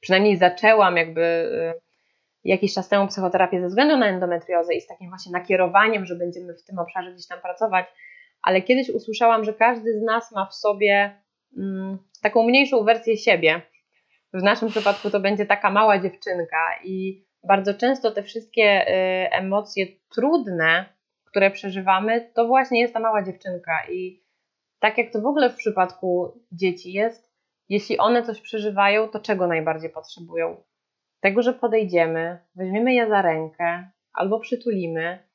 przynajmniej 0.00 0.36
zaczęłam 0.36 0.96
jakby 0.96 1.20
y, 1.20 1.80
jakiś 2.44 2.74
czas 2.74 2.88
temu 2.88 3.06
psychoterapię 3.06 3.60
ze 3.60 3.66
względu 3.66 3.96
na 3.96 4.06
endometriozę 4.06 4.74
i 4.74 4.80
z 4.80 4.86
takim 4.86 5.08
właśnie 5.08 5.32
nakierowaniem, 5.32 6.06
że 6.06 6.14
będziemy 6.14 6.54
w 6.54 6.64
tym 6.64 6.78
obszarze 6.78 7.12
gdzieś 7.12 7.26
tam 7.26 7.40
pracować. 7.40 7.86
Ale 8.48 8.62
kiedyś 8.62 8.90
usłyszałam, 8.90 9.44
że 9.44 9.54
każdy 9.54 9.98
z 9.98 10.02
nas 10.02 10.32
ma 10.32 10.46
w 10.46 10.54
sobie 10.54 11.22
mm, 11.56 11.98
taką 12.22 12.42
mniejszą 12.42 12.84
wersję 12.84 13.16
siebie. 13.16 13.62
W 14.32 14.42
naszym 14.42 14.68
przypadku 14.68 15.10
to 15.10 15.20
będzie 15.20 15.46
taka 15.46 15.70
mała 15.70 15.98
dziewczynka 15.98 16.74
i 16.84 17.24
bardzo 17.44 17.74
często 17.74 18.10
te 18.10 18.22
wszystkie 18.22 18.88
y, 18.88 18.92
emocje 19.30 19.86
trudne, 20.14 20.84
które 21.24 21.50
przeżywamy, 21.50 22.30
to 22.34 22.46
właśnie 22.46 22.80
jest 22.80 22.94
ta 22.94 23.00
mała 23.00 23.22
dziewczynka. 23.22 23.82
I 23.90 24.22
tak 24.78 24.98
jak 24.98 25.12
to 25.12 25.20
w 25.20 25.26
ogóle 25.26 25.50
w 25.50 25.56
przypadku 25.56 26.40
dzieci 26.52 26.92
jest, 26.92 27.30
jeśli 27.68 27.98
one 27.98 28.22
coś 28.22 28.40
przeżywają, 28.40 29.08
to 29.08 29.20
czego 29.20 29.46
najbardziej 29.46 29.90
potrzebują? 29.90 30.62
Tego, 31.20 31.42
że 31.42 31.52
podejdziemy, 31.52 32.38
weźmiemy 32.54 32.94
je 32.94 33.08
za 33.08 33.22
rękę 33.22 33.90
albo 34.12 34.40
przytulimy 34.40 35.27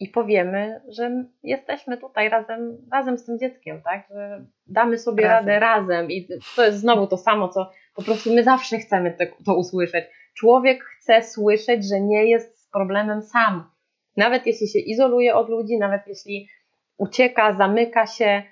i 0.00 0.08
powiemy, 0.08 0.80
że 0.88 1.24
jesteśmy 1.42 1.98
tutaj 1.98 2.28
razem, 2.28 2.88
razem 2.92 3.18
z 3.18 3.24
tym 3.24 3.38
dzieckiem, 3.38 3.82
tak? 3.82 4.08
Że 4.10 4.46
damy 4.66 4.98
sobie 4.98 5.24
razem. 5.24 5.48
radę 5.48 5.60
razem. 5.60 6.10
I 6.10 6.28
to 6.56 6.64
jest 6.64 6.78
znowu 6.78 7.06
to 7.06 7.16
samo, 7.16 7.48
co 7.48 7.70
po 7.94 8.02
prostu 8.02 8.34
my 8.34 8.44
zawsze 8.44 8.78
chcemy 8.78 9.16
to, 9.18 9.24
to 9.44 9.56
usłyszeć. 9.56 10.04
Człowiek 10.36 10.84
chce 10.84 11.22
słyszeć, 11.22 11.88
że 11.88 12.00
nie 12.00 12.24
jest 12.24 12.64
z 12.64 12.70
problemem 12.70 13.22
sam. 13.22 13.70
Nawet 14.16 14.46
jeśli 14.46 14.68
się 14.68 14.78
izoluje 14.78 15.34
od 15.34 15.48
ludzi, 15.48 15.78
nawet 15.78 16.02
jeśli 16.06 16.48
ucieka, 16.96 17.52
zamyka 17.52 18.06
się 18.06 18.42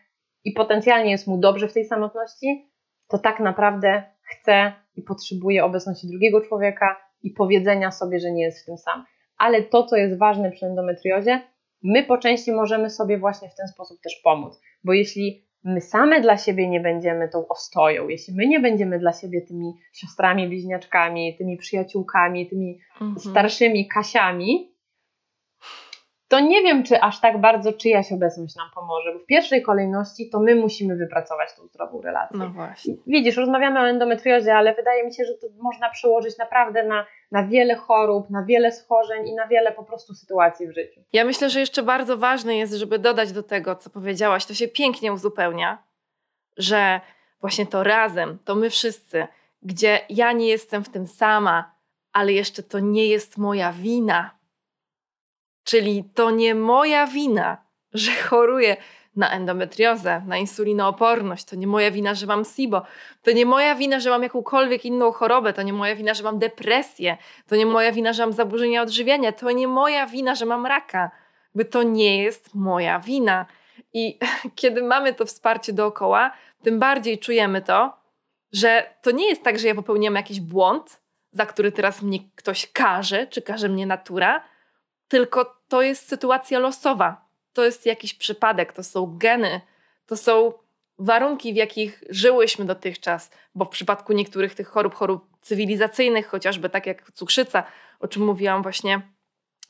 i 0.44 0.52
potencjalnie 0.52 1.10
jest 1.10 1.26
mu 1.26 1.38
dobrze 1.38 1.68
w 1.68 1.72
tej 1.72 1.84
samotności, 1.84 2.72
to 3.08 3.18
tak 3.18 3.40
naprawdę 3.40 4.02
chce 4.22 4.72
i 4.96 5.02
potrzebuje 5.02 5.64
obecności 5.64 6.08
drugiego 6.08 6.40
człowieka 6.40 6.96
i 7.22 7.30
powiedzenia 7.30 7.90
sobie, 7.90 8.20
że 8.20 8.30
nie 8.30 8.44
jest 8.44 8.62
w 8.62 8.66
tym 8.66 8.76
sam 8.76 9.04
ale 9.42 9.62
to, 9.62 9.86
co 9.86 9.96
jest 9.96 10.18
ważne 10.18 10.50
przy 10.50 10.66
endometriozie, 10.66 11.40
my 11.82 12.02
po 12.02 12.18
części 12.18 12.52
możemy 12.52 12.90
sobie 12.90 13.18
właśnie 13.18 13.48
w 13.48 13.54
ten 13.54 13.68
sposób 13.68 14.00
też 14.00 14.20
pomóc, 14.24 14.60
bo 14.84 14.92
jeśli 14.92 15.44
my 15.64 15.80
same 15.80 16.20
dla 16.20 16.36
siebie 16.36 16.68
nie 16.68 16.80
będziemy 16.80 17.28
tą 17.28 17.48
ostoją, 17.48 18.08
jeśli 18.08 18.34
my 18.34 18.46
nie 18.46 18.60
będziemy 18.60 18.98
dla 18.98 19.12
siebie 19.12 19.40
tymi 19.40 19.72
siostrami, 19.92 20.48
bliźniaczkami, 20.48 21.36
tymi 21.38 21.56
przyjaciółkami, 21.56 22.48
tymi 22.48 22.78
mhm. 23.00 23.18
starszymi 23.18 23.88
Kasiami, 23.88 24.71
to 26.32 26.40
nie 26.40 26.62
wiem, 26.62 26.84
czy 26.84 27.00
aż 27.00 27.20
tak 27.20 27.40
bardzo 27.40 27.72
czyjaś 27.72 28.12
obecność 28.12 28.56
nam 28.56 28.70
pomoże, 28.74 29.12
bo 29.12 29.18
w 29.18 29.26
pierwszej 29.26 29.62
kolejności 29.62 30.30
to 30.30 30.40
my 30.40 30.54
musimy 30.54 30.96
wypracować 30.96 31.56
tą 31.56 31.66
zdrową 31.66 32.00
relację. 32.00 32.38
No 32.38 32.48
właśnie. 32.48 32.94
Widzisz, 33.06 33.36
rozmawiamy 33.36 33.80
o 33.80 33.88
endometriozie, 33.88 34.54
ale 34.54 34.74
wydaje 34.74 35.06
mi 35.06 35.14
się, 35.14 35.24
że 35.24 35.34
to 35.34 35.46
można 35.58 35.90
przełożyć 35.90 36.38
naprawdę 36.38 36.82
na, 36.82 37.06
na 37.30 37.46
wiele 37.46 37.74
chorób, 37.74 38.30
na 38.30 38.44
wiele 38.44 38.72
schorzeń 38.72 39.28
i 39.28 39.34
na 39.34 39.46
wiele 39.46 39.72
po 39.72 39.84
prostu 39.84 40.14
sytuacji 40.14 40.68
w 40.68 40.74
życiu. 40.74 41.00
Ja 41.12 41.24
myślę, 41.24 41.50
że 41.50 41.60
jeszcze 41.60 41.82
bardzo 41.82 42.16
ważne 42.16 42.56
jest, 42.56 42.74
żeby 42.74 42.98
dodać 42.98 43.32
do 43.32 43.42
tego, 43.42 43.76
co 43.76 43.90
powiedziałaś, 43.90 44.46
to 44.46 44.54
się 44.54 44.68
pięknie 44.68 45.12
uzupełnia, 45.12 45.82
że 46.56 47.00
właśnie 47.40 47.66
to 47.66 47.82
razem, 47.82 48.38
to 48.44 48.54
my 48.54 48.70
wszyscy, 48.70 49.26
gdzie 49.62 49.98
ja 50.08 50.32
nie 50.32 50.48
jestem 50.48 50.84
w 50.84 50.88
tym 50.88 51.06
sama, 51.06 51.74
ale 52.12 52.32
jeszcze 52.32 52.62
to 52.62 52.78
nie 52.78 53.06
jest 53.06 53.38
moja 53.38 53.72
wina 53.72 54.41
Czyli 55.64 56.04
to 56.14 56.30
nie 56.30 56.54
moja 56.54 57.06
wina, 57.06 57.56
że 57.92 58.12
choruję 58.12 58.76
na 59.16 59.30
endometriozę, 59.30 60.22
na 60.26 60.36
insulinooporność, 60.36 61.44
to 61.44 61.56
nie 61.56 61.66
moja 61.66 61.90
wina, 61.90 62.14
że 62.14 62.26
mam 62.26 62.44
SIBO, 62.44 62.82
to 63.22 63.32
nie 63.32 63.46
moja 63.46 63.74
wina, 63.74 64.00
że 64.00 64.10
mam 64.10 64.22
jakąkolwiek 64.22 64.84
inną 64.84 65.12
chorobę, 65.12 65.52
to 65.52 65.62
nie 65.62 65.72
moja 65.72 65.96
wina, 65.96 66.14
że 66.14 66.22
mam 66.22 66.38
depresję, 66.38 67.16
to 67.46 67.56
nie 67.56 67.66
moja 67.66 67.92
wina, 67.92 68.12
że 68.12 68.22
mam 68.22 68.32
zaburzenia 68.32 68.82
odżywiania, 68.82 69.32
to 69.32 69.50
nie 69.50 69.68
moja 69.68 70.06
wina, 70.06 70.34
że 70.34 70.46
mam 70.46 70.66
raka. 70.66 71.10
By 71.54 71.64
to 71.64 71.82
nie 71.82 72.22
jest 72.22 72.54
moja 72.54 73.00
wina. 73.00 73.46
I 73.92 74.18
kiedy 74.60 74.82
mamy 74.82 75.14
to 75.14 75.26
wsparcie 75.26 75.72
dookoła, 75.72 76.32
tym 76.62 76.78
bardziej 76.78 77.18
czujemy 77.18 77.62
to, 77.62 78.02
że 78.52 78.94
to 79.02 79.10
nie 79.10 79.28
jest 79.28 79.42
tak, 79.42 79.58
że 79.58 79.68
ja 79.68 79.74
popełniam 79.74 80.14
jakiś 80.14 80.40
błąd, 80.40 81.00
za 81.32 81.46
który 81.46 81.72
teraz 81.72 82.02
mnie 82.02 82.18
ktoś 82.36 82.72
każe, 82.72 83.26
czy 83.26 83.42
każe 83.42 83.68
mnie 83.68 83.86
natura, 83.86 84.44
tylko 85.12 85.56
to 85.68 85.82
jest 85.82 86.08
sytuacja 86.08 86.58
losowa. 86.58 87.24
To 87.52 87.64
jest 87.64 87.86
jakiś 87.86 88.14
przypadek, 88.14 88.72
to 88.72 88.82
są 88.82 89.16
geny, 89.18 89.60
to 90.06 90.16
są 90.16 90.52
warunki, 90.98 91.52
w 91.52 91.56
jakich 91.56 92.04
żyłyśmy 92.08 92.64
dotychczas, 92.64 93.30
bo 93.54 93.64
w 93.64 93.68
przypadku 93.68 94.12
niektórych 94.12 94.54
tych 94.54 94.68
chorób, 94.68 94.94
chorób 94.94 95.26
cywilizacyjnych, 95.40 96.26
chociażby 96.26 96.70
tak 96.70 96.86
jak 96.86 97.12
cukrzyca, 97.12 97.64
o 98.00 98.08
czym 98.08 98.24
mówiłam 98.24 98.62
właśnie 98.62 99.00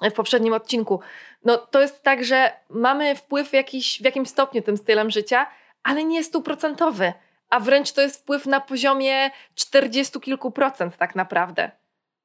w 0.01 0.13
poprzednim 0.13 0.53
odcinku, 0.53 1.01
no 1.45 1.59
to 1.59 1.81
jest 1.81 2.03
tak, 2.03 2.25
że 2.25 2.53
mamy 2.71 3.17
wpływ 3.17 3.53
jakiś, 3.53 3.99
w 4.01 4.05
jakimś 4.05 4.29
stopniu 4.29 4.63
tym 4.63 4.77
stylem 4.77 5.11
życia, 5.11 5.47
ale 5.83 6.05
nie 6.05 6.25
stuprocentowy, 6.25 7.13
a 7.51 7.61
wręcz 7.61 7.93
to 7.93 8.01
jest 8.01 8.21
wpływ 8.21 8.47
na 8.47 8.61
poziomie 8.61 9.31
40 9.55 10.21
kilku 10.21 10.51
procent 10.51 10.97
tak 10.97 11.15
naprawdę. 11.15 11.71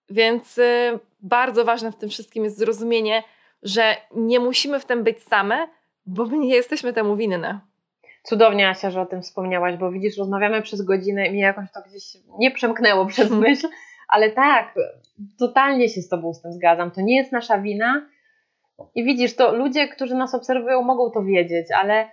Więc 0.10 0.58
y, 0.58 1.00
bardzo 1.20 1.66
ważne 1.66 1.92
w 1.92 1.96
tym 1.96 2.10
wszystkim 2.10 2.44
jest 2.44 2.58
zrozumienie, 2.58 3.24
że 3.64 3.96
nie 4.16 4.40
musimy 4.40 4.80
w 4.80 4.86
tym 4.86 5.04
być 5.04 5.24
same, 5.24 5.68
bo 6.06 6.26
my 6.26 6.38
nie 6.38 6.56
jesteśmy 6.56 6.94
temu 6.94 7.16
winne. 7.16 7.60
Cudownie, 8.24 8.70
Asia, 8.70 8.92
że 8.92 9.02
o 9.02 9.06
tym 9.06 9.22
wspomniałaś, 9.22 9.78
bo 9.78 9.92
widzisz, 9.92 10.18
rozmawiamy 10.18 10.62
przez 10.62 10.82
godzinę 10.82 11.28
i 11.28 11.32
mi 11.32 11.40
jakoś 11.40 11.72
to 11.72 11.80
gdzieś 11.90 12.04
nie 12.40 12.52
przemknęło 12.52 13.06
przez 13.06 13.32
myśl, 13.46 13.68
ale 14.08 14.32
tak, 14.32 14.76
totalnie 15.40 15.90
się 15.90 16.02
z 16.02 16.10
Tobą 16.10 16.34
z 16.34 16.42
tym 16.42 16.54
zgadzam. 16.54 16.92
To 16.92 17.02
nie 17.02 17.18
jest 17.18 17.32
nasza 17.32 17.62
wina. 17.62 18.08
I 18.96 19.04
widzisz, 19.04 19.36
to 19.36 19.56
ludzie, 19.56 19.88
którzy 19.88 20.16
nas 20.16 20.36
obserwują, 20.36 20.84
mogą 20.84 21.12
to 21.12 21.24
wiedzieć, 21.24 21.68
ale, 21.72 22.10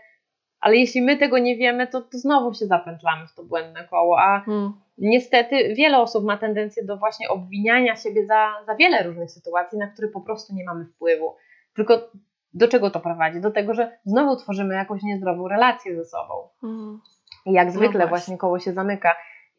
ale 0.64 0.76
jeśli 0.76 1.02
my 1.02 1.16
tego 1.16 1.38
nie 1.38 1.56
wiemy, 1.56 1.86
to, 1.86 2.00
to 2.00 2.18
znowu 2.18 2.54
się 2.54 2.66
zapętlamy 2.66 3.26
w 3.26 3.34
to 3.34 3.44
błędne 3.44 3.84
koło. 3.84 4.20
A 4.20 4.40
hmm. 4.40 4.72
niestety 4.98 5.74
wiele 5.74 5.98
osób 5.98 6.24
ma 6.24 6.36
tendencję 6.36 6.84
do 6.84 6.96
właśnie 6.96 7.28
obwiniania 7.28 7.96
siebie 7.96 8.26
za, 8.26 8.54
za 8.66 8.74
wiele 8.74 9.02
różnych 9.02 9.30
sytuacji, 9.30 9.78
na 9.78 9.86
które 9.86 10.08
po 10.08 10.20
prostu 10.20 10.54
nie 10.54 10.64
mamy 10.64 10.84
wpływu. 10.84 11.34
Tylko 11.74 12.10
do 12.54 12.68
czego 12.68 12.90
to 12.90 13.00
prowadzi? 13.00 13.40
Do 13.40 13.50
tego, 13.50 13.74
że 13.74 13.98
znowu 14.04 14.36
tworzymy 14.36 14.74
jakąś 14.74 15.02
niezdrową 15.02 15.48
relację 15.48 15.96
ze 15.96 16.04
sobą. 16.04 16.34
Mhm. 16.62 17.00
I 17.46 17.52
jak 17.52 17.66
no 17.66 17.72
zwykle 17.72 18.00
no 18.00 18.08
właśnie 18.08 18.38
koło 18.38 18.58
się 18.58 18.72
zamyka. 18.72 19.16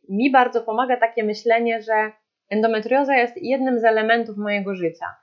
Mi 0.09 0.31
bardzo 0.31 0.61
pomaga 0.61 0.97
takie 0.97 1.23
myślenie, 1.23 1.81
że 1.81 2.11
endometrioza 2.49 3.15
jest 3.15 3.33
jednym 3.37 3.79
z 3.79 3.83
elementów 3.83 4.37
mojego 4.37 4.75
życia. 4.75 5.15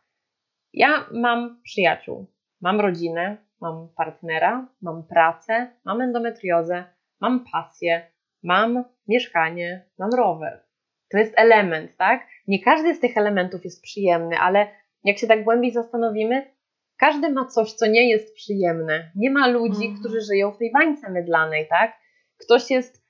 Ja 0.73 1.07
mam 1.13 1.61
przyjaciół, 1.63 2.27
mam 2.61 2.81
rodzinę, 2.81 3.37
mam 3.63 3.89
partnera, 3.97 4.69
mam 4.83 5.03
pracę, 5.07 5.71
mam 5.85 6.01
endometriozę, 6.01 6.85
mam 7.21 7.45
pasję, 7.53 8.07
mam 8.43 8.85
mieszkanie, 9.09 9.85
mam 9.99 10.11
rower. 10.11 10.65
To 11.11 11.19
jest 11.19 11.33
element, 11.37 11.97
tak? 11.97 12.27
Nie 12.49 12.63
każdy 12.63 12.95
z 12.95 13.01
tych 13.01 13.17
elementów 13.17 13.65
jest 13.65 13.83
przyjemny, 13.83 14.39
ale 14.39 14.69
jak 15.05 15.19
się 15.19 15.27
tak 15.27 15.45
głębiej 15.45 15.73
zastanowimy, 15.73 16.53
każdy 16.97 17.31
ma 17.31 17.47
coś, 17.47 17.73
co 17.73 17.87
nie 17.87 18.11
jest 18.11 18.35
przyjemne. 18.35 19.11
Nie 19.17 19.31
ma 19.31 19.49
ludzi, 19.49 19.87
mm. 19.87 19.99
którzy 20.01 20.21
żyją 20.21 20.53
w 20.53 20.59
tej 20.59 20.73
bańce 20.73 21.11
mydlanej, 21.11 21.69
tak? 21.69 21.93
Ktoś 22.37 22.71
jest 22.71 23.02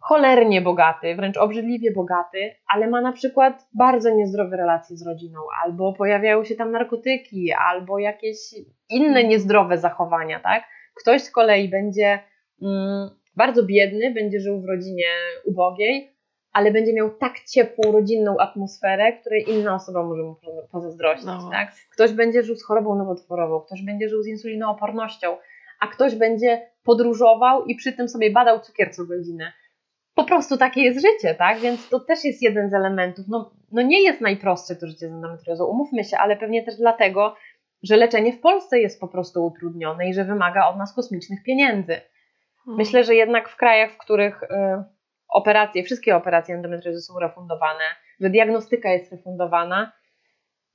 cholernie 0.00 0.62
bogaty, 0.62 1.14
wręcz 1.14 1.36
obrzydliwie 1.36 1.92
bogaty, 1.92 2.54
ale 2.74 2.88
ma 2.88 3.00
na 3.00 3.12
przykład 3.12 3.68
bardzo 3.74 4.10
niezdrowe 4.10 4.56
relacje 4.56 4.96
z 4.96 5.06
rodziną, 5.06 5.40
albo 5.64 5.92
pojawiają 5.92 6.44
się 6.44 6.54
tam 6.54 6.72
narkotyki, 6.72 7.52
albo 7.52 7.98
jakieś 7.98 8.38
inne 8.90 9.24
niezdrowe 9.24 9.78
zachowania, 9.78 10.40
tak? 10.40 10.64
Ktoś 10.94 11.22
z 11.22 11.30
kolei 11.30 11.68
będzie 11.68 12.18
mm, 12.62 13.10
bardzo 13.36 13.62
biedny, 13.62 14.14
będzie 14.14 14.40
żył 14.40 14.60
w 14.60 14.64
rodzinie 14.64 15.06
ubogiej, 15.44 16.12
ale 16.52 16.70
będzie 16.70 16.92
miał 16.92 17.10
tak 17.10 17.40
ciepłą, 17.40 17.92
rodzinną 17.92 18.36
atmosferę, 18.38 19.12
której 19.12 19.50
inna 19.50 19.74
osoba 19.74 20.02
może 20.02 20.22
mu 20.22 20.36
pozazdrościć. 20.72 21.26
No. 21.26 21.50
Tak? 21.50 21.72
Ktoś 21.92 22.12
będzie 22.12 22.42
żył 22.42 22.56
z 22.56 22.64
chorobą 22.64 22.98
nowotworową, 22.98 23.60
ktoś 23.60 23.82
będzie 23.82 24.08
żył 24.08 24.22
z 24.22 24.26
insulinoopornością, 24.26 25.36
a 25.80 25.86
ktoś 25.86 26.14
będzie 26.14 26.70
podróżował 26.84 27.64
i 27.64 27.74
przy 27.74 27.92
tym 27.92 28.08
sobie 28.08 28.30
badał 28.30 28.60
cukier 28.60 28.94
co 28.94 29.04
godzinę. 29.04 29.52
Po 30.20 30.26
prostu 30.26 30.56
takie 30.56 30.82
jest 30.82 31.00
życie, 31.00 31.34
tak? 31.34 31.58
Więc 31.58 31.88
to 31.88 32.00
też 32.00 32.24
jest 32.24 32.42
jeden 32.42 32.70
z 32.70 32.74
elementów. 32.74 33.24
No, 33.28 33.50
no 33.72 33.82
nie 33.82 34.02
jest 34.02 34.20
najprostsze 34.20 34.76
to 34.76 34.86
życie 34.86 35.08
z 35.08 35.12
endometriozą, 35.12 35.64
umówmy 35.64 36.04
się, 36.04 36.18
ale 36.18 36.36
pewnie 36.36 36.64
też 36.64 36.76
dlatego, 36.76 37.36
że 37.82 37.96
leczenie 37.96 38.32
w 38.32 38.40
Polsce 38.40 38.80
jest 38.80 39.00
po 39.00 39.08
prostu 39.08 39.46
utrudnione 39.46 40.08
i 40.08 40.14
że 40.14 40.24
wymaga 40.24 40.68
od 40.68 40.76
nas 40.76 40.94
kosmicznych 40.94 41.42
pieniędzy. 41.42 42.00
Hmm. 42.64 42.78
Myślę, 42.78 43.04
że 43.04 43.14
jednak 43.14 43.48
w 43.48 43.56
krajach, 43.56 43.92
w 43.92 43.98
których 43.98 44.42
y, 44.42 44.46
operacje, 45.28 45.82
wszystkie 45.82 46.16
operacje 46.16 46.54
endometriozy 46.54 47.00
są 47.00 47.18
refundowane, 47.18 47.84
że 48.20 48.30
diagnostyka 48.30 48.90
jest 48.90 49.12
refundowana, 49.12 49.92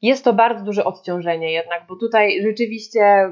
jest 0.02 0.24
to 0.24 0.34
bardzo 0.34 0.66
duże 0.66 0.86
odciążenie 0.86 1.52
jednak, 1.52 1.88
bo 1.88 1.96
tutaj 1.96 2.42
rzeczywiście 2.42 3.32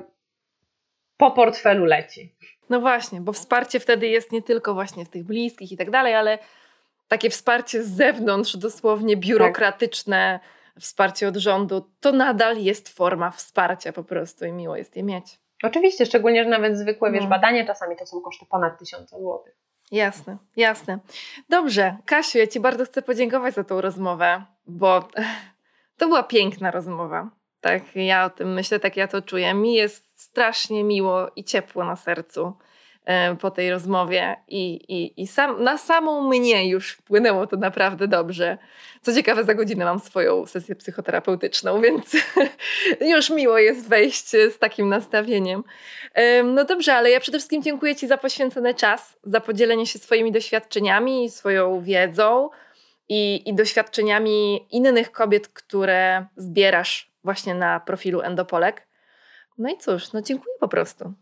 po 1.24 1.32
portfelu 1.32 1.86
leci. 1.86 2.36
No 2.70 2.80
właśnie, 2.80 3.22
bo 3.22 3.34
wsparcie 3.34 3.80
wtedy 3.80 4.08
jest 4.08 4.32
nie 4.32 4.42
tylko 4.42 4.74
właśnie 4.74 5.06
z 5.06 5.10
tych 5.10 5.24
bliskich 5.24 5.72
i 5.72 5.78
tak 5.78 5.92
dalej, 5.92 6.16
ale 6.16 6.40
takie 7.08 7.30
wsparcie 7.30 7.84
z 7.84 7.88
zewnątrz, 7.88 8.58
dosłownie 8.58 9.18
biurokratyczne 9.18 10.40
tak. 10.44 10.84
wsparcie 10.84 11.28
od 11.28 11.36
rządu, 11.36 11.90
to 12.00 12.12
nadal 12.12 12.58
jest 12.58 12.90
forma 12.90 13.32
wsparcia 13.32 13.94
po 13.94 14.04
prostu 14.04 14.46
i 14.46 14.52
miło 14.52 14.76
jest 14.76 14.96
je 14.96 15.04
mieć. 15.04 15.40
Oczywiście, 15.64 16.06
szczególnie, 16.06 16.44
że 16.44 16.50
nawet 16.50 16.78
zwykłe 16.78 17.12
no. 17.12 17.20
wiesz, 17.20 17.28
badanie 17.28 17.66
czasami 17.66 17.96
to 17.96 18.06
są 18.06 18.22
koszty 18.22 18.46
ponad 18.46 18.80
1000 18.80 19.10
zł. 19.10 19.40
Jasne, 19.92 20.38
jasne. 20.58 21.00
Dobrze, 21.50 21.98
Kasiu, 22.06 22.38
ja 22.38 22.48
Ci 22.48 22.60
bardzo 22.60 22.86
chcę 22.86 23.02
podziękować 23.02 23.54
za 23.54 23.64
tą 23.64 23.82
rozmowę, 23.82 24.44
bo 24.68 25.08
to 25.98 26.08
była 26.08 26.24
piękna 26.24 26.72
rozmowa. 26.72 27.30
Tak, 27.64 27.84
ja 27.96 28.26
o 28.26 28.30
tym 28.30 28.54
myślę, 28.54 28.80
tak 28.80 28.98
ja 28.98 29.08
to 29.08 29.22
czuję. 29.22 29.54
Mi 29.54 29.74
jest 29.74 30.22
strasznie 30.22 30.84
miło 30.84 31.32
i 31.36 31.44
ciepło 31.44 31.86
na 31.86 31.96
sercu 31.96 32.54
e, 33.06 33.36
po 33.36 33.52
tej 33.52 33.72
rozmowie 33.72 34.36
i, 34.48 34.74
i, 34.74 35.22
i 35.22 35.28
sam, 35.28 35.64
na 35.64 35.78
samą 35.78 36.30
mnie 36.30 36.70
już 36.70 36.92
wpłynęło 36.92 37.48
to 37.48 37.58
naprawdę 37.58 38.08
dobrze. 38.08 38.58
Co 39.02 39.14
ciekawe, 39.14 39.44
za 39.44 39.54
godzinę 39.54 39.86
mam 39.86 40.00
swoją 40.00 40.46
sesję 40.46 40.76
psychoterapeutyczną, 40.76 41.82
więc 41.82 42.06
już 43.02 43.30
miło 43.30 43.58
jest 43.58 43.90
wejść 43.90 44.30
z 44.30 44.60
takim 44.60 44.90
nastawieniem. 44.90 45.64
No 46.44 46.66
dobrze, 46.66 46.94
ale 46.94 47.12
ja 47.12 47.20
przede 47.20 47.38
wszystkim 47.38 47.64
dziękuję 47.64 47.96
Ci 47.96 48.08
za 48.08 48.18
poświęcony 48.18 48.74
czas, 48.74 49.18
za 49.24 49.40
podzielenie 49.40 49.86
się 49.86 50.00
swoimi 50.00 50.32
doświadczeniami, 50.32 51.30
swoją 51.30 51.82
wiedzą 51.82 52.50
i, 53.10 53.50
i 53.50 53.54
doświadczeniami 53.54 54.68
innych 54.72 55.12
kobiet, 55.12 55.48
które 55.48 56.26
zbierasz 56.38 57.13
właśnie 57.24 57.56
na 57.56 57.80
profilu 57.80 58.22
Endopolek. 58.22 58.88
No 59.58 59.70
i 59.70 59.78
cóż, 59.78 60.14
no 60.14 60.22
dziękuję 60.22 60.56
po 60.60 60.68
prostu. 60.68 61.14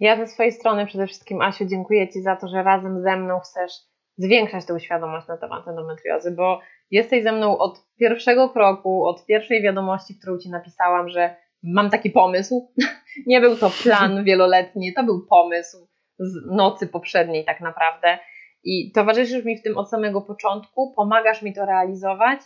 Ja 0.00 0.16
ze 0.16 0.26
swojej 0.26 0.52
strony 0.52 0.86
przede 0.86 1.06
wszystkim, 1.06 1.40
Asiu, 1.40 1.64
dziękuję 1.64 2.08
Ci 2.08 2.22
za 2.22 2.36
to, 2.36 2.48
że 2.48 2.62
razem 2.62 3.02
ze 3.02 3.16
mną 3.16 3.40
chcesz 3.40 3.72
zwiększać 4.16 4.66
tę 4.66 4.80
świadomość 4.80 5.28
na 5.28 5.36
temat 5.36 5.68
endometriozy, 5.68 6.30
bo 6.30 6.60
jesteś 6.90 7.22
ze 7.22 7.32
mną 7.32 7.58
od 7.58 7.86
pierwszego 7.98 8.48
kroku, 8.48 9.06
od 9.06 9.26
pierwszej 9.26 9.62
wiadomości, 9.62 10.18
którą 10.18 10.38
Ci 10.38 10.50
napisałam, 10.50 11.08
że 11.08 11.36
mam 11.62 11.90
taki 11.90 12.10
pomysł. 12.10 12.72
Nie 13.26 13.40
był 13.40 13.56
to 13.56 13.70
plan 13.82 14.24
wieloletni, 14.24 14.94
to 14.94 15.04
był 15.04 15.26
pomysł 15.26 15.88
z 16.18 16.46
nocy 16.46 16.86
poprzedniej 16.86 17.44
tak 17.44 17.60
naprawdę. 17.60 18.18
I 18.64 18.92
towarzyszysz 18.92 19.44
mi 19.44 19.58
w 19.58 19.62
tym 19.62 19.78
od 19.78 19.90
samego 19.90 20.20
początku, 20.20 20.92
pomagasz 20.96 21.42
mi 21.42 21.54
to 21.54 21.66
realizować 21.66 22.40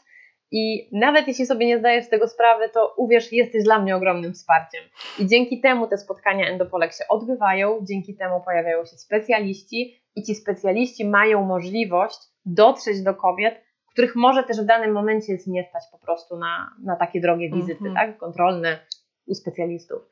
i 0.50 0.88
nawet 0.92 1.28
jeśli 1.28 1.46
sobie 1.46 1.66
nie 1.66 1.78
zdajesz 1.78 2.04
z 2.04 2.08
tego 2.08 2.28
sprawy, 2.28 2.68
to 2.68 2.94
uwierz, 2.96 3.32
jesteś 3.32 3.64
dla 3.64 3.78
mnie 3.78 3.96
ogromnym 3.96 4.32
wsparciem. 4.34 4.80
I 5.18 5.26
dzięki 5.26 5.60
temu 5.60 5.86
te 5.86 5.98
spotkania 5.98 6.46
Endopolek 6.46 6.92
się 6.92 7.04
odbywają, 7.08 7.78
dzięki 7.82 8.16
temu 8.16 8.40
pojawiają 8.44 8.84
się 8.84 8.96
specjaliści 8.96 10.00
i 10.16 10.22
ci 10.22 10.34
specjaliści 10.34 11.04
mają 11.04 11.42
możliwość 11.42 12.18
dotrzeć 12.46 13.02
do 13.02 13.14
kobiet, 13.14 13.60
których 13.92 14.16
może 14.16 14.44
też 14.44 14.60
w 14.60 14.64
danym 14.64 14.92
momencie 14.92 15.32
jest 15.32 15.46
nie 15.46 15.64
stać 15.64 15.82
po 15.92 15.98
prostu 15.98 16.36
na, 16.36 16.70
na 16.84 16.96
takie 16.96 17.20
drogie 17.20 17.50
wizyty, 17.50 17.84
-hmm. 17.84 17.94
tak? 17.94 18.18
Kontrolne 18.18 18.78
u 19.26 19.34
specjalistów. 19.34 20.02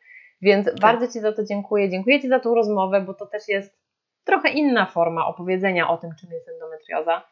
Więc 0.42 0.66
tak. 0.66 0.80
bardzo 0.80 1.08
Ci 1.08 1.20
za 1.20 1.32
to 1.32 1.44
dziękuję. 1.44 1.90
Dziękuję 1.90 2.20
Ci 2.20 2.28
za 2.28 2.40
tą 2.40 2.54
rozmowę, 2.54 3.00
bo 3.00 3.14
to 3.14 3.26
też 3.26 3.48
jest 3.48 3.82
trochę 4.24 4.50
inna 4.50 4.86
forma 4.86 5.26
opowiedzenia 5.26 5.88
o 5.88 5.98
tym, 5.98 6.10
czym 6.20 6.30
jest 6.32 6.48
endometrioza 6.48 7.22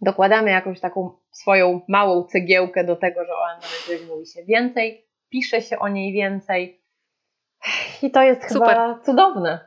dokładamy 0.00 0.50
jakąś 0.50 0.80
taką 0.80 1.10
swoją 1.30 1.80
małą 1.88 2.24
cegiełkę 2.24 2.84
do 2.84 2.96
tego, 2.96 3.24
że 3.24 3.32
o 3.32 3.54
endometriozie 3.54 4.14
mówi 4.14 4.26
się 4.26 4.44
więcej, 4.44 5.06
pisze 5.28 5.62
się 5.62 5.78
o 5.78 5.88
niej 5.88 6.12
więcej. 6.12 6.82
I 8.02 8.10
to 8.10 8.22
jest 8.22 8.52
Super. 8.52 8.68
chyba 8.68 8.98
cudowne. 9.04 9.60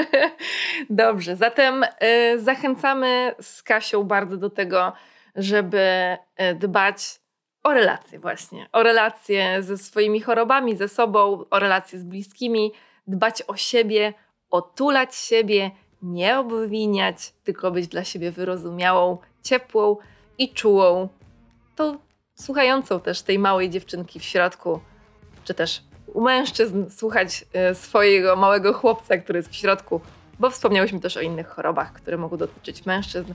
Dobrze, 0.90 1.36
zatem 1.36 1.84
y, 1.84 2.40
zachęcamy 2.40 3.34
z 3.40 3.62
Kasią 3.62 4.04
bardzo 4.04 4.36
do 4.36 4.50
tego, 4.50 4.92
żeby 5.36 6.16
y, 6.40 6.54
dbać 6.54 7.20
o 7.62 7.72
relacje 7.72 8.18
właśnie, 8.18 8.68
o 8.72 8.82
relacje 8.82 9.62
ze 9.62 9.78
swoimi 9.78 10.20
chorobami, 10.20 10.76
ze 10.76 10.88
sobą, 10.88 11.44
o 11.50 11.58
relacje 11.58 11.98
z 11.98 12.04
bliskimi, 12.04 12.72
dbać 13.06 13.42
o 13.46 13.56
siebie, 13.56 14.14
otulać 14.50 15.14
siebie, 15.14 15.70
nie 16.02 16.38
obwiniać, 16.38 17.32
tylko 17.44 17.70
być 17.70 17.88
dla 17.88 18.04
siebie 18.04 18.30
wyrozumiałą 18.30 19.18
ciepłą 19.42 19.96
i 20.38 20.52
czułą, 20.52 21.08
tą 21.76 21.98
słuchającą 22.34 23.00
też 23.00 23.22
tej 23.22 23.38
małej 23.38 23.70
dziewczynki 23.70 24.20
w 24.20 24.24
środku, 24.24 24.80
czy 25.44 25.54
też 25.54 25.82
u 26.06 26.20
mężczyzn 26.20 26.90
słuchać 26.90 27.44
e, 27.52 27.74
swojego 27.74 28.36
małego 28.36 28.72
chłopca, 28.72 29.16
który 29.16 29.38
jest 29.38 29.50
w 29.50 29.54
środku, 29.54 30.00
bo 30.38 30.50
wspomniałyśmy 30.50 31.00
też 31.00 31.16
o 31.16 31.20
innych 31.20 31.48
chorobach, 31.48 31.92
które 31.92 32.16
mogą 32.16 32.36
dotyczyć 32.36 32.86
mężczyzn. 32.86 33.34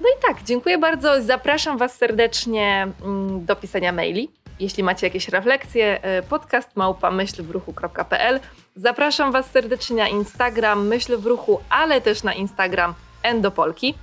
No 0.00 0.06
i 0.08 0.22
tak, 0.22 0.42
dziękuję 0.44 0.78
bardzo. 0.78 1.22
Zapraszam 1.22 1.78
Was 1.78 1.94
serdecznie 1.94 2.88
mm, 3.04 3.44
do 3.44 3.56
pisania 3.56 3.92
maili. 3.92 4.30
Jeśli 4.60 4.82
macie 4.82 5.06
jakieś 5.06 5.28
refleksje, 5.28 6.02
e, 6.02 6.22
podcast 6.22 6.76
małpa 6.76 7.10
myślwruchu.pl. 7.10 8.40
Zapraszam 8.76 9.32
Was 9.32 9.50
serdecznie 9.50 9.96
na 9.96 10.08
Instagram 10.08 10.86
myśl 10.86 11.18
w 11.18 11.26
ruchu, 11.26 11.60
ale 11.70 12.00
też 12.00 12.22
na 12.22 12.34
Instagram 12.34 12.94
Endopolki. 13.22 13.94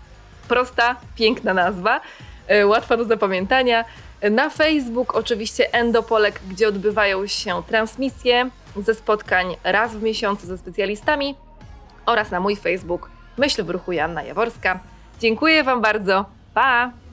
Prosta, 0.48 0.96
piękna 1.16 1.54
nazwa, 1.54 2.02
e, 2.48 2.68
łatwa 2.68 2.98
do 2.98 3.06
zapamiętania. 3.06 3.86
Na 4.32 4.50
Facebook 4.50 5.16
oczywiście 5.16 5.74
Endopolek, 5.74 6.40
gdzie 6.50 6.68
odbywają 6.68 7.28
się 7.28 7.64
transmisje 7.68 8.50
ze 8.78 8.96
spotkań 8.96 9.56
raz 9.64 9.96
w 9.96 10.04
miesiącu 10.04 10.48
ze 10.48 10.58
specjalistami 10.58 11.36
oraz 12.06 12.32
na 12.32 12.40
mój 12.40 12.56
Facebook 12.56 13.10
Myśl 13.38 13.64
w 13.64 13.70
ruchu 13.70 13.92
Janna 13.92 14.24
Jaworska. 14.24 14.80
Dziękuję 15.20 15.64
Wam 15.64 15.82
bardzo. 15.82 16.26
Pa! 16.54 17.05